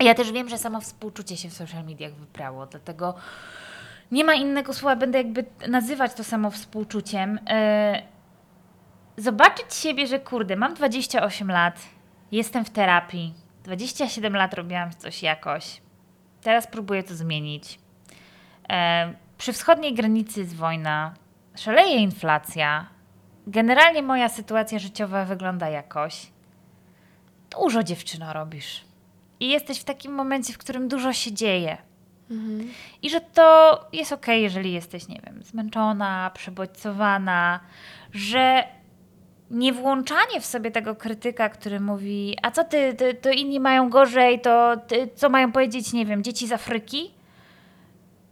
Ja 0.00 0.14
też 0.14 0.32
wiem, 0.32 0.48
że 0.48 0.58
samo 0.58 0.80
współczucie 0.80 1.36
się 1.36 1.48
w 1.48 1.52
social 1.54 1.84
mediach 1.84 2.14
wyprało, 2.14 2.66
dlatego 2.66 3.14
nie 4.12 4.24
ma 4.24 4.34
innego 4.34 4.74
słowa, 4.74 4.96
będę 4.96 5.18
jakby 5.18 5.44
nazywać 5.68 6.14
to 6.14 6.24
samo 6.24 6.50
współczuciem. 6.50 7.38
Yy, 7.48 8.02
zobaczyć 9.16 9.74
siebie, 9.74 10.06
że 10.06 10.20
kurde, 10.20 10.56
mam 10.56 10.74
28 10.74 11.50
lat, 11.50 11.80
jestem 12.32 12.64
w 12.64 12.70
terapii, 12.70 13.34
27 13.64 14.36
lat 14.36 14.54
robiłam 14.54 14.90
coś 14.98 15.22
jakoś, 15.22 15.80
teraz 16.42 16.66
próbuję 16.66 17.02
to 17.02 17.14
zmienić. 17.14 17.78
E, 18.70 19.14
przy 19.38 19.52
wschodniej 19.52 19.94
granicy 19.94 20.40
jest 20.40 20.56
wojna, 20.56 21.14
szaleje 21.56 21.96
inflacja, 21.96 22.86
generalnie 23.46 24.02
moja 24.02 24.28
sytuacja 24.28 24.78
życiowa 24.78 25.24
wygląda 25.24 25.68
jakoś, 25.68 26.26
dużo 27.50 27.82
dziewczyno 27.82 28.32
robisz. 28.32 28.84
I 29.40 29.48
jesteś 29.48 29.80
w 29.80 29.84
takim 29.84 30.12
momencie, 30.12 30.52
w 30.52 30.58
którym 30.58 30.88
dużo 30.88 31.12
się 31.12 31.32
dzieje. 31.32 31.76
I 33.02 33.10
że 33.10 33.20
to 33.20 33.80
jest 33.92 34.12
ok, 34.12 34.26
jeżeli 34.28 34.72
jesteś, 34.72 35.08
nie 35.08 35.20
wiem, 35.26 35.42
zmęczona, 35.42 36.30
przebodźcowana, 36.34 37.60
że 38.12 38.64
nie 39.50 39.72
włączanie 39.72 40.40
w 40.40 40.46
sobie 40.46 40.70
tego 40.70 40.94
krytyka, 40.94 41.48
który 41.48 41.80
mówi, 41.80 42.36
a 42.42 42.50
co 42.50 42.64
ty, 42.64 42.94
ty 42.94 43.14
to 43.14 43.30
inni 43.30 43.60
mają 43.60 43.90
gorzej, 43.90 44.40
to 44.40 44.76
ty, 44.86 45.08
co 45.14 45.28
mają 45.28 45.52
powiedzieć, 45.52 45.92
nie 45.92 46.06
wiem, 46.06 46.22
dzieci 46.24 46.46
z 46.46 46.52
Afryki, 46.52 47.10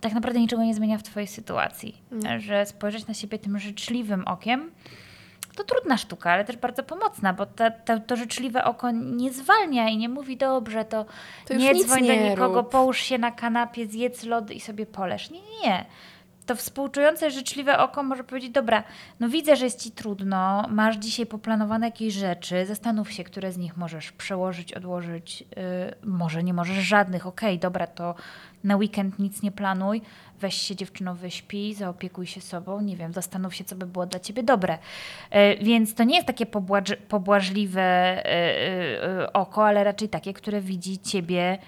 tak 0.00 0.12
naprawdę 0.12 0.40
niczego 0.40 0.62
nie 0.62 0.74
zmienia 0.74 0.98
w 0.98 1.02
twojej 1.02 1.26
sytuacji. 1.26 2.02
Że 2.38 2.66
spojrzeć 2.66 3.06
na 3.06 3.14
siebie 3.14 3.38
tym 3.38 3.58
życzliwym 3.58 4.24
okiem, 4.26 4.70
to 5.56 5.64
trudna 5.64 5.96
sztuka, 5.96 6.32
ale 6.32 6.44
też 6.44 6.56
bardzo 6.56 6.82
pomocna, 6.82 7.32
bo 7.32 7.46
ta, 7.46 7.70
ta, 7.70 8.00
to 8.00 8.16
życzliwe 8.16 8.64
oko 8.64 8.90
nie 8.90 9.32
zwalnia 9.32 9.88
i 9.88 9.96
nie 9.96 10.08
mówi 10.08 10.36
dobrze, 10.36 10.84
to, 10.84 11.06
To 11.46 11.54
nie 11.54 11.74
dzwoń 11.74 12.06
do 12.06 12.14
nikogo, 12.14 12.60
rób. 12.60 12.70
połóż 12.70 12.98
się 13.00 13.18
na 13.18 13.30
kanapie, 13.30 13.86
zjedz 13.86 14.24
lody 14.24 14.54
i 14.54 14.60
sobie 14.60 14.86
poleż. 14.86 15.30
Nie, 15.30 15.40
nie, 15.40 15.68
nie. 15.68 15.84
To 16.49 16.57
współczujące, 16.57 17.30
życzliwe 17.30 17.78
oko 17.78 18.03
może 18.03 18.24
powiedzieć, 18.24 18.51
dobra, 18.51 18.84
no 19.20 19.28
widzę, 19.28 19.57
że 19.57 19.64
jest 19.64 19.82
ci 19.82 19.90
trudno, 19.90 20.68
masz 20.70 20.96
dzisiaj 20.96 21.26
poplanowane 21.26 21.86
jakieś 21.86 22.14
rzeczy, 22.14 22.66
zastanów 22.66 23.12
się, 23.12 23.24
które 23.24 23.53
z 23.53 23.59
nich 23.59 23.76
możesz 23.76 24.12
przełożyć, 24.12 24.72
odłożyć, 24.74 25.40
yy, 25.40 25.46
może 26.05 26.42
nie 26.42 26.55
możesz 26.55 26.76
żadnych, 26.76 27.26
okej, 27.26 27.59
dobra, 27.59 27.86
to 27.86 28.14
na 28.64 28.76
weekend 28.76 29.18
nic 29.18 29.42
nie 29.42 29.51
planuj, 29.53 30.03
weź 30.40 30.55
się 30.55 30.76
dziewczyno, 30.76 31.14
wyśpij, 31.14 31.74
zaopiekuj 31.74 32.26
się 32.26 32.40
sobą, 32.40 32.80
nie 32.80 32.96
wiem, 32.96 33.12
zastanów 33.12 33.55
się, 33.55 33.64
co 33.64 33.76
by 33.76 33.86
było 33.86 34.07
dla 34.07 34.20
ciebie 34.20 34.42
dobre. 34.42 34.78
Yy, 35.32 35.57
więc 35.62 35.94
to 35.94 36.05
nie 36.05 36.14
jest 36.14 36.26
takie 36.26 36.46
pobłaż- 36.46 36.96
pobłażliwe 36.96 38.22
yy, 39.18 39.32
oko, 39.32 39.66
ale 39.66 39.84
raczej 39.84 40.09
takie, 40.09 40.32
które 40.32 40.61
widzi 40.61 40.99
ciebie 40.99 41.59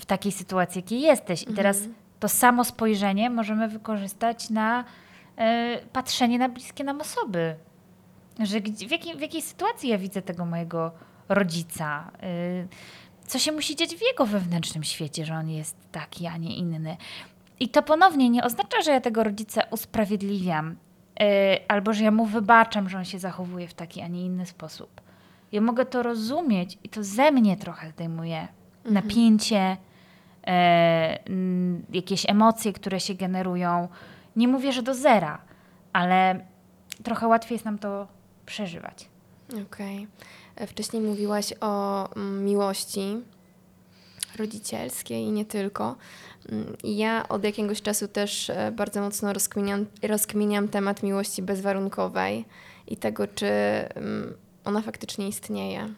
w 0.00 0.06
takiej 0.06 0.32
sytuacji, 0.32 0.78
jakiej 0.78 1.00
jesteś. 1.00 1.42
I 1.42 1.54
teraz 1.54 1.78
to 2.22 2.28
samo 2.28 2.64
spojrzenie 2.64 3.30
możemy 3.30 3.68
wykorzystać 3.68 4.50
na 4.50 4.84
e, 5.36 5.78
patrzenie 5.92 6.38
na 6.38 6.48
bliskie 6.48 6.84
nam 6.84 7.00
osoby. 7.00 7.56
Że 8.40 8.60
w, 8.60 8.90
jakiej, 8.90 9.16
w 9.16 9.20
jakiej 9.20 9.42
sytuacji 9.42 9.88
ja 9.88 9.98
widzę 9.98 10.22
tego 10.22 10.44
mojego 10.44 10.92
rodzica? 11.28 12.10
E, 12.22 12.28
co 13.26 13.38
się 13.38 13.52
musi 13.52 13.76
dziać 13.76 13.94
w 13.94 14.02
jego 14.02 14.26
wewnętrznym 14.26 14.84
świecie, 14.84 15.24
że 15.24 15.34
on 15.34 15.48
jest 15.50 15.76
taki, 15.92 16.26
a 16.26 16.36
nie 16.36 16.56
inny. 16.56 16.96
I 17.60 17.68
to 17.68 17.82
ponownie 17.82 18.30
nie 18.30 18.44
oznacza, 18.44 18.82
że 18.84 18.90
ja 18.90 19.00
tego 19.00 19.24
rodzica 19.24 19.62
usprawiedliwiam, 19.70 20.76
e, 21.20 21.58
albo 21.68 21.92
że 21.92 22.04
ja 22.04 22.10
mu 22.10 22.26
wybaczam, 22.26 22.88
że 22.88 22.98
on 22.98 23.04
się 23.04 23.18
zachowuje 23.18 23.68
w 23.68 23.74
taki, 23.74 24.00
a 24.00 24.08
nie 24.08 24.24
inny 24.24 24.46
sposób. 24.46 25.00
Ja 25.52 25.60
mogę 25.60 25.86
to 25.86 26.02
rozumieć 26.02 26.78
i 26.84 26.88
to 26.88 27.04
ze 27.04 27.32
mnie 27.32 27.56
trochę 27.56 27.90
zdejmuje 27.90 28.48
napięcie, 28.84 29.56
e, 29.56 29.62
mm, 29.62 29.91
jakieś 31.92 32.30
emocje, 32.30 32.72
które 32.72 33.00
się 33.00 33.14
generują. 33.14 33.88
Nie 34.36 34.48
mówię, 34.48 34.72
że 34.72 34.82
do 34.82 34.94
zera, 34.94 35.42
ale 35.92 36.46
trochę 37.02 37.26
łatwiej 37.26 37.54
jest 37.54 37.64
nam 37.64 37.78
to 37.78 38.08
przeżywać. 38.46 39.08
Okej. 39.66 40.06
E, 40.56 40.66
Wcześniej 40.66 41.02
mówiłaś 41.02 41.54
o 41.60 42.08
mm, 42.16 42.44
miłości 42.44 43.16
rodzicielskiej 44.38 45.24
i 45.24 45.30
nie 45.32 45.44
tylko. 45.44 45.96
Mm, 46.48 46.76
Ja 46.84 47.28
od 47.28 47.44
jakiegoś 47.44 47.82
czasu 47.82 48.08
też 48.08 48.50
e, 48.50 48.72
bardzo 48.72 49.00
mocno 49.00 49.32
rozkminiam, 49.32 49.86
rozkminiam 50.02 50.68
temat 50.68 51.02
miłości 51.02 51.42
bezwarunkowej 51.42 52.44
i 52.88 52.96
tego, 52.96 53.26
czy 53.26 53.46
mm, 53.46 54.34
ona 54.64 54.82
faktycznie 54.82 55.28
istnieje. 55.28 55.88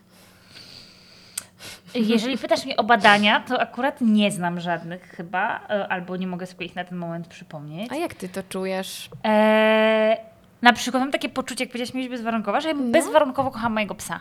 Jeżeli 1.94 2.38
pytasz 2.38 2.64
mnie 2.64 2.76
o 2.76 2.84
badania, 2.84 3.40
to 3.40 3.60
akurat 3.60 4.00
nie 4.00 4.30
znam 4.30 4.60
żadnych 4.60 5.02
chyba, 5.02 5.60
e, 5.70 5.88
albo 5.88 6.16
nie 6.16 6.26
mogę 6.26 6.46
sobie 6.46 6.66
ich 6.66 6.76
na 6.76 6.84
ten 6.84 6.98
moment 6.98 7.28
przypomnieć. 7.28 7.92
A 7.92 7.96
jak 7.96 8.14
ty 8.14 8.28
to 8.28 8.42
czujesz? 8.48 9.08
E, 9.24 10.16
na 10.62 10.72
przykład 10.72 11.02
mam 11.02 11.12
takie 11.12 11.28
poczucie, 11.28 11.64
jak 11.64 11.70
powiedziałaś 11.72 11.94
miłość 11.94 12.10
bezwarunkowa, 12.10 12.60
że 12.60 12.68
ja 12.68 12.74
No. 12.74 12.82
bezwarunkowo 12.92 13.50
kocham 13.50 13.72
mojego 13.72 13.94
psa. 13.94 14.20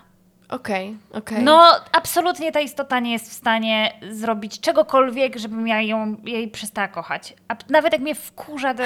Okej, 0.49 0.97
okej. 1.13 1.43
No, 1.43 1.71
absolutnie 1.91 2.51
ta 2.51 2.59
istota 2.59 2.99
nie 2.99 3.11
jest 3.11 3.29
w 3.29 3.33
stanie 3.33 3.93
zrobić 4.11 4.59
czegokolwiek, 4.59 5.37
żebym 5.37 5.67
ja 5.67 5.81
ją, 5.81 6.15
jej 6.23 6.47
przestała 6.47 6.87
kochać. 6.87 7.33
A 7.47 7.55
nawet 7.69 7.93
jak 7.93 8.01
mnie 8.01 8.15
wkurza 8.15 8.73
do, 8.73 8.83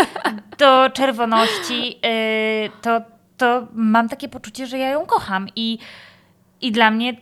do 0.58 0.90
czerwoności, 0.90 1.88
yy, 1.88 2.70
to, 2.82 3.00
to 3.36 3.66
mam 3.72 4.08
takie 4.08 4.28
poczucie, 4.28 4.66
że 4.66 4.78
ja 4.78 4.88
ją 4.88 5.06
kocham. 5.06 5.46
I, 5.56 5.78
I 6.60 6.72
dla 6.72 6.90
mnie 6.90 7.14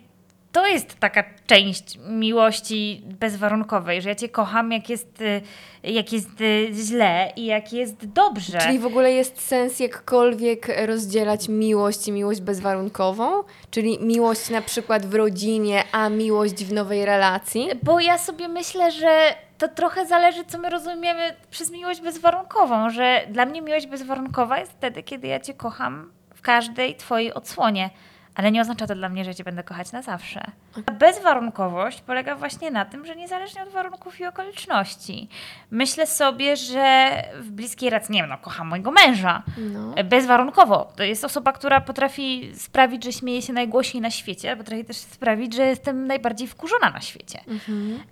to 0.55 0.67
jest 0.67 0.99
taka 1.01 1.25
część 1.47 1.99
miłości 2.09 3.03
bezwarunkowej, 3.05 4.03
że 4.03 4.09
ja 4.09 4.15
cię 4.15 4.29
kocham, 4.29 4.73
jak 4.73 4.91
jest, 4.91 5.21
y, 5.21 5.43
jak 5.83 6.13
jest 6.13 6.41
y, 6.41 6.69
źle 6.73 7.33
i 7.37 7.45
jak 7.47 7.73
jest 7.73 8.07
dobrze. 8.07 8.59
Czyli 8.59 8.79
w 8.79 8.87
ogóle 8.87 9.13
jest 9.13 9.41
sens 9.41 9.81
jakkolwiek 9.81 10.87
rozdzielać 10.87 11.49
miłość 11.49 12.09
i 12.09 12.13
miłość 12.13 12.41
bezwarunkową? 12.41 13.43
Czyli 13.71 13.99
miłość 14.01 14.51
na 14.51 14.63
przykład 14.63 15.07
w 15.07 15.15
rodzinie, 15.15 15.85
a 15.93 16.09
miłość 16.09 16.65
w 16.65 16.73
nowej 16.73 17.05
relacji? 17.05 17.69
Bo 17.83 18.01
ja 18.01 18.19
sobie 18.19 18.49
myślę, 18.49 18.91
że 18.91 19.35
to 19.59 19.69
trochę 19.69 20.07
zależy, 20.07 20.45
co 20.45 20.59
my 20.59 20.71
rozumiemy 20.71 21.37
przez 21.51 21.71
miłość 21.71 22.01
bezwarunkową, 22.01 22.91
że 22.91 23.21
dla 23.29 23.47
mnie 23.47 23.63
miłość 23.63 23.87
bezwarunkowa 23.87 24.59
jest 24.59 24.73
wtedy, 24.73 25.03
kiedy 25.03 25.27
ja 25.27 25.41
cię 25.41 25.55
kocham 25.55 26.13
w 26.35 26.43
każdej 26.43 26.97
twojej 26.97 27.35
odsłonie. 27.35 27.91
Ale 28.35 28.53
nie 28.53 28.61
oznacza 28.61 28.87
to 28.87 28.95
dla 28.95 29.09
mnie, 29.09 29.25
że 29.25 29.35
cię 29.35 29.45
będę 29.45 29.63
kochać 29.63 29.93
na 29.93 30.03
zawsze. 30.03 30.41
A 30.87 30.93
bezwarunkowość 30.93 32.01
polega 32.01 32.37
właśnie 32.37 32.71
na 32.71 32.85
tym, 32.85 33.07
że 33.07 33.17
niezależnie 33.17 33.63
od 33.63 33.69
warunków 33.69 34.21
i 34.21 34.25
okoliczności. 34.27 35.29
Myślę 35.71 36.07
sobie, 36.07 36.57
że 36.57 37.13
w 37.41 37.51
bliskiej 37.51 37.91
relacji, 37.91 38.13
nie 38.15 38.21
wiem, 38.21 38.31
no 38.31 38.39
kocham 38.39 38.69
mojego 38.69 38.91
męża, 38.91 39.43
No. 39.59 39.95
bezwarunkowo. 40.05 40.93
To 40.97 41.03
jest 41.03 41.25
osoba, 41.25 41.53
która 41.53 41.81
potrafi 41.81 42.51
sprawić, 42.55 43.05
że 43.05 43.13
śmieje 43.13 43.43
się 43.43 43.53
najgłośniej 43.53 44.01
na 44.01 44.11
świecie, 44.11 44.49
ale 44.49 44.57
potrafi 44.57 44.85
też 44.85 44.97
sprawić, 44.97 45.55
że 45.55 45.67
jestem 45.67 46.07
najbardziej 46.07 46.49
wkurzona 46.49 46.91
na 46.91 47.01
świecie. 47.01 47.41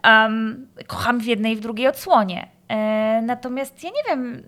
Um, 0.05 0.67
kocham 0.87 1.21
w 1.21 1.25
jednej 1.25 1.53
i 1.53 1.57
w 1.57 1.61
drugiej 1.61 1.89
odsłonie. 1.89 2.49
E, 2.69 3.23
natomiast 3.23 3.85
ja 3.85 3.91
nie 3.91 4.03
wiem, 4.09 4.43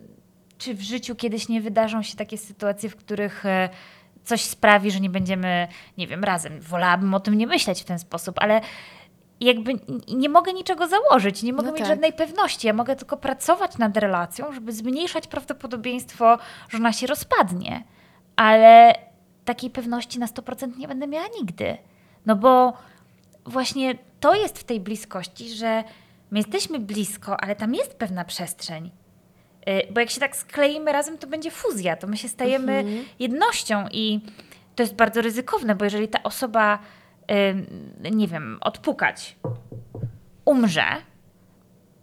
czy 0.59 0.75
w 0.75 0.81
życiu 0.83 1.15
kiedyś 1.15 1.49
nie 1.49 1.61
wydarzą 1.61 2.03
się 2.03 2.17
takie 2.17 2.39
sytuacje, 2.39 2.89
w 2.91 2.97
których 2.97 3.47
e, 3.47 3.69
coś 4.25 4.43
sprawi, 4.45 4.91
że 4.91 5.01
nie 5.01 5.11
będziemy, 5.11 5.69
nie 5.99 6.07
wiem, 6.07 6.25
razem. 6.25 6.61
Wolałabym 6.61 7.15
o 7.15 7.21
tym 7.21 7.35
nie 7.35 7.47
myśleć 7.47 7.83
w 7.83 7.85
ten 7.85 7.99
sposób, 7.99 8.37
ale 8.39 8.61
jakby 9.41 9.73
nie 10.15 10.29
mogę 10.29 10.53
niczego 10.53 10.87
założyć, 10.89 11.43
nie 11.43 11.53
mogę 11.53 11.67
No 11.67 11.73
mieć 11.73 11.81
tak. 11.81 11.89
żadnej 11.89 12.13
pewności. 12.13 12.67
Ja 12.67 12.73
mogę 12.73 12.97
tylko 12.97 13.17
pracować 13.17 13.79
nad 13.79 13.97
relacją, 13.97 14.53
żeby 14.53 14.73
zmniejszać 14.73 15.27
prawdopodobieństwo, 15.27 16.39
że 16.69 16.79
ona 16.79 16.93
się 16.93 17.07
rozpadnie. 17.07 17.85
Ale 18.37 18.95
takiej 19.45 19.71
pewności 19.71 20.19
na 20.19 20.27
100% 20.27 20.79
nie 20.79 20.89
będę 20.89 21.07
miała 21.07 21.27
nigdy. 21.41 21.77
No 22.27 22.37
bo 22.37 22.73
właśnie 23.47 23.95
to 24.21 24.35
jest 24.35 24.59
w 24.59 24.65
tej 24.65 24.81
bliskości, 24.81 25.49
że 25.51 25.85
my 26.31 26.39
jesteśmy 26.39 26.79
blisko, 26.79 27.41
ale 27.41 27.57
tam 27.57 27.75
jest 27.75 27.97
pewna 27.99 28.25
przestrzeń. 28.25 28.91
Y, 29.69 29.93
Bo 29.93 30.01
jak 30.01 30.11
się 30.11 30.21
tak 30.21 30.37
skleimy 30.37 30.93
razem, 30.93 31.19
to 31.19 31.27
będzie 31.27 31.51
fuzja, 31.51 31.97
to 31.97 32.07
my 32.07 32.17
się 32.17 32.29
stajemy 32.29 32.85
jednością 33.19 33.87
i 33.93 34.21
to 34.75 34.83
jest 34.83 34.95
bardzo 34.95 35.23
ryzykowne, 35.23 35.75
bo 35.75 35.85
jeżeli 35.85 36.09
ta 36.09 36.23
osoba, 36.23 36.79
y, 38.05 38.11
nie 38.11 38.29
wiem, 38.29 38.59
odpukać, 38.61 39.37
umrze, 40.45 40.87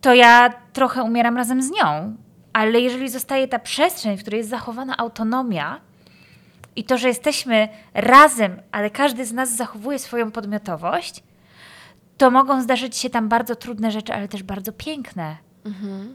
to 0.01 0.13
ja 0.13 0.53
trochę 0.73 1.03
umieram 1.03 1.37
razem 1.37 1.61
z 1.61 1.71
nią. 1.71 2.15
Ale 2.53 2.79
jeżeli 2.79 3.09
zostaje 3.09 3.47
ta 3.47 3.59
przestrzeń, 3.59 4.17
w 4.17 4.21
której 4.21 4.37
jest 4.37 4.49
zachowana 4.49 4.97
autonomia 4.97 5.81
i 6.75 6.83
to, 6.83 6.97
że 6.97 7.07
jesteśmy 7.07 7.69
razem, 7.93 8.61
ale 8.71 8.89
każdy 8.89 9.25
z 9.25 9.33
nas 9.33 9.55
zachowuje 9.55 9.99
swoją 9.99 10.31
podmiotowość, 10.31 11.23
to 12.17 12.31
mogą 12.31 12.61
zdarzyć 12.61 12.97
się 12.97 13.09
tam 13.09 13.29
bardzo 13.29 13.55
trudne 13.55 13.91
rzeczy, 13.91 14.13
ale 14.13 14.27
też 14.27 14.43
bardzo 14.43 14.71
piękne. 14.71 15.37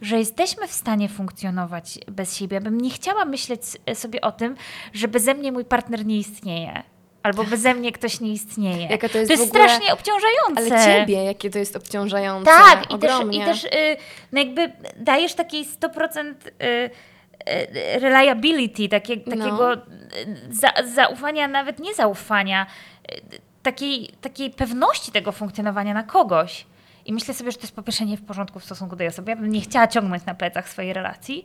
Że 0.00 0.18
jesteśmy 0.18 0.68
w 0.68 0.72
stanie 0.72 1.08
funkcjonować 1.08 1.98
bez 2.08 2.36
siebie. 2.36 2.54
Ja 2.54 2.60
bym 2.60 2.80
nie 2.80 2.90
chciała 2.90 3.24
myśleć 3.24 3.60
s- 3.86 3.98
sobie 4.00 4.20
o 4.20 4.32
tym, 4.32 4.56
że 4.92 5.08
beze 5.08 5.34
mnie 5.34 5.52
mój 5.52 5.64
partner 5.64 6.06
nie 6.06 6.18
istnieje. 6.18 6.82
Albo 7.22 7.44
beze 7.44 7.74
mnie 7.74 7.92
ktoś 7.92 8.20
nie 8.20 8.32
istnieje. 8.32 8.86
Jaka 8.90 9.08
to 9.08 9.18
jest 9.18 9.30
to 9.34 9.40
jest 9.40 9.50
ogóle- 9.50 9.64
strasznie 9.68 9.92
obciążające. 9.92 10.74
Ale 10.76 10.84
ciebie, 10.84 11.24
jakie 11.24 11.50
to 11.50 11.58
jest 11.58 11.76
obciążające. 11.76 12.50
Tak, 12.50 12.84
i 12.84 12.98
też, 12.98 13.12
ogromnie. 13.12 13.38
i 13.38 13.44
też 13.44 13.64
y, 13.64 13.68
no 14.32 14.38
jakby 14.40 14.72
dajesz 14.96 15.34
takiej 15.34 15.64
100% 15.64 16.34
y, 16.46 16.90
y, 17.96 17.98
reliability, 18.00 18.88
takie, 18.88 19.16
No. 19.16 19.36
takiego 19.36 19.74
y, 19.74 19.78
za, 20.50 20.68
zaufania, 20.94 21.48
nawet 21.48 21.78
nie 21.78 21.94
zaufania, 21.94 22.66
y, 23.12 23.20
takiej, 23.62 24.08
takiej 24.20 24.50
pewności 24.50 25.12
tego 25.12 25.32
funkcjonowania 25.32 25.94
na 25.94 26.02
kogoś. 26.02 26.66
I 27.06 27.12
myślę 27.12 27.34
sobie, 27.34 27.50
że 27.50 27.56
to 27.56 27.62
jest 27.62 27.76
po 27.76 27.82
pierwsze 27.82 28.06
nie 28.06 28.16
w 28.16 28.22
porządku 28.22 28.60
w 28.60 28.64
stosunku 28.64 28.96
do 28.96 28.98
tej 28.98 29.08
osoby. 29.08 29.30
Ja 29.30 29.36
bym 29.36 29.50
nie 29.50 29.60
chciała 29.60 29.86
ciągnąć 29.86 30.26
na 30.26 30.34
plecach 30.34 30.68
swojej 30.68 30.92
relacji, 30.92 31.44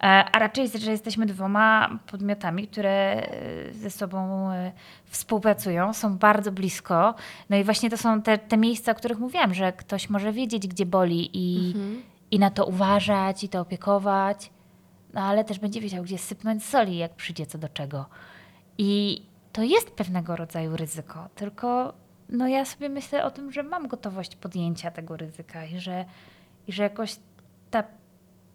e, 0.00 0.04
a 0.04 0.38
raczej, 0.38 0.68
że 0.68 0.90
jesteśmy 0.90 1.26
dwoma 1.26 1.98
podmiotami, 2.10 2.66
które 2.66 2.90
e, 2.90 3.72
ze 3.72 3.90
sobą 3.90 4.50
e, 4.52 4.72
współpracują, 5.06 5.94
są 5.94 6.18
bardzo 6.18 6.52
blisko. 6.52 7.14
No 7.50 7.56
i 7.56 7.64
właśnie 7.64 7.90
to 7.90 7.96
są 7.96 8.22
te, 8.22 8.38
te 8.38 8.56
miejsca, 8.56 8.92
o 8.92 8.94
których 8.94 9.18
mówiłam, 9.18 9.54
że 9.54 9.72
ktoś 9.72 10.10
może 10.10 10.32
wiedzieć, 10.32 10.68
gdzie 10.68 10.86
boli 10.86 11.30
i, 11.32 11.74
i 12.30 12.38
na 12.38 12.50
to 12.50 12.66
uważać, 12.66 13.44
i 13.44 13.48
to 13.48 13.60
opiekować, 13.60 14.50
no 15.14 15.20
ale 15.20 15.44
też 15.44 15.58
będzie 15.58 15.80
wiedział, 15.80 16.04
gdzie 16.04 16.18
sypnąć 16.18 16.64
soli, 16.64 16.96
jak 16.96 17.14
przyjdzie 17.14 17.46
co 17.46 17.58
do 17.58 17.68
czego. 17.68 18.06
I 18.78 19.22
to 19.52 19.62
jest 19.62 19.90
pewnego 19.90 20.36
rodzaju 20.36 20.76
ryzyko, 20.76 21.28
tylko 21.34 21.94
no 22.28 22.48
ja 22.48 22.64
sobie 22.64 22.88
myślę 22.88 23.24
o 23.24 23.30
tym, 23.30 23.52
że 23.52 23.62
mam 23.62 23.88
gotowość 23.88 24.36
podjęcia 24.36 24.90
tego 24.90 25.16
ryzyka 25.16 25.64
i 25.64 25.80
że, 25.80 26.04
i 26.68 26.72
że 26.72 26.82
jakoś 26.82 27.16
ta, 27.70 27.84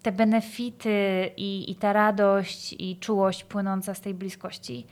te 0.02 0.12
benefity 0.12 1.30
i, 1.36 1.70
i 1.70 1.74
ta 1.74 1.92
radość 1.92 2.74
i 2.78 2.96
czułość 2.96 3.44
płynąca 3.44 3.94
z 3.94 4.00
tej 4.00 4.14
bliskości 4.14 4.86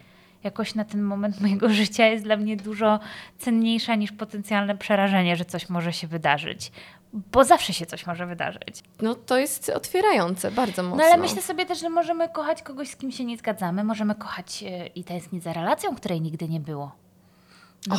jakoś 0.45 0.75
na 0.75 0.85
ten 0.85 1.03
moment 1.03 1.41
mojego 1.43 1.69
życia 1.69 2.07
jest 2.07 2.25
dla 2.25 2.37
mnie 2.37 2.57
dużo 2.57 3.01
cenniejsza 3.39 3.95
niż 3.95 4.13
potencjalne 4.13 4.77
przerażenie, 4.77 5.37
że 5.37 5.45
coś 5.45 5.69
może 5.69 5.93
się 5.93 6.07
wydarzyć. 6.07 6.73
Bo 7.13 7.45
zawsze 7.45 7.73
się 7.73 7.87
coś 7.87 8.07
może 8.07 8.27
wydarzyć. 8.27 8.83
No 9.03 9.15
to 9.15 9.39
jest 9.39 9.69
otwierające 9.69 10.51
bardzo 10.51 10.83
mocno. 10.83 10.97
No 10.97 11.05
ale 11.05 11.17
myślę 11.17 11.43
sobie 11.43 11.67
też, 11.67 11.81
że 11.81 11.91
możemy 11.91 12.29
kochać 12.29 12.63
kogoś, 12.63 12.89
z 12.89 12.97
kim 12.97 13.13
się 13.13 13.25
nie 13.25 13.39
zgadzamy. 13.39 13.85
Możemy 13.85 14.15
kochać 14.15 14.63
e, 14.63 14.87
i 14.87 15.05
tęsknić 15.05 15.43
za 15.43 15.53
relacją, 15.53 15.97
której 15.97 16.21
nigdy 16.21 16.49
nie 16.49 16.61
było. 16.61 17.02
No 17.87 17.97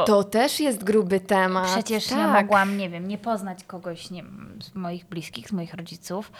o, 0.00 0.04
to 0.04 0.24
też 0.24 0.60
jest 0.60 0.84
gruby 0.84 1.20
temat. 1.20 1.66
Przecież 1.72 2.06
tak. 2.06 2.18
ja 2.18 2.32
mogłam, 2.32 2.76
nie 2.78 2.90
wiem, 2.90 3.08
nie 3.08 3.18
poznać 3.18 3.64
kogoś 3.64 4.10
nie 4.10 4.22
wiem, 4.22 4.58
z 4.62 4.74
moich 4.74 5.04
bliskich, 5.08 5.48
z 5.48 5.52
moich 5.52 5.74
rodziców 5.74 6.32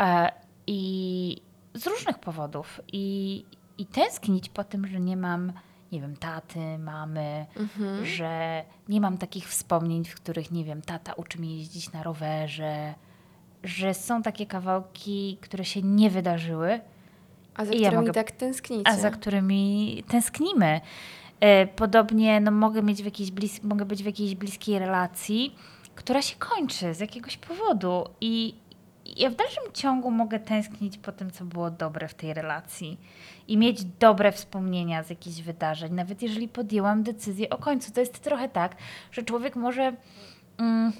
e, 0.00 0.32
i 0.66 1.42
z 1.74 1.86
różnych 1.86 2.18
powodów 2.18 2.80
i, 2.92 3.44
i 3.78 3.86
tęsknić 3.86 4.48
po 4.48 4.64
tym, 4.64 4.86
że 4.86 5.00
nie 5.00 5.16
mam, 5.16 5.52
nie 5.92 6.00
wiem, 6.00 6.16
taty, 6.16 6.78
mamy, 6.78 7.46
Mhm. 7.56 8.06
że 8.06 8.64
nie 8.88 9.00
mam 9.00 9.18
takich 9.18 9.48
wspomnień, 9.48 10.04
w 10.04 10.14
których, 10.14 10.50
nie 10.50 10.64
wiem, 10.64 10.82
tata 10.82 11.12
uczy 11.12 11.38
mnie 11.38 11.56
jeździć 11.56 11.92
na 11.92 12.02
rowerze, 12.02 12.94
że 13.64 13.94
są 13.94 14.22
takie 14.22 14.46
kawałki, 14.46 15.38
które 15.40 15.64
się 15.64 15.82
nie 15.82 16.10
wydarzyły, 16.10 16.80
A 17.56 17.64
za 17.64 17.72
I 17.72 17.80
ja 17.80 17.88
którymi 17.88 18.06
mogę- 18.06 18.12
tak 18.12 18.30
tęsknicie. 18.30 18.88
a 18.90 18.96
za 18.96 19.10
którymi 19.10 20.04
tęsknimy. 20.08 20.80
E, 21.40 21.66
Podobnie 21.66 22.40
no, 22.40 22.50
mogę, 22.50 22.82
mieć 22.82 23.02
w 23.02 23.04
jakiejś 23.04 23.30
blis- 23.30 23.64
mogę 23.64 23.84
być 23.84 24.02
w 24.02 24.06
jakiejś 24.06 24.34
bliskiej 24.34 24.78
relacji, 24.78 25.54
która 25.94 26.22
się 26.22 26.36
kończy 26.38 26.94
z 26.94 27.00
jakiegoś 27.00 27.36
powodu. 27.36 28.04
I 28.20 28.54
ja 29.16 29.30
w 29.30 29.34
dalszym 29.34 29.62
ciągu 29.72 30.10
mogę 30.10 30.40
tęsknić 30.40 30.98
po 30.98 31.12
tym, 31.12 31.30
co 31.30 31.44
było 31.44 31.70
dobre 31.70 32.08
w 32.08 32.14
tej 32.14 32.34
relacji 32.34 33.00
i 33.48 33.56
mieć 33.56 33.84
dobre 33.84 34.32
wspomnienia 34.32 35.02
z 35.02 35.10
jakichś 35.10 35.40
wydarzeń, 35.40 35.92
nawet 35.92 36.22
jeżeli 36.22 36.48
podjęłam 36.48 37.02
decyzję 37.02 37.50
o 37.50 37.58
końcu. 37.58 37.92
To 37.92 38.00
jest 38.00 38.20
trochę 38.20 38.48
tak, 38.48 38.76
że 39.12 39.22
człowiek 39.22 39.56
może 39.56 39.92
mm, 40.58 40.92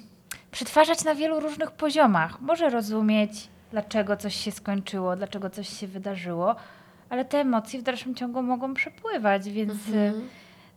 przetwarzać 0.50 1.04
na 1.04 1.14
wielu 1.14 1.40
różnych 1.40 1.70
poziomach. 1.70 2.40
Może 2.40 2.70
rozumieć, 2.70 3.48
dlaczego 3.70 4.16
coś 4.16 4.34
się 4.34 4.52
skończyło, 4.52 5.16
dlaczego 5.16 5.50
coś 5.50 5.68
się 5.80 5.86
wydarzyło, 5.86 6.56
ale 7.10 7.24
te 7.24 7.38
emocje 7.40 7.80
w 7.80 7.82
dalszym 7.82 8.14
ciągu 8.14 8.42
mogą 8.42 8.74
przepływać, 8.74 9.50
więc 9.50 9.72
Mhm. 9.88 10.14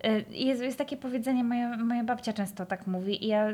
y, 0.06 0.26
jest, 0.30 0.62
jest 0.62 0.78
takie 0.78 0.98
powiedzenie, 0.98 1.44
moja, 1.44 1.78
moja 1.78 2.04
babcia 2.04 2.34
często 2.34 2.66
tak 2.66 2.88
mówi 2.88 3.26
i 3.26 3.28
ja 3.28 3.48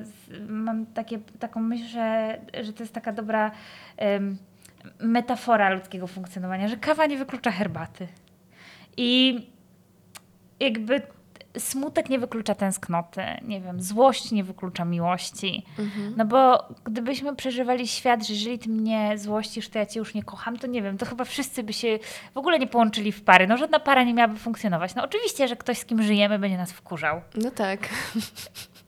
mam 0.49 0.85
takie, 0.85 1.19
taką 1.39 1.59
myśl, 1.59 1.85
że, 1.85 2.39
że 2.61 2.73
to 2.73 2.83
jest 2.83 2.93
taka 2.93 3.11
dobra 3.13 3.51
em, 3.97 4.37
metafora 4.99 5.69
ludzkiego 5.69 6.07
funkcjonowania, 6.07 6.67
że 6.67 6.77
kawa 6.77 7.05
nie 7.05 7.17
wyklucza 7.17 7.51
herbaty. 7.51 8.07
I 8.97 9.39
jakby 10.59 11.01
smutek 11.57 12.09
nie 12.09 12.19
wyklucza 12.19 12.55
tęsknoty, 12.55 13.21
nie 13.41 13.61
wiem, 13.61 13.81
złość 13.81 14.31
nie 14.31 14.43
wyklucza 14.43 14.85
miłości. 14.85 15.65
Mhm. 15.79 16.13
No 16.17 16.25
bo 16.25 16.67
gdybyśmy 16.83 17.35
przeżywali 17.35 17.87
świat, 17.87 18.27
że 18.27 18.33
jeżeli 18.33 18.59
ty 18.59 18.69
mnie 18.69 19.17
złościsz, 19.17 19.69
to 19.69 19.79
ja 19.79 19.85
cię 19.85 19.99
już 19.99 20.13
nie 20.13 20.23
kocham, 20.23 20.57
to 20.57 20.67
nie 20.67 20.81
wiem, 20.81 20.97
to 20.97 21.05
chyba 21.05 21.25
wszyscy 21.25 21.63
by 21.63 21.73
się 21.73 21.99
w 22.33 22.37
ogóle 22.37 22.59
nie 22.59 22.67
połączyli 22.67 23.11
w 23.11 23.21
pary. 23.21 23.47
No 23.47 23.57
żadna 23.57 23.79
para 23.79 24.03
nie 24.03 24.13
miałaby 24.13 24.39
funkcjonować. 24.39 24.95
No 24.95 25.03
oczywiście, 25.03 25.47
że 25.47 25.55
ktoś 25.55 25.77
z 25.77 25.85
kim 25.85 26.03
żyjemy 26.03 26.39
będzie 26.39 26.57
nas 26.57 26.71
wkurzał. 26.71 27.21
No 27.35 27.51
tak. 27.51 27.89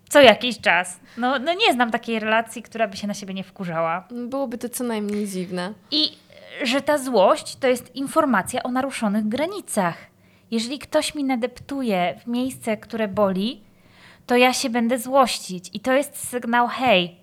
Co 0.10 0.22
jakiś 0.22 0.60
czas. 0.60 1.00
No, 1.18 1.40
no 1.40 1.54
nie 1.54 1.74
znam 1.74 1.92
takiej 1.92 2.20
relacji, 2.20 2.64
która 2.64 2.88
by 2.88 2.98
się 2.98 3.08
na 3.08 3.14
siebie 3.14 3.34
nie 3.34 3.44
wkurzała. 3.44 4.08
Byłoby 4.30 4.58
to 4.58 4.70
co 4.70 4.84
najmniej 4.84 5.28
dziwne. 5.28 5.74
I 5.92 6.18
że 6.64 6.82
ta 6.82 6.98
złość 6.98 7.56
to 7.56 7.68
jest 7.68 7.96
informacja 7.96 8.64
o 8.64 8.72
naruszonych 8.72 9.28
granicach. 9.28 10.11
Jeżeli 10.52 10.80
ktoś 10.80 11.16
mi 11.16 11.24
nadeptuje 11.24 12.20
w 12.24 12.28
miejsce, 12.28 12.78
które 12.78 13.08
boli, 13.08 13.64
to 14.26 14.36
ja 14.36 14.54
się 14.54 14.70
będę 14.70 15.00
złościć. 15.00 15.70
I 15.74 15.80
to 15.80 15.94
jest 15.94 16.30
sygnał: 16.30 16.68
hej, 16.68 17.16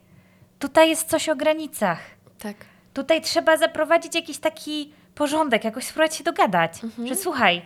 tutaj 0.59 0.89
jest 0.89 1.09
coś 1.09 1.29
o 1.29 1.37
granicach. 1.37 2.01
Tak. 2.39 2.57
Tutaj 2.95 3.23
trzeba 3.23 3.57
zaprowadzić 3.57 4.15
jakiś 4.15 4.39
taki 4.39 4.93
porządek, 5.15 5.65
jakoś 5.65 5.85
spróbować 5.85 6.17
się 6.17 6.25
dogadać, 6.25 6.73
że 7.07 7.15
słuchaj, 7.15 7.63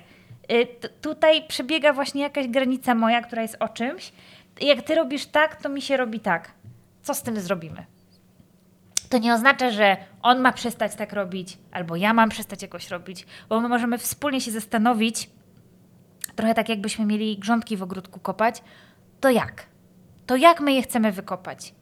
y, 0.52 0.66
tutaj 1.00 1.46
przebiega 1.48 1.92
właśnie 1.92 2.22
jakaś 2.22 2.48
granica 2.48 2.94
moja, 2.94 3.22
która 3.22 3.42
jest 3.42 3.56
o 3.60 3.68
czymś. 3.68 4.12
Jak 4.60 4.82
ty 4.82 4.94
robisz 4.94 5.26
tak, 5.26 5.56
to 5.62 5.68
mi 5.68 5.82
się 5.82 5.96
robi 5.96 6.20
tak. 6.20 6.50
Co 7.02 7.14
z 7.14 7.22
tym 7.22 7.40
zrobimy? 7.40 7.86
To 9.08 9.18
nie 9.18 9.34
oznacza, 9.34 9.70
że 9.70 9.96
on 10.22 10.40
ma 10.40 10.52
przestać 10.52 10.94
tak 10.94 11.12
robić, 11.12 11.58
albo 11.72 11.96
ja 11.96 12.14
mam 12.14 12.28
przestać 12.28 12.62
jakoś 12.62 12.90
robić, 12.90 13.26
bo 13.48 13.60
my 13.60 13.68
możemy 13.68 13.98
wspólnie 13.98 14.40
się 14.40 14.50
zastanowić, 14.50 15.30
trochę 16.36 16.54
tak 16.54 16.68
jakbyśmy 16.68 17.04
mieli 17.04 17.38
grządki 17.38 17.76
w 17.76 17.82
ogródku 17.82 18.20
kopać, 18.20 18.62
to 19.20 19.30
jak? 19.30 19.66
To 20.26 20.36
jak 20.36 20.60
my 20.60 20.72
je 20.72 20.82
chcemy 20.82 21.12
wykopać? 21.12 21.74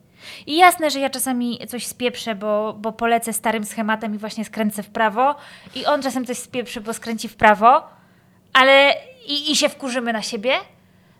I 0.46 0.56
jasne, 0.56 0.90
że 0.90 1.00
ja 1.00 1.10
czasami 1.10 1.58
coś 1.68 1.86
spieprzę, 1.86 2.34
bo, 2.34 2.74
bo 2.78 2.92
polecę 2.92 3.32
starym 3.32 3.64
schematem 3.64 4.14
i 4.14 4.18
właśnie 4.18 4.44
skręcę 4.44 4.82
w 4.82 4.90
prawo, 4.90 5.34
i 5.74 5.86
on 5.86 6.02
czasem 6.02 6.26
coś 6.26 6.38
spieprzy, 6.38 6.80
bo 6.80 6.94
skręci 6.94 7.28
w 7.28 7.36
prawo, 7.36 7.88
ale 8.52 8.94
i, 9.26 9.52
i 9.52 9.56
się 9.56 9.68
wkurzymy 9.68 10.12
na 10.12 10.22
siebie. 10.22 10.52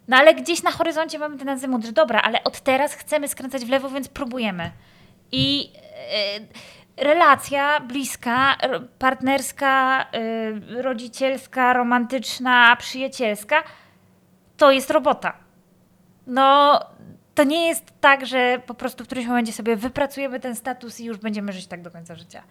No 0.09 0.17
ale 0.17 0.35
gdzieś 0.35 0.63
na 0.63 0.71
horyzoncie 0.71 1.19
mamy 1.19 1.39
ten 1.39 1.49
azymut, 1.49 1.85
że 1.85 1.93
dobra, 1.93 2.23
ale 2.23 2.45
od 2.45 2.61
teraz 2.61 2.95
chcemy 2.95 3.29
skręcać 3.29 3.65
w 3.65 3.69
lewo, 3.69 3.91
więc 3.91 4.09
próbujemy. 4.09 4.71
I 5.33 5.73
e, 6.13 6.41
relacja 7.01 7.81
bliska, 7.81 8.57
partnerska, 8.99 10.07
e, 10.13 10.83
rodzicielska, 10.83 11.73
romantyczna, 11.73 12.77
przyjacielska 12.77 13.63
to 14.57 14.71
jest 14.71 14.91
robota. 14.91 15.33
No, 16.27 16.81
to 17.35 17.45
nie 17.45 17.69
jest 17.69 17.93
tak, 18.01 18.27
że 18.27 18.61
po 18.67 18.75
prostu 18.75 19.05
w 19.05 19.07
którymś 19.07 19.27
momencie 19.27 19.53
sobie 19.53 19.77
wypracujemy 19.77 20.41
ten 20.41 20.57
status 20.57 21.01
i 21.01 21.05
już 21.05 21.19
będziemy 21.19 21.53
żyć 21.53 21.67
tak 21.67 21.83
do 21.83 21.91
końca 21.91 22.15
życia. 22.15 22.43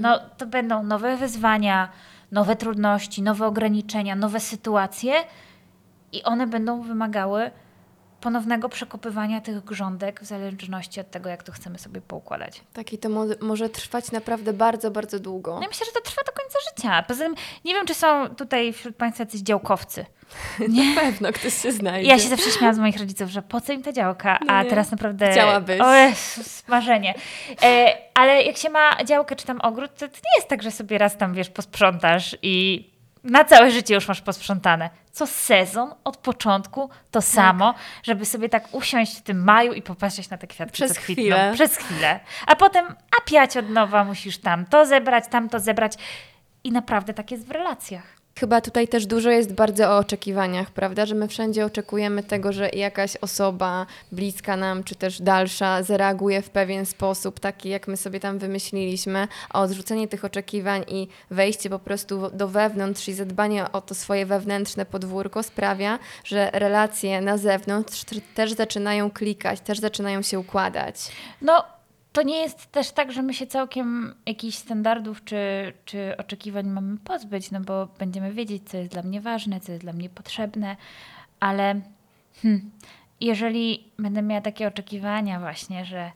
No, 0.00 0.20
to 0.36 0.46
będą 0.46 0.82
nowe 0.82 1.16
wyzwania, 1.16 1.88
nowe 2.32 2.56
trudności, 2.56 3.22
nowe 3.22 3.46
ograniczenia, 3.46 4.16
nowe 4.16 4.40
sytuacje 4.40 5.12
i 6.12 6.22
one 6.22 6.46
będą 6.46 6.82
wymagały 6.82 7.50
ponownego 8.20 8.68
przekopywania 8.68 9.40
tych 9.40 9.64
grządek 9.64 10.20
w 10.20 10.24
zależności 10.24 11.00
od 11.00 11.10
tego, 11.10 11.28
jak 11.28 11.42
to 11.42 11.52
chcemy 11.52 11.78
sobie 11.78 12.00
poukładać. 12.00 12.60
Tak 12.72 12.92
i 12.92 12.98
to 12.98 13.08
mo- 13.08 13.24
może 13.40 13.68
trwać 13.68 14.12
naprawdę 14.12 14.52
bardzo, 14.52 14.90
bardzo 14.90 15.18
długo. 15.20 15.54
No 15.60 15.64
i 15.64 15.68
myślę, 15.68 15.86
że 15.86 15.92
to 15.92 16.00
trwa 16.00 16.22
do 16.26 16.32
końca 16.32 16.58
życia. 16.70 17.02
Poza 17.02 17.24
tym 17.24 17.34
nie 17.64 17.74
wiem, 17.74 17.86
czy 17.86 17.94
są 17.94 18.28
tutaj 18.28 18.72
wśród 18.72 18.96
Państwa 18.96 19.22
jacyś 19.24 19.40
działkowcy. 19.40 20.06
Na 20.94 21.00
pewno 21.00 21.32
ktoś 21.32 21.62
się 21.62 21.72
znajdzie. 21.72 22.08
Ja 22.08 22.18
się 22.18 22.28
zawsze 22.28 22.50
śmiałam 22.50 22.74
z 22.74 22.78
moich 22.78 22.98
rodziców, 22.98 23.28
że 23.30 23.42
po 23.42 23.60
co 23.60 23.72
im 23.72 23.82
ta 23.82 23.92
działka, 23.92 24.38
No 24.46 24.52
a 24.52 24.62
nie. 24.62 24.70
teraz 24.70 24.90
naprawdę... 24.90 25.30
Chciałabyś. 25.32 25.80
O 25.80 25.94
Jezus, 25.94 26.68
marzenie. 26.68 27.14
E, 27.62 27.96
ale 28.14 28.42
jak 28.42 28.56
się 28.56 28.70
ma 28.70 29.04
działkę 29.04 29.36
czy 29.36 29.46
tam 29.46 29.60
ogród, 29.60 29.90
to, 29.94 30.08
to 30.08 30.14
nie 30.16 30.36
jest 30.36 30.48
tak, 30.48 30.62
że 30.62 30.70
sobie 30.70 30.98
raz 30.98 31.16
tam, 31.16 31.34
wiesz, 31.34 31.50
posprzątasz 31.50 32.36
i 32.42 32.86
na 33.26 33.44
całe 33.44 33.70
życie 33.70 33.94
już 33.94 34.08
masz 34.08 34.20
posprzątane. 34.20 34.90
Co 35.12 35.26
sezon, 35.26 35.94
od 36.04 36.16
początku 36.16 36.90
to 37.10 37.22
samo, 37.22 37.74
żeby 38.02 38.24
sobie 38.24 38.48
tak 38.48 38.74
usiąść 38.74 39.18
w 39.18 39.22
tym 39.22 39.44
maju 39.44 39.72
i 39.72 39.82
popatrzeć 39.82 40.30
na 40.30 40.38
te 40.38 40.46
kwiatki, 40.46 40.72
Przez 40.72 40.98
chwilę. 40.98 41.50
Przez 41.54 41.76
chwilę. 41.76 42.20
A 42.46 42.56
potem 42.56 42.86
apiać 43.22 43.56
od 43.56 43.70
nowa, 43.70 44.04
musisz 44.04 44.38
tam 44.38 44.66
to 44.66 44.86
zebrać, 44.86 45.24
tam 45.30 45.48
to 45.48 45.60
zebrać. 45.60 45.92
I 46.64 46.72
naprawdę 46.72 47.14
tak 47.14 47.30
jest 47.30 47.46
w 47.46 47.50
relacjach. 47.50 48.15
Chyba 48.40 48.60
tutaj 48.60 48.88
też 48.88 49.06
dużo 49.06 49.30
jest 49.30 49.52
bardzo 49.52 49.90
o 49.90 49.98
oczekiwaniach, 49.98 50.70
prawda? 50.70 51.06
Że 51.06 51.14
my 51.14 51.28
wszędzie 51.28 51.66
oczekujemy 51.66 52.22
tego, 52.22 52.52
że 52.52 52.68
jakaś 52.68 53.16
osoba 53.16 53.86
bliska 54.12 54.56
nam, 54.56 54.84
czy 54.84 54.94
też 54.94 55.22
dalsza, 55.22 55.82
zareaguje 55.82 56.42
w 56.42 56.50
pewien 56.50 56.86
sposób, 56.86 57.40
taki 57.40 57.68
jak 57.68 57.88
my 57.88 57.96
sobie 57.96 58.20
tam 58.20 58.38
wymyśliliśmy, 58.38 59.28
a 59.50 59.60
odrzucenie 59.60 60.08
tych 60.08 60.24
oczekiwań 60.24 60.84
i 60.88 61.08
wejście 61.30 61.70
po 61.70 61.78
prostu 61.78 62.30
do 62.30 62.48
wewnątrz 62.48 63.08
i 63.08 63.14
zadbanie 63.14 63.72
o 63.72 63.80
to 63.80 63.94
swoje 63.94 64.26
wewnętrzne 64.26 64.86
podwórko 64.86 65.42
sprawia, 65.42 65.98
że 66.24 66.50
relacje 66.52 67.20
na 67.20 67.38
zewnątrz 67.38 68.04
też 68.34 68.52
zaczynają 68.52 69.10
klikać, 69.10 69.60
też 69.60 69.78
zaczynają 69.78 70.22
się 70.22 70.38
układać. 70.38 70.96
No, 71.42 71.75
to 72.16 72.22
nie 72.22 72.36
jest 72.36 72.72
też 72.72 72.90
tak, 72.90 73.12
że 73.12 73.22
my 73.22 73.34
się 73.34 73.46
całkiem 73.46 74.14
jakichś 74.26 74.56
standardów 74.56 75.24
czy, 75.24 75.72
czy 75.84 76.16
oczekiwań 76.16 76.66
mamy 76.66 76.98
pozbyć, 76.98 77.50
no 77.50 77.60
bo 77.60 77.88
będziemy 77.98 78.32
wiedzieć, 78.32 78.62
co 78.68 78.76
jest 78.76 78.92
dla 78.92 79.02
mnie 79.02 79.20
ważne, 79.20 79.60
co 79.60 79.72
jest 79.72 79.84
dla 79.84 79.92
mnie 79.92 80.08
potrzebne, 80.08 80.76
ale 81.40 81.80
hmm, 82.42 82.70
jeżeli 83.20 83.92
będę 83.98 84.22
miała 84.22 84.40
takie 84.40 84.68
oczekiwania 84.68 85.40
właśnie, 85.40 85.84
że 85.84 86.10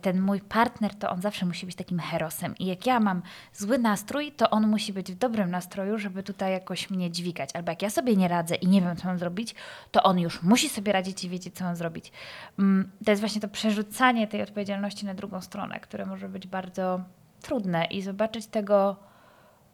ten 0.00 0.20
mój 0.20 0.40
partner, 0.40 0.94
to 0.94 1.10
on 1.10 1.22
zawsze 1.22 1.46
musi 1.46 1.66
być 1.66 1.76
takim 1.76 1.98
herosem. 1.98 2.54
I 2.58 2.66
jak 2.66 2.86
ja 2.86 3.00
mam 3.00 3.22
zły 3.52 3.78
nastrój, 3.78 4.32
to 4.32 4.50
on 4.50 4.66
musi 4.66 4.92
być 4.92 5.12
w 5.12 5.14
dobrym 5.14 5.50
nastroju, 5.50 5.98
żeby 5.98 6.22
tutaj 6.22 6.52
jakoś 6.52 6.90
mnie 6.90 7.10
dźwigać. 7.10 7.50
Albo 7.54 7.70
jak 7.70 7.82
ja 7.82 7.90
sobie 7.90 8.16
nie 8.16 8.28
radzę 8.28 8.54
i 8.54 8.68
nie 8.68 8.82
wiem, 8.82 8.96
co 8.96 9.08
mam 9.08 9.18
zrobić, 9.18 9.54
to 9.90 10.02
on 10.02 10.18
już 10.18 10.42
musi 10.42 10.68
sobie 10.68 10.92
radzić 10.92 11.24
i 11.24 11.28
wiedzieć, 11.28 11.54
co 11.56 11.64
mam 11.64 11.76
zrobić. 11.76 12.12
Mm, 12.58 12.90
to 13.04 13.10
jest 13.10 13.22
właśnie 13.22 13.40
to 13.40 13.48
przerzucanie 13.48 14.26
tej 14.26 14.42
odpowiedzialności 14.42 15.06
na 15.06 15.14
drugą 15.14 15.40
stronę, 15.40 15.80
które 15.80 16.06
może 16.06 16.28
być 16.28 16.46
bardzo 16.46 17.00
trudne 17.42 17.84
i 17.84 18.02
zobaczyć 18.02 18.46
tego 18.46 18.96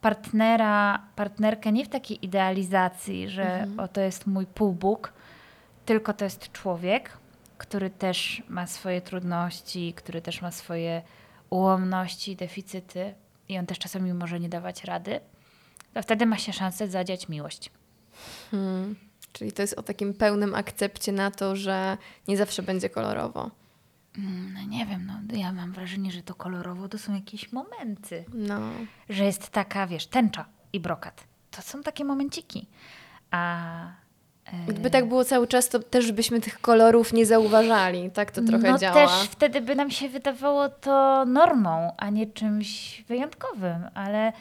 partnera, 0.00 1.02
partnerkę 1.16 1.72
nie 1.72 1.84
w 1.84 1.88
takiej 1.88 2.24
idealizacji, 2.24 3.28
że 3.28 3.44
mhm. 3.44 3.80
oto 3.80 4.00
jest 4.00 4.26
mój 4.26 4.46
półbóg, 4.46 5.12
tylko 5.84 6.12
to 6.12 6.24
jest 6.24 6.52
człowiek, 6.52 7.18
który 7.58 7.90
też 7.90 8.42
ma 8.48 8.66
swoje 8.66 9.00
trudności, 9.00 9.92
który 9.96 10.22
też 10.22 10.42
ma 10.42 10.50
swoje 10.50 11.02
ułomności, 11.50 12.36
deficyty 12.36 13.14
i 13.48 13.58
on 13.58 13.66
też 13.66 13.78
czasami 13.78 14.14
może 14.14 14.40
nie 14.40 14.48
dawać 14.48 14.84
rady, 14.84 15.20
to 15.94 16.02
wtedy 16.02 16.26
ma 16.26 16.38
się 16.38 16.52
szansę 16.52 16.88
zadziać 16.88 17.28
miłość. 17.28 17.70
Hmm. 18.50 18.96
Czyli 19.32 19.52
to 19.52 19.62
jest 19.62 19.78
o 19.78 19.82
takim 19.82 20.14
pełnym 20.14 20.54
akcepcie 20.54 21.12
na 21.12 21.30
to, 21.30 21.56
że 21.56 21.98
nie 22.28 22.36
zawsze 22.36 22.62
będzie 22.62 22.90
kolorowo. 22.90 23.50
Mm, 24.18 24.54
no 24.54 24.62
nie 24.62 24.86
wiem, 24.86 25.06
no 25.06 25.36
ja 25.36 25.52
mam 25.52 25.72
wrażenie, 25.72 26.12
że 26.12 26.22
to 26.22 26.34
kolorowo 26.34 26.88
to 26.88 26.98
są 26.98 27.14
jakieś 27.14 27.52
momenty. 27.52 28.24
No. 28.34 28.60
Że 29.08 29.24
jest 29.24 29.48
taka, 29.48 29.86
wiesz, 29.86 30.06
tęcza 30.06 30.44
i 30.72 30.80
brokat. 30.80 31.24
To 31.50 31.62
są 31.62 31.82
takie 31.82 32.04
momenciki. 32.04 32.66
A 33.30 34.03
Gdyby 34.68 34.90
tak 34.90 35.08
było 35.08 35.24
cały 35.24 35.46
czas, 35.46 35.68
to 35.68 35.78
też 35.78 36.12
byśmy 36.12 36.40
tych 36.40 36.60
kolorów 36.60 37.12
nie 37.12 37.26
zauważali. 37.26 38.10
Tak 38.10 38.30
to 38.30 38.42
trochę 38.42 38.70
no 38.70 38.78
działa. 38.78 38.94
też 38.94 39.10
wtedy 39.30 39.60
by 39.60 39.74
nam 39.74 39.90
się 39.90 40.08
wydawało 40.08 40.68
to 40.68 41.24
normą, 41.24 41.92
a 41.96 42.10
nie 42.10 42.26
czymś 42.26 43.02
wyjątkowym. 43.08 43.88
Ale 43.94 44.32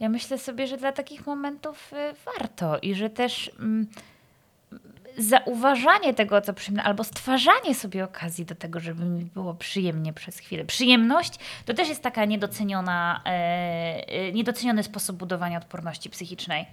ja 0.00 0.08
myślę 0.08 0.38
sobie, 0.38 0.66
że 0.66 0.76
dla 0.76 0.92
takich 0.92 1.26
momentów 1.26 1.92
y, 1.92 1.96
warto 2.24 2.78
i 2.78 2.94
że 2.94 3.10
też 3.10 3.50
mm, 3.60 3.86
zauważanie 5.18 6.14
tego, 6.14 6.40
co 6.40 6.54
przyjemne, 6.54 6.82
albo 6.82 7.04
stwarzanie 7.04 7.74
sobie 7.74 8.04
okazji 8.04 8.44
do 8.44 8.54
tego, 8.54 8.80
żeby 8.80 9.04
mi 9.04 9.24
było 9.24 9.54
przyjemnie 9.54 10.12
przez 10.12 10.38
chwilę. 10.38 10.64
Przyjemność 10.64 11.34
to 11.64 11.74
też 11.74 11.88
jest 11.88 12.02
taka 12.02 12.24
niedoceniona, 12.24 13.22
e, 13.26 13.30
e 14.08 14.32
niedoceniony 14.32 14.82
sposób 14.82 15.16
budowania 15.16 15.58
odporności 15.58 16.10
psychicznej 16.10 16.66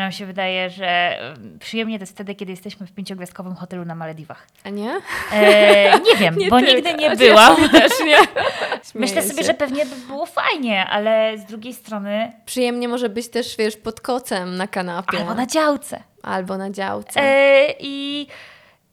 nam 0.00 0.12
się 0.12 0.26
wydaje, 0.26 0.70
że 0.70 1.18
przyjemnie 1.60 1.98
to 1.98 2.02
jest 2.02 2.12
wtedy, 2.12 2.34
kiedy 2.34 2.52
jesteśmy 2.52 2.86
w 2.86 2.92
pięciogwiazdkowym 2.92 3.54
hotelu 3.54 3.84
na 3.84 3.94
Malediwach. 3.94 4.46
A 4.64 4.70
nie? 4.70 5.00
E, 5.32 6.00
nie 6.00 6.16
wiem, 6.16 6.38
nie 6.38 6.48
bo 6.48 6.60
nigdy 6.60 6.94
nie 6.94 7.16
byłam. 7.16 7.56
Ja 7.62 7.68
też 7.68 7.92
nie. 8.06 8.16
Myślę 8.94 9.22
sobie, 9.22 9.44
że 9.44 9.54
pewnie 9.54 9.86
by 9.86 9.96
było 10.06 10.26
fajnie, 10.26 10.86
ale 10.86 11.38
z 11.38 11.44
drugiej 11.44 11.74
strony... 11.74 12.32
Przyjemnie 12.46 12.88
może 12.88 13.08
być 13.08 13.28
też, 13.28 13.56
wiesz, 13.56 13.76
pod 13.76 14.00
kocem 14.00 14.56
na 14.56 14.66
kanapie. 14.66 15.18
Albo 15.18 15.34
na 15.34 15.46
działce. 15.46 16.02
Albo 16.22 16.58
na 16.58 16.70
działce. 16.70 17.20
E, 17.20 17.74
I... 17.80 18.26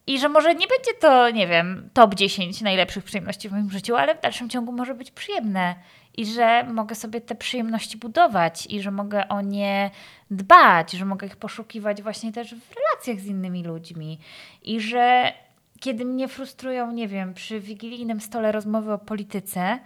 I 0.07 0.19
że 0.19 0.29
może 0.29 0.55
nie 0.55 0.67
będzie 0.67 0.93
to, 0.99 1.29
nie 1.29 1.47
wiem, 1.47 1.89
top 1.93 2.15
10 2.15 2.61
najlepszych 2.61 3.03
przyjemności 3.03 3.49
w 3.49 3.51
moim 3.51 3.71
życiu, 3.71 3.95
ale 3.95 4.15
w 4.15 4.21
dalszym 4.21 4.49
ciągu 4.49 4.71
może 4.71 4.93
być 4.93 5.11
przyjemne 5.11 5.75
i 6.17 6.25
że 6.25 6.63
mogę 6.63 6.95
sobie 6.95 7.21
te 7.21 7.35
przyjemności 7.35 7.97
budować 7.97 8.67
i 8.69 8.81
że 8.81 8.91
mogę 8.91 9.27
o 9.27 9.41
nie 9.41 9.91
dbać, 10.31 10.91
że 10.91 11.05
mogę 11.05 11.27
ich 11.27 11.35
poszukiwać 11.35 12.01
właśnie 12.01 12.31
też 12.31 12.55
w 12.55 12.73
relacjach 12.75 13.19
z 13.19 13.25
innymi 13.25 13.63
ludźmi 13.63 14.19
i 14.61 14.81
że 14.81 15.33
kiedy 15.79 16.05
mnie 16.05 16.27
frustrują, 16.27 16.91
nie 16.91 17.07
wiem, 17.07 17.33
przy 17.33 17.59
wigilijnym 17.59 18.21
stole 18.21 18.51
rozmowy 18.51 18.93
o 18.93 18.97
polityce, 18.97 19.79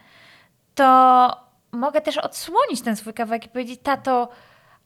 to 0.76 1.48
mogę 1.72 2.02
też 2.02 2.18
odsłonić 2.18 2.82
ten 2.82 2.96
swój 2.96 3.14
kawałek 3.14 3.46
i 3.46 3.50
powiedzieć, 3.50 3.80
tato, 3.84 4.30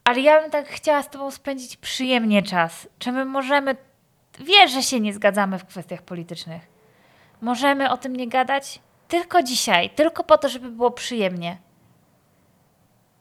ale 0.03 0.19
ja 0.19 0.41
bym 0.41 0.51
tak 0.51 0.67
chciała 0.67 1.03
z 1.03 1.09
tobą 1.09 1.31
spędzić 1.31 1.77
przyjemnie 1.77 2.43
czas. 2.43 2.89
Czy 2.99 3.11
my 3.11 3.25
możemy, 3.25 3.75
wiesz, 4.39 4.71
że 4.71 4.83
się 4.83 4.99
nie 4.99 5.13
zgadzamy 5.13 5.59
w 5.59 5.65
kwestiach 5.65 6.01
politycznych. 6.01 6.61
Możemy 7.41 7.89
o 7.89 7.97
tym 7.97 8.15
nie 8.15 8.27
gadać? 8.27 8.79
Tylko 9.11 9.43
dzisiaj, 9.43 9.89
tylko 9.89 10.23
po 10.23 10.37
to, 10.37 10.49
żeby 10.49 10.69
było 10.69 10.91
przyjemnie. 10.91 11.57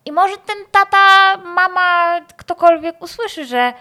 I 0.05 0.12
może 0.12 0.36
ten 0.36 0.57
tata, 0.70 1.36
mama, 1.36 2.20
ktokolwiek 2.36 3.03
usłyszy, 3.03 3.45
że 3.45 3.72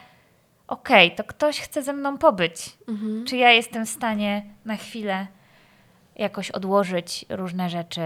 okej, 0.68 1.08
okay, 1.08 1.18
to 1.18 1.24
ktoś 1.24 1.60
chce 1.60 1.84
ze 1.84 1.94
mną 1.94 2.18
pobyć. 2.18 2.78
Mhm. 2.88 3.26
Czy 3.26 3.38
ja 3.38 3.52
jestem 3.52 3.86
w 3.86 3.90
stanie 3.90 4.46
na 4.66 4.76
chwilę 4.76 5.28
jakoś 6.16 6.52
odłożyć 6.52 7.26
różne 7.30 7.70
rzeczy 7.70 8.02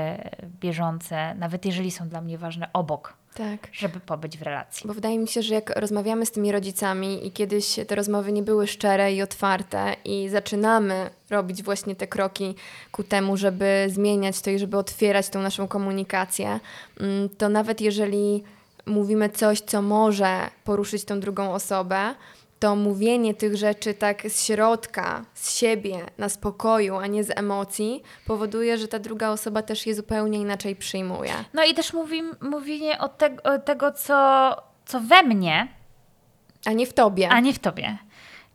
bieżące, 0.59 1.35
nawet 1.35 1.65
jeżeli 1.65 1.91
są 1.91 2.09
dla 2.09 2.21
mnie 2.21 2.37
ważne, 2.37 2.69
obok 2.73 3.13
tak. 3.33 3.67
żeby 3.71 3.99
pobyć 3.99 4.37
w 4.37 4.41
relacji. 4.41 4.87
Bo 4.87 4.93
wydaje 4.93 5.19
mi 5.19 5.27
się, 5.27 5.41
że 5.41 5.53
jak 5.53 5.79
rozmawiamy 5.79 6.25
z 6.25 6.31
tymi 6.31 6.51
rodzicami 6.51 7.27
i 7.27 7.31
kiedyś 7.31 7.79
te 7.87 7.95
rozmowy 7.95 8.31
nie 8.31 8.43
były 8.43 8.67
szczere 8.67 9.13
i 9.13 9.21
otwarte 9.21 9.95
i 10.05 10.29
zaczynamy 10.29 11.09
robić 11.29 11.63
właśnie 11.63 11.95
te 11.95 12.07
kroki 12.07 12.55
ku 12.91 13.03
temu, 13.03 13.37
żeby 13.37 13.85
zmieniać 13.89 14.41
to 14.41 14.49
i 14.49 14.59
żeby 14.59 14.77
otwierać 14.77 15.29
tą 15.29 15.41
naszą 15.41 15.67
komunikację, 15.67 16.59
mm, 16.99 17.29
to 17.29 17.49
nawet 17.49 17.81
jeżeli 17.81 18.43
mówimy 18.85 19.29
coś, 19.29 19.61
co 19.61 19.81
może 19.81 20.49
poruszyć 20.63 21.03
tą 21.05 21.19
drugą 21.19 21.53
osobę, 21.53 22.15
to 22.63 22.75
mówienie 22.75 23.33
tych 23.33 23.55
rzeczy 23.55 23.93
tak 23.93 24.29
z 24.29 24.45
środka, 24.45 25.25
z 25.33 25.57
siebie, 25.57 25.97
na 26.17 26.29
spokoju, 26.29 26.95
a 26.95 27.07
nie 27.07 27.23
z 27.23 27.37
emocji, 27.37 28.03
powoduje, 28.25 28.77
że 28.77 28.87
ta 28.87 28.99
druga 28.99 29.29
osoba 29.29 29.61
też 29.61 29.87
je 29.87 29.95
zupełnie 29.95 30.39
inaczej 30.39 30.75
przyjmuje. 30.75 31.33
No 31.53 31.63
i 31.63 31.73
też 31.73 31.93
mówi, 31.93 32.21
mówienie 32.41 32.99
o, 32.99 33.09
te, 33.09 33.43
o 33.43 33.59
tego, 33.59 33.91
co, 33.91 34.49
co 34.85 34.99
we 34.99 35.23
mnie, 35.23 35.67
a 36.65 36.71
nie 36.71 36.85
w 36.85 36.93
tobie. 36.93 37.29
A 37.29 37.39
nie 37.39 37.53
w 37.53 37.59
tobie. 37.59 37.97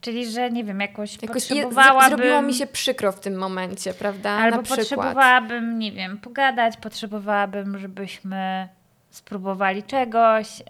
Czyli, 0.00 0.30
że 0.30 0.50
nie 0.50 0.64
wiem, 0.64 0.80
jakoś, 0.80 1.22
jakoś 1.22 1.48
potrzebowałabym... 1.48 2.18
Zrobiło 2.18 2.42
mi 2.42 2.54
się 2.54 2.66
przykro 2.66 3.12
w 3.12 3.20
tym 3.20 3.36
momencie, 3.36 3.94
prawda? 3.94 4.30
Albo 4.30 4.56
Na 4.56 4.62
potrzebowałabym, 4.62 5.78
nie 5.78 5.92
wiem, 5.92 6.18
pogadać, 6.18 6.76
potrzebowałabym, 6.76 7.78
żebyśmy 7.78 8.68
spróbowali 9.10 9.82
czegoś, 9.82 10.62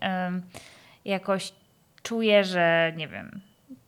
jakoś 1.05 1.53
czuję, 2.09 2.45
że 2.45 2.93
nie 2.97 3.09
wiem, 3.09 3.41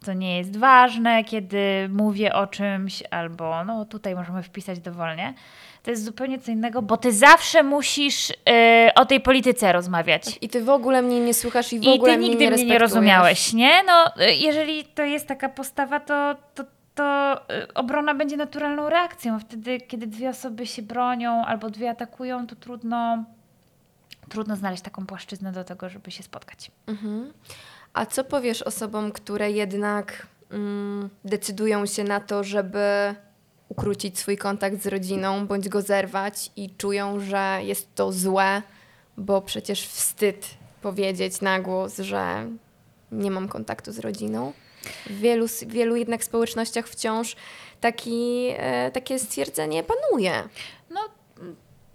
to 0.05 0.13
nie 0.13 0.39
jest 0.39 0.57
ważne, 0.57 1.25
kiedy 1.25 1.89
mówię 1.93 2.35
o 2.35 2.47
czymś, 2.47 3.03
albo 3.11 3.65
no 3.65 3.85
tutaj 3.85 4.15
możemy 4.15 4.43
wpisać 4.43 4.81
dowolnie. 4.81 5.35
To 5.83 5.91
jest 5.91 6.05
zupełnie 6.05 6.39
co 6.39 6.51
innego, 6.51 6.83
bo 6.83 6.97
ty 6.97 7.13
zawsze 7.13 7.63
musisz 7.63 8.29
yy, 8.29 8.35
o 8.95 9.07
tej 9.07 9.21
polityce 9.21 9.73
rozmawiać. 9.73 10.39
I 10.41 10.49
ty 10.49 10.65
w 10.65 10.69
ogóle 10.69 11.03
mnie 11.03 11.21
nie 11.21 11.35
słuchasz 11.35 11.73
i 11.73 11.81
w 11.81 11.83
I 11.83 11.89
ogóle 11.89 12.19
mnie 12.19 12.29
nie 12.29 12.35
I 12.35 12.37
ty 12.39 12.45
nigdy 12.45 12.65
mnie 12.65 12.73
nie 12.73 12.79
rozumiałeś, 12.79 13.53
nie? 13.53 13.83
No, 13.83 14.25
y, 14.25 14.35
jeżeli 14.35 14.85
to 14.85 15.03
jest 15.03 15.27
taka 15.27 15.49
postawa, 15.49 16.01
to, 16.01 16.37
to, 16.55 16.65
to 16.95 17.37
y, 17.55 17.75
obrona 17.75 18.15
będzie 18.15 18.37
naturalną 18.37 18.89
reakcją. 18.89 19.41
Wtedy, 19.41 19.81
kiedy 19.81 20.07
dwie 20.07 20.29
osoby 20.29 20.67
się 20.67 20.83
bronią 20.83 21.45
albo 21.45 21.71
dwie 21.71 21.91
atakują, 21.91 22.47
to 22.47 22.57
trudno, 22.57 23.25
trudno 24.29 24.57
znaleźć 24.57 24.83
taką 24.83 25.07
płaszczyznę 25.07 25.53
do 25.53 25.65
tego, 25.65 25.89
żeby 25.89 26.11
się 26.11 26.23
spotkać. 26.23 26.71
Mhm. 26.87 27.33
A 27.93 28.07
co 28.07 28.25
powiesz 28.25 28.63
osobom, 28.63 29.13
które 29.13 29.51
jednak 29.51 30.27
mm, 30.51 31.09
decydują 31.25 31.87
się 31.87 32.05
na 32.05 32.21
to, 32.21 32.45
żeby 32.45 33.15
ukrócić 33.69 34.19
swój 34.19 34.37
kontakt 34.37 34.83
z 34.83 34.87
rodziną 34.87 35.47
bądź 35.47 35.69
go 35.69 35.83
zerwać 35.83 36.51
i 36.57 36.71
czują, 36.71 37.21
że 37.21 37.61
jest 37.63 37.95
to 37.95 38.13
złe, 38.13 38.63
bo 39.17 39.43
przecież 39.43 39.87
wstyd 39.87 40.47
powiedzieć 40.83 41.41
na 41.41 41.61
głos, 41.61 41.99
że 41.99 42.47
nie 43.13 43.31
mam 43.31 43.49
kontaktu 43.49 43.93
z 43.93 43.99
rodziną. 43.99 44.53
W 45.07 45.19
wielu, 45.19 45.47
wielu 45.67 45.97
jednak 45.97 46.25
społecznościach 46.25 46.89
wciąż 46.89 47.37
taki, 47.81 48.49
e, 48.57 48.91
takie 48.91 49.19
stwierdzenie 49.19 49.83
panuje. 49.83 50.49
No, 50.91 51.01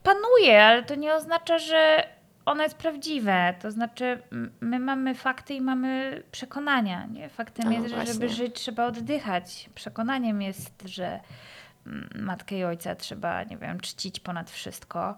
panuje, 0.04 0.64
ale 0.64 0.84
to 0.84 0.96
nie 0.96 1.16
oznacza, 1.16 1.60
że 1.60 2.10
ono 2.46 2.64
jest 2.64 2.76
prawdziwe. 2.76 3.56
To 3.62 3.72
znaczy, 3.72 4.22
my 4.62 4.80
mamy 4.80 5.16
fakty 5.16 5.54
i 5.54 5.62
mamy 5.62 6.24
przekonania. 6.32 7.06
Nie? 7.06 7.30
Faktem 7.30 7.66
no 7.66 7.72
jest, 7.72 7.90
że 7.90 8.06
żeby 8.06 8.30
żyć, 8.30 8.56
trzeba 8.56 8.86
oddychać. 8.86 9.70
Przekonaniem 9.76 10.42
jest, 10.42 10.84
że 10.86 11.20
matkę 12.16 12.58
i 12.58 12.64
ojca 12.64 12.96
trzeba, 12.96 13.44
nie 13.44 13.58
wiem, 13.58 13.80
czcić 13.80 14.20
ponad 14.20 14.52
wszystko. 14.52 15.16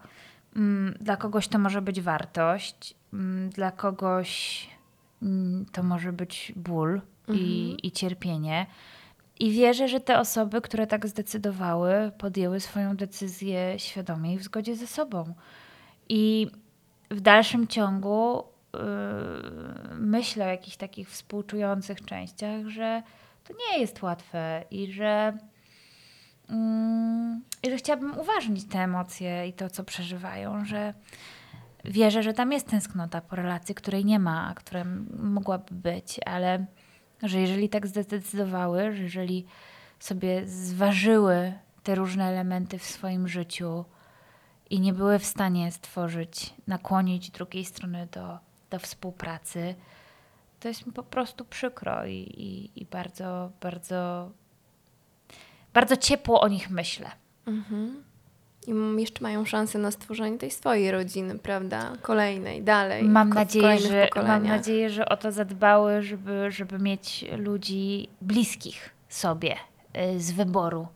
Dla 1.00 1.18
kogoś 1.18 1.48
to 1.48 1.60
może 1.60 1.82
być 1.82 2.02
wartość, 2.02 2.96
dla 3.50 3.72
kogoś 3.72 4.70
to 5.72 5.84
może 5.84 6.14
być 6.14 6.54
ból 6.56 7.02
mhm. 7.28 7.40
i, 7.40 7.78
i 7.84 7.92
cierpienie. 7.92 8.66
I 9.40 9.52
wierzę, 9.52 9.88
że 9.88 10.00
te 10.00 10.20
osoby, 10.20 10.62
które 10.62 10.88
tak 10.88 11.08
zdecydowały, 11.08 12.12
podjęły 12.18 12.60
swoją 12.60 12.96
decyzję 12.96 13.80
świadomie 13.80 14.34
i 14.34 14.38
w 14.38 14.44
zgodzie 14.44 14.76
ze 14.76 14.88
sobą. 14.88 15.34
I 16.10 16.52
w 17.10 17.22
dalszym 17.22 17.68
ciągu 17.68 18.44
yy, 18.74 18.80
myślę 19.96 20.46
o 20.46 20.50
jakichś 20.50 20.78
takich 20.78 21.10
współczujących 21.10 22.06
częściach, 22.06 22.68
że 22.68 23.04
to 23.44 23.54
nie 23.54 23.80
jest 23.80 24.02
łatwe 24.02 24.64
i 24.72 24.92
że, 24.92 25.38
yy, 26.50 26.56
i 27.64 27.70
że 27.70 27.78
chciałabym 27.78 28.20
uważnić 28.20 28.66
te 28.66 28.80
emocje 28.80 29.48
i 29.48 29.54
to, 29.54 29.70
co 29.70 29.84
przeżywają, 29.84 30.66
że 30.66 30.94
wierzę, 31.86 32.24
że 32.24 32.34
tam 32.34 32.52
jest 32.52 32.68
tęsknota 32.68 33.22
po 33.22 33.36
relacji, 33.36 33.76
której 33.76 34.06
nie 34.06 34.20
ma, 34.20 34.48
a 34.50 34.54
która 34.54 34.84
mogłaby 35.20 35.76
być, 35.76 36.20
ale 36.26 36.66
że 37.24 37.40
jeżeli 37.40 37.70
tak 37.70 37.88
zdecydowały, 37.88 38.96
że 38.96 39.04
jeżeli 39.04 39.46
sobie 40.00 40.48
zważyły 40.48 41.54
te 41.84 41.96
różne 41.96 42.26
elementy 42.26 42.80
w 42.80 42.84
swoim 42.84 43.28
życiu 43.28 43.86
i 44.70 44.80
nie 44.80 44.94
były 44.94 45.20
w 45.20 45.26
stanie 45.26 45.72
stworzyć, 45.72 46.54
nakłonić 46.68 47.32
drugiej 47.32 47.66
strony 47.66 48.08
do, 48.12 48.40
do 48.70 48.80
współpracy, 48.80 49.76
to 50.60 50.68
jest 50.68 50.86
mi 50.86 50.94
po 50.94 51.04
prostu 51.04 51.46
przykro 51.46 52.06
i, 52.06 52.14
i, 52.14 52.82
i 52.82 52.86
bardzo, 52.86 53.52
bardzo, 53.62 54.32
bardzo 55.74 55.98
ciepło 55.98 56.42
o 56.42 56.48
nich 56.48 56.70
myślę. 56.70 57.12
Mhm. 57.46 58.04
I 58.68 59.02
jeszcze 59.02 59.24
mają 59.24 59.46
szansę 59.46 59.80
na 59.80 59.92
stworzenie 59.92 60.38
tej 60.38 60.52
swojej 60.52 60.92
rodziny, 60.92 61.40
prawda? 61.40 61.94
Kolejnej, 62.02 62.64
dalej. 62.64 63.04
Mam 63.04 63.30
nadzieję, 63.30 63.80
że, 63.80 64.10
mam 64.16 64.44
nadzieję, 64.44 64.90
że 64.90 65.10
o 65.10 65.18
to 65.18 65.32
zadbały, 65.32 66.02
żeby, 66.02 66.52
żeby 66.52 66.80
mieć 66.80 67.26
ludzi 67.38 68.10
bliskich 68.22 68.90
sobie 69.10 69.56
y, 70.16 70.20
z 70.20 70.32
wyboru 70.32 70.88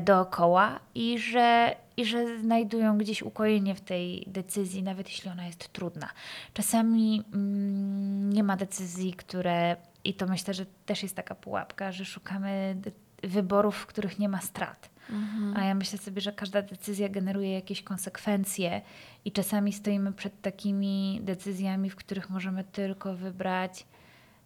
dookoła 0.00 0.80
i 0.94 1.18
że, 1.18 1.76
i 1.96 2.04
że 2.04 2.38
znajdują 2.38 2.98
gdzieś 2.98 3.22
ukojenie 3.22 3.74
w 3.74 3.80
tej 3.80 4.24
decyzji, 4.26 4.82
nawet 4.82 5.08
jeśli 5.08 5.30
ona 5.30 5.46
jest 5.46 5.72
trudna. 5.72 6.08
Czasami 6.54 7.22
mm, 7.34 8.32
nie 8.32 8.42
ma 8.42 8.56
decyzji, 8.56 9.14
które, 9.14 9.76
i 10.04 10.14
to 10.14 10.26
myślę, 10.26 10.54
że 10.54 10.66
też 10.86 11.02
jest 11.02 11.16
taka 11.16 11.34
pułapka, 11.34 11.92
że 11.92 12.04
szukamy 12.04 12.76
wyborów, 13.22 13.76
w 13.76 13.86
których 13.86 14.18
nie 14.18 14.28
ma 14.28 14.40
strat 14.40 14.96
Mhm. 15.10 15.56
A 15.56 15.64
ja 15.64 15.74
myślę 15.74 15.98
sobie, 15.98 16.20
że 16.20 16.32
każda 16.32 16.62
decyzja 16.62 17.08
generuje 17.08 17.52
jakieś 17.52 17.82
konsekwencje 17.82 18.80
i 19.24 19.32
czasami 19.32 19.72
stoimy 19.72 20.12
przed 20.12 20.40
takimi 20.40 21.20
decyzjami, 21.22 21.90
w 21.90 21.96
których 21.96 22.30
możemy 22.30 22.64
tylko 22.64 23.14
wybrać, 23.14 23.86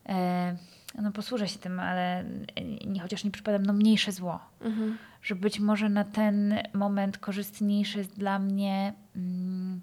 e, 0.09 0.57
no 0.95 1.13
posłużę 1.13 1.49
się 1.49 1.59
tym, 1.59 1.81
ale 1.81 2.25
nie, 2.87 3.01
chociaż 3.01 3.25
nie 3.25 3.31
przypadam, 3.31 3.67
no 3.67 3.73
mniejsze 3.73 4.13
zło. 4.13 4.41
Mhm. 4.61 4.99
Że 5.23 5.35
być 5.35 5.61
może 5.61 5.89
na 5.89 6.05
ten 6.05 6.55
moment 6.75 7.19
korzystniejsze 7.19 7.99
jest 7.99 8.19
dla 8.19 8.39
mnie 8.39 8.93
mm, 9.17 9.81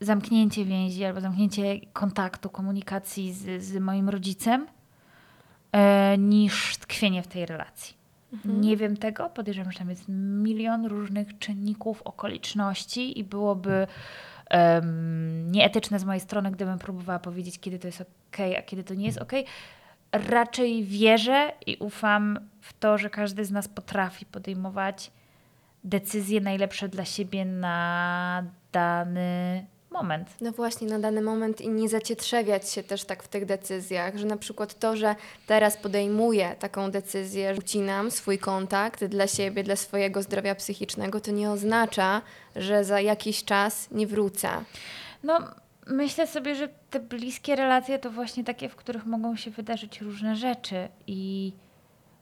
zamknięcie 0.00 0.64
więzi 0.64 1.04
albo 1.04 1.20
zamknięcie 1.20 1.80
kontaktu, 1.92 2.50
komunikacji 2.50 3.32
z, 3.32 3.62
z 3.62 3.76
moim 3.78 4.08
rodzicem, 4.08 4.66
e, 5.72 6.18
niż 6.18 6.76
tkwienie 6.76 7.22
w 7.22 7.26
tej 7.26 7.46
relacji. 7.46 7.94
Mhm. 8.32 8.60
Nie 8.60 8.76
wiem 8.76 8.96
tego, 8.96 9.30
podejrzewam, 9.30 9.72
że 9.72 9.78
tam 9.78 9.90
jest 9.90 10.04
milion 10.08 10.86
różnych 10.86 11.38
czynników, 11.38 12.02
okoliczności 12.02 13.18
i 13.18 13.24
byłoby 13.24 13.86
um, 14.50 15.52
nieetyczne 15.52 15.98
z 15.98 16.04
mojej 16.04 16.20
strony, 16.20 16.50
gdybym 16.50 16.78
próbowała 16.78 17.18
powiedzieć, 17.18 17.60
kiedy 17.60 17.78
to 17.78 17.88
jest 17.88 18.00
ok, 18.00 18.38
a 18.58 18.62
kiedy 18.62 18.84
to 18.84 18.94
nie 18.94 19.06
jest 19.06 19.18
ok. 19.18 19.32
Raczej 20.12 20.84
wierzę 20.84 21.52
i 21.66 21.76
ufam 21.76 22.38
w 22.60 22.72
to, 22.72 22.98
że 22.98 23.10
każdy 23.10 23.44
z 23.44 23.50
nas 23.50 23.68
potrafi 23.68 24.26
podejmować 24.26 25.10
decyzje 25.84 26.40
najlepsze 26.40 26.88
dla 26.88 27.04
siebie 27.04 27.44
na 27.44 28.44
dany 28.72 29.66
moment. 29.94 30.28
No 30.40 30.52
właśnie, 30.52 30.88
na 30.88 30.98
dany 30.98 31.22
moment 31.22 31.60
i 31.60 31.68
nie 31.68 31.88
zacietrzewiać 31.88 32.70
się 32.70 32.82
też 32.82 33.04
tak 33.04 33.22
w 33.22 33.28
tych 33.28 33.46
decyzjach, 33.46 34.16
że 34.16 34.26
na 34.26 34.36
przykład 34.36 34.78
to, 34.78 34.96
że 34.96 35.16
teraz 35.46 35.76
podejmuję 35.76 36.56
taką 36.58 36.90
decyzję, 36.90 37.54
ucinam 37.58 38.10
swój 38.10 38.38
kontakt 38.38 39.04
dla 39.04 39.26
siebie, 39.26 39.64
dla 39.64 39.76
swojego 39.76 40.22
zdrowia 40.22 40.54
psychicznego, 40.54 41.20
to 41.20 41.30
nie 41.30 41.50
oznacza, 41.50 42.22
że 42.56 42.84
za 42.84 43.00
jakiś 43.00 43.44
czas 43.44 43.90
nie 43.90 44.06
wrócę. 44.06 44.48
No, 45.22 45.40
myślę 45.86 46.26
sobie, 46.26 46.54
że 46.54 46.68
te 46.90 47.00
bliskie 47.00 47.56
relacje 47.56 47.98
to 47.98 48.10
właśnie 48.10 48.44
takie, 48.44 48.68
w 48.68 48.76
których 48.76 49.06
mogą 49.06 49.36
się 49.36 49.50
wydarzyć 49.50 50.00
różne 50.00 50.36
rzeczy 50.36 50.88
i 51.06 51.52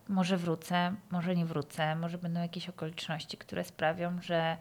może 0.09 0.37
wrócę, 0.37 0.95
może 1.11 1.37
nie 1.37 1.47
wrócę, 1.47 1.97
może 1.97 2.19
będą 2.19 2.41
jakieś 2.41 2.69
okoliczności, 2.69 3.37
które 3.37 3.65
sprawią, 3.65 4.19
że 4.23 4.57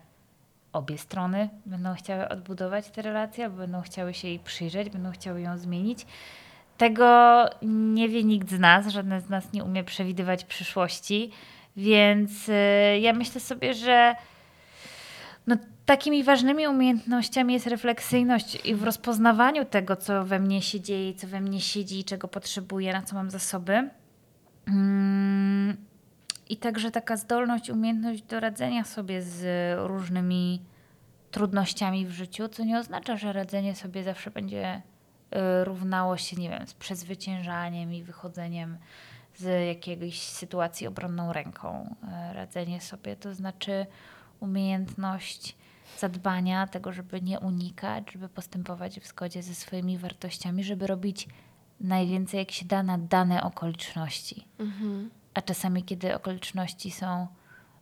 obie 0.74 0.98
strony 0.98 1.50
będą 1.66 1.94
chciały 1.96 2.30
odbudować 2.30 2.90
tę 2.90 3.02
relację, 3.02 3.46
albo 3.46 3.58
będą 3.58 3.82
chciały 3.82 4.14
się 4.14 4.28
jej 4.28 4.40
przyjrzeć, 4.40 4.90
będą 4.90 5.12
chciały 5.12 5.42
ją 5.42 5.58
zmienić. 5.58 6.06
Tego 6.78 7.46
nie 7.62 8.10
wie 8.10 8.24
nikt 8.24 8.50
z 8.50 8.60
nas, 8.60 8.88
żadne 8.88 9.22
z 9.22 9.30
nas 9.30 9.54
nie 9.54 9.64
umie 9.64 9.84
przewidywać 9.84 10.44
przyszłości, 10.44 11.32
więc 11.76 12.50
y, 12.50 12.54
ja 13.00 13.14
myślę 13.14 13.42
sobie, 13.42 13.74
że 13.74 14.16
no, 15.48 15.56
takimi 15.86 16.24
ważnymi 16.24 16.68
umiejętnościami 16.68 17.54
jest 17.54 17.68
refleksyjność 17.68 18.66
i 18.66 18.76
w 18.76 18.84
rozpoznawaniu 18.84 19.66
tego, 19.66 19.96
co 19.96 20.26
we 20.26 20.40
mnie 20.40 20.62
się 20.62 20.82
dzieje, 20.82 21.14
co 21.14 21.28
we 21.28 21.42
mnie 21.42 21.62
siedzi, 21.62 22.04
czego 22.04 22.28
potrzebuję, 22.28 22.94
na 22.94 23.02
co 23.02 23.16
mam 23.16 23.32
zasoby. 23.32 23.90
Mm 24.68 25.91
i 26.52 26.58
także 26.58 26.92
taka 26.92 27.18
zdolność, 27.18 27.70
umiejętność 27.70 28.22
do 28.22 28.40
radzenia 28.40 28.84
sobie 28.84 29.22
z 29.22 29.46
różnymi 29.88 30.62
trudnościami 31.32 32.06
w 32.06 32.12
życiu, 32.12 32.48
co 32.48 32.64
nie 32.64 32.80
oznacza, 32.80 33.18
że 33.18 33.34
radzenie 33.34 33.76
sobie 33.76 34.04
zawsze 34.04 34.32
będzie 34.32 34.76
y, 34.76 35.64
równało 35.64 36.18
się, 36.18 36.36
nie 36.38 36.50
wiem, 36.50 36.68
z 36.68 36.74
przezwyciężaniem 36.74 37.94
i 37.94 38.04
wychodzeniem 38.04 38.78
z 39.36 39.68
jakiejś 39.68 40.22
sytuacji 40.22 40.88
obronną 40.88 41.34
ręką. 41.34 41.96
Y, 42.32 42.34
radzenie 42.34 42.82
sobie 42.82 43.16
to 43.16 43.34
znaczy 43.34 43.86
umiejętność 44.40 45.56
zadbania 46.00 46.68
tego, 46.68 46.92
żeby 46.92 47.22
nie 47.22 47.40
unikać, 47.40 48.12
żeby 48.12 48.30
postępować 48.30 49.00
w 49.00 49.08
zgodzie 49.08 49.44
ze 49.44 49.56
swoimi 49.56 49.98
wartościami, 49.98 50.64
żeby 50.64 50.88
robić 50.88 51.28
najwięcej, 51.80 52.38
jak 52.38 52.52
się 52.52 52.66
da 52.66 52.84
na 52.84 52.98
dane 52.98 53.44
okoliczności. 53.44 54.48
Mhm. 54.60 55.10
A 55.34 55.42
czasami, 55.42 55.84
kiedy 55.84 56.16
okoliczności 56.16 56.92
są 56.92 57.28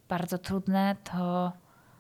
bardzo 0.10 0.38
trudne, 0.38 0.96
to 1.04 1.52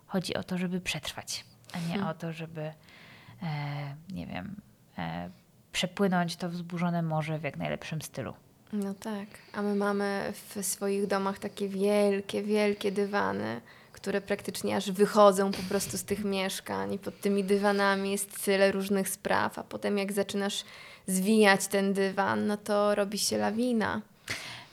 chodzi 0.07 0.35
o 0.35 0.43
to, 0.43 0.57
żeby 0.57 0.81
przetrwać, 0.81 1.45
a 1.73 1.79
nie 1.79 1.93
hmm. 1.93 2.07
o 2.07 2.13
to, 2.13 2.33
żeby, 2.33 2.61
e, 2.61 3.95
nie 4.09 4.27
wiem, 4.27 4.55
e, 4.97 5.29
przepłynąć 5.71 6.35
to 6.35 6.49
wzburzone 6.49 7.01
morze 7.01 7.39
w 7.39 7.43
jak 7.43 7.57
najlepszym 7.57 8.01
stylu. 8.01 8.33
No 8.73 8.93
tak, 8.93 9.27
a 9.53 9.61
my 9.61 9.75
mamy 9.75 10.33
w 10.33 10.65
swoich 10.65 11.07
domach 11.07 11.39
takie 11.39 11.69
wielkie, 11.69 12.43
wielkie 12.43 12.91
dywany, 12.91 13.61
które 13.91 14.21
praktycznie 14.21 14.75
aż 14.75 14.91
wychodzą 14.91 15.51
po 15.51 15.63
prostu 15.63 15.97
z 15.97 16.03
tych 16.03 16.23
mieszkań 16.23 16.93
i 16.93 16.99
pod 16.99 17.21
tymi 17.21 17.43
dywanami 17.43 18.11
jest 18.11 18.45
tyle 18.45 18.71
różnych 18.71 19.09
spraw, 19.09 19.59
a 19.59 19.63
potem 19.63 19.97
jak 19.97 20.13
zaczynasz 20.13 20.63
zwijać 21.07 21.67
ten 21.67 21.93
dywan, 21.93 22.47
no 22.47 22.57
to 22.57 22.95
robi 22.95 23.17
się 23.17 23.37
lawina. 23.37 24.01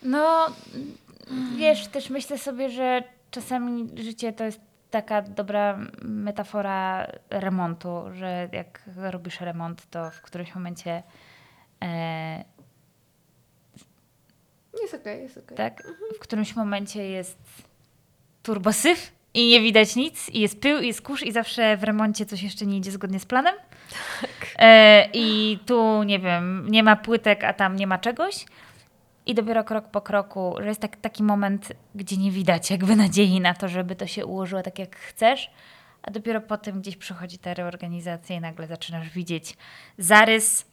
No, 0.07 0.46
wiesz, 1.57 1.86
też 1.86 2.11
myślę 2.11 2.38
sobie, 2.38 2.70
że 2.70 3.02
czasami 3.30 3.88
życie 3.96 4.32
to 4.32 4.44
jest 4.44 4.61
taka 4.90 5.22
dobra 5.22 5.78
metafora 6.02 7.07
remontu, 7.30 8.02
że 8.12 8.48
jak 8.52 8.82
robisz 8.96 9.40
remont, 9.40 9.90
to 9.90 10.11
w 10.11 10.22
którymś 10.22 10.54
momencie. 10.54 11.02
E, 11.82 12.44
jest 14.82 14.94
okej, 14.94 15.12
okay, 15.12 15.22
jest 15.22 15.36
okej. 15.36 15.44
Okay. 15.44 15.57
Tak? 15.57 15.80
Mhm. 15.80 15.96
W 16.16 16.18
którymś 16.18 16.57
momencie 16.57 17.09
jest 17.09 17.38
turbosyf 18.42 19.12
i 19.34 19.48
nie 19.48 19.61
widać 19.61 19.96
nic, 19.96 20.28
i 20.28 20.40
jest 20.40 20.61
pył, 20.61 20.80
i 20.80 20.86
jest 20.86 21.02
kurz, 21.02 21.22
i 21.22 21.32
zawsze 21.32 21.76
w 21.76 21.84
remoncie 21.84 22.26
coś 22.26 22.42
jeszcze 22.42 22.66
nie 22.66 22.76
idzie 22.76 22.90
zgodnie 22.90 23.20
z 23.20 23.26
planem. 23.26 23.54
Tak. 24.20 24.30
E, 24.59 25.09
I 25.12 25.59
tu, 25.66 26.02
nie 26.02 26.18
wiem, 26.18 26.66
nie 26.70 26.82
ma 26.82 26.96
płytek, 26.96 27.44
a 27.44 27.52
tam 27.52 27.76
nie 27.76 27.86
ma 27.86 27.98
czegoś. 27.98 28.46
I 29.27 29.35
dopiero 29.35 29.64
krok 29.64 29.89
po 29.89 30.01
kroku, 30.01 30.55
że 30.61 30.68
jest 30.68 30.81
tak, 30.81 30.97
taki 30.97 31.22
moment, 31.22 31.72
gdzie 31.95 32.16
nie 32.16 32.31
widać 32.31 32.70
jakby 32.70 32.97
nadziei 32.97 33.41
na 33.41 33.55
to, 33.55 33.68
żeby 33.68 33.97
to 33.97 34.07
się 34.07 34.27
ułożyło 34.27 34.62
tak, 34.62 34.79
jak 34.79 34.97
chcesz, 34.97 35.51
a 36.03 36.11
dopiero 36.11 36.41
potem 36.41 36.81
gdzieś 36.81 36.97
przychodzi 36.97 37.39
ta 37.39 37.55
reorganizacja 37.55 38.37
i 38.37 38.41
nagle 38.41 38.66
zaczynasz 38.66 39.11
widzieć 39.11 39.57
zarys 39.99 40.64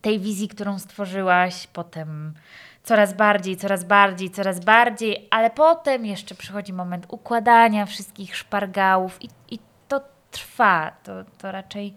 tej 0.00 0.20
wizji, 0.20 0.48
którą 0.48 0.78
stworzyłaś, 0.78 1.66
potem 1.66 2.34
coraz 2.82 3.14
bardziej, 3.14 3.56
coraz 3.56 3.84
bardziej, 3.84 4.30
coraz 4.30 4.64
bardziej, 4.64 5.28
ale 5.30 5.50
potem 5.50 6.06
jeszcze 6.06 6.34
przychodzi 6.34 6.72
moment 6.72 7.06
układania 7.08 7.86
wszystkich 7.86 8.36
szpargałów 8.36 9.22
i, 9.22 9.28
i 9.50 9.58
to 9.88 10.00
trwa. 10.30 10.90
To, 11.02 11.12
to 11.38 11.52
raczej 11.52 11.94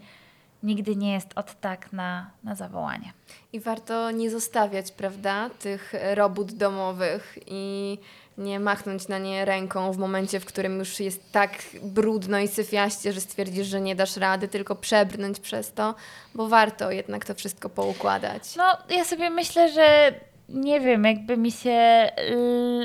nigdy 0.62 0.96
nie 0.96 1.12
jest 1.12 1.28
od 1.34 1.60
tak 1.60 1.92
na, 1.92 2.30
na 2.44 2.54
zawołanie. 2.54 3.12
I 3.52 3.60
warto 3.60 4.10
nie 4.10 4.30
zostawiać, 4.30 4.92
prawda, 4.92 5.50
tych 5.50 5.94
robót 6.14 6.52
domowych 6.52 7.38
i 7.46 7.98
nie 8.38 8.60
machnąć 8.60 9.08
na 9.08 9.18
nie 9.18 9.44
ręką 9.44 9.92
w 9.92 9.98
momencie, 9.98 10.40
w 10.40 10.44
którym 10.44 10.78
już 10.78 11.00
jest 11.00 11.32
tak 11.32 11.50
brudno 11.82 12.38
i 12.38 12.48
syfiaście, 12.48 13.12
że 13.12 13.20
stwierdzisz, 13.20 13.66
że 13.66 13.80
nie 13.80 13.96
dasz 13.96 14.16
rady, 14.16 14.48
tylko 14.48 14.76
przebrnąć 14.76 15.40
przez 15.40 15.72
to, 15.72 15.94
bo 16.34 16.48
warto 16.48 16.90
jednak 16.90 17.24
to 17.24 17.34
wszystko 17.34 17.68
poukładać. 17.68 18.56
No, 18.56 18.64
ja 18.90 19.04
sobie 19.04 19.30
myślę, 19.30 19.72
że 19.72 20.14
nie 20.48 20.80
wiem, 20.80 21.04
jakby 21.04 21.36
mi 21.36 21.52
się 21.52 22.08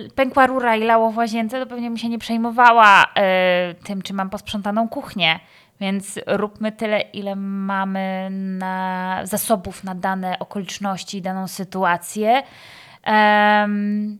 y, 0.05 0.09
pękła 0.15 0.47
rura 0.47 0.75
i 0.75 0.83
lało 0.83 1.11
w 1.11 1.17
łazience, 1.17 1.59
to 1.59 1.65
pewnie 1.65 1.89
mi 1.89 1.99
się 1.99 2.09
nie 2.09 2.19
przejmowała 2.19 3.03
y, 3.03 3.83
tym, 3.83 4.01
czy 4.01 4.13
mam 4.13 4.29
posprzątaną 4.29 4.89
kuchnię. 4.89 5.39
Więc 5.79 6.19
róbmy 6.27 6.71
tyle, 6.71 7.01
ile 7.01 7.35
mamy 7.35 8.27
na 8.31 9.19
zasobów 9.23 9.83
na 9.83 9.95
dane 9.95 10.39
okoliczności, 10.39 11.21
daną 11.21 11.47
sytuację. 11.47 12.43
Em, 13.03 14.17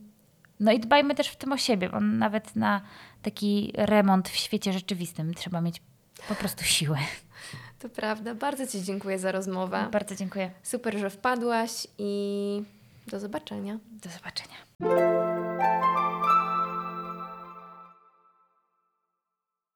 no 0.60 0.72
i 0.72 0.80
dbajmy 0.80 1.14
też 1.14 1.28
w 1.28 1.36
tym 1.36 1.52
o 1.52 1.56
siebie, 1.56 1.88
bo 1.88 2.00
nawet 2.00 2.56
na 2.56 2.80
taki 3.22 3.72
remont 3.76 4.28
w 4.28 4.36
świecie 4.36 4.72
rzeczywistym 4.72 5.34
trzeba 5.34 5.60
mieć 5.60 5.82
po 6.28 6.34
prostu 6.34 6.64
siłę. 6.64 6.98
To 7.78 7.88
prawda. 7.88 8.34
Bardzo 8.34 8.66
Ci 8.66 8.82
dziękuję 8.82 9.18
za 9.18 9.32
rozmowę. 9.32 9.88
Bardzo 9.92 10.16
dziękuję. 10.16 10.50
Super, 10.62 10.98
że 10.98 11.10
wpadłaś 11.10 11.86
i 11.98 12.62
do 13.06 13.20
zobaczenia. 13.20 13.78
Do 13.90 14.10
zobaczenia. 14.10 14.56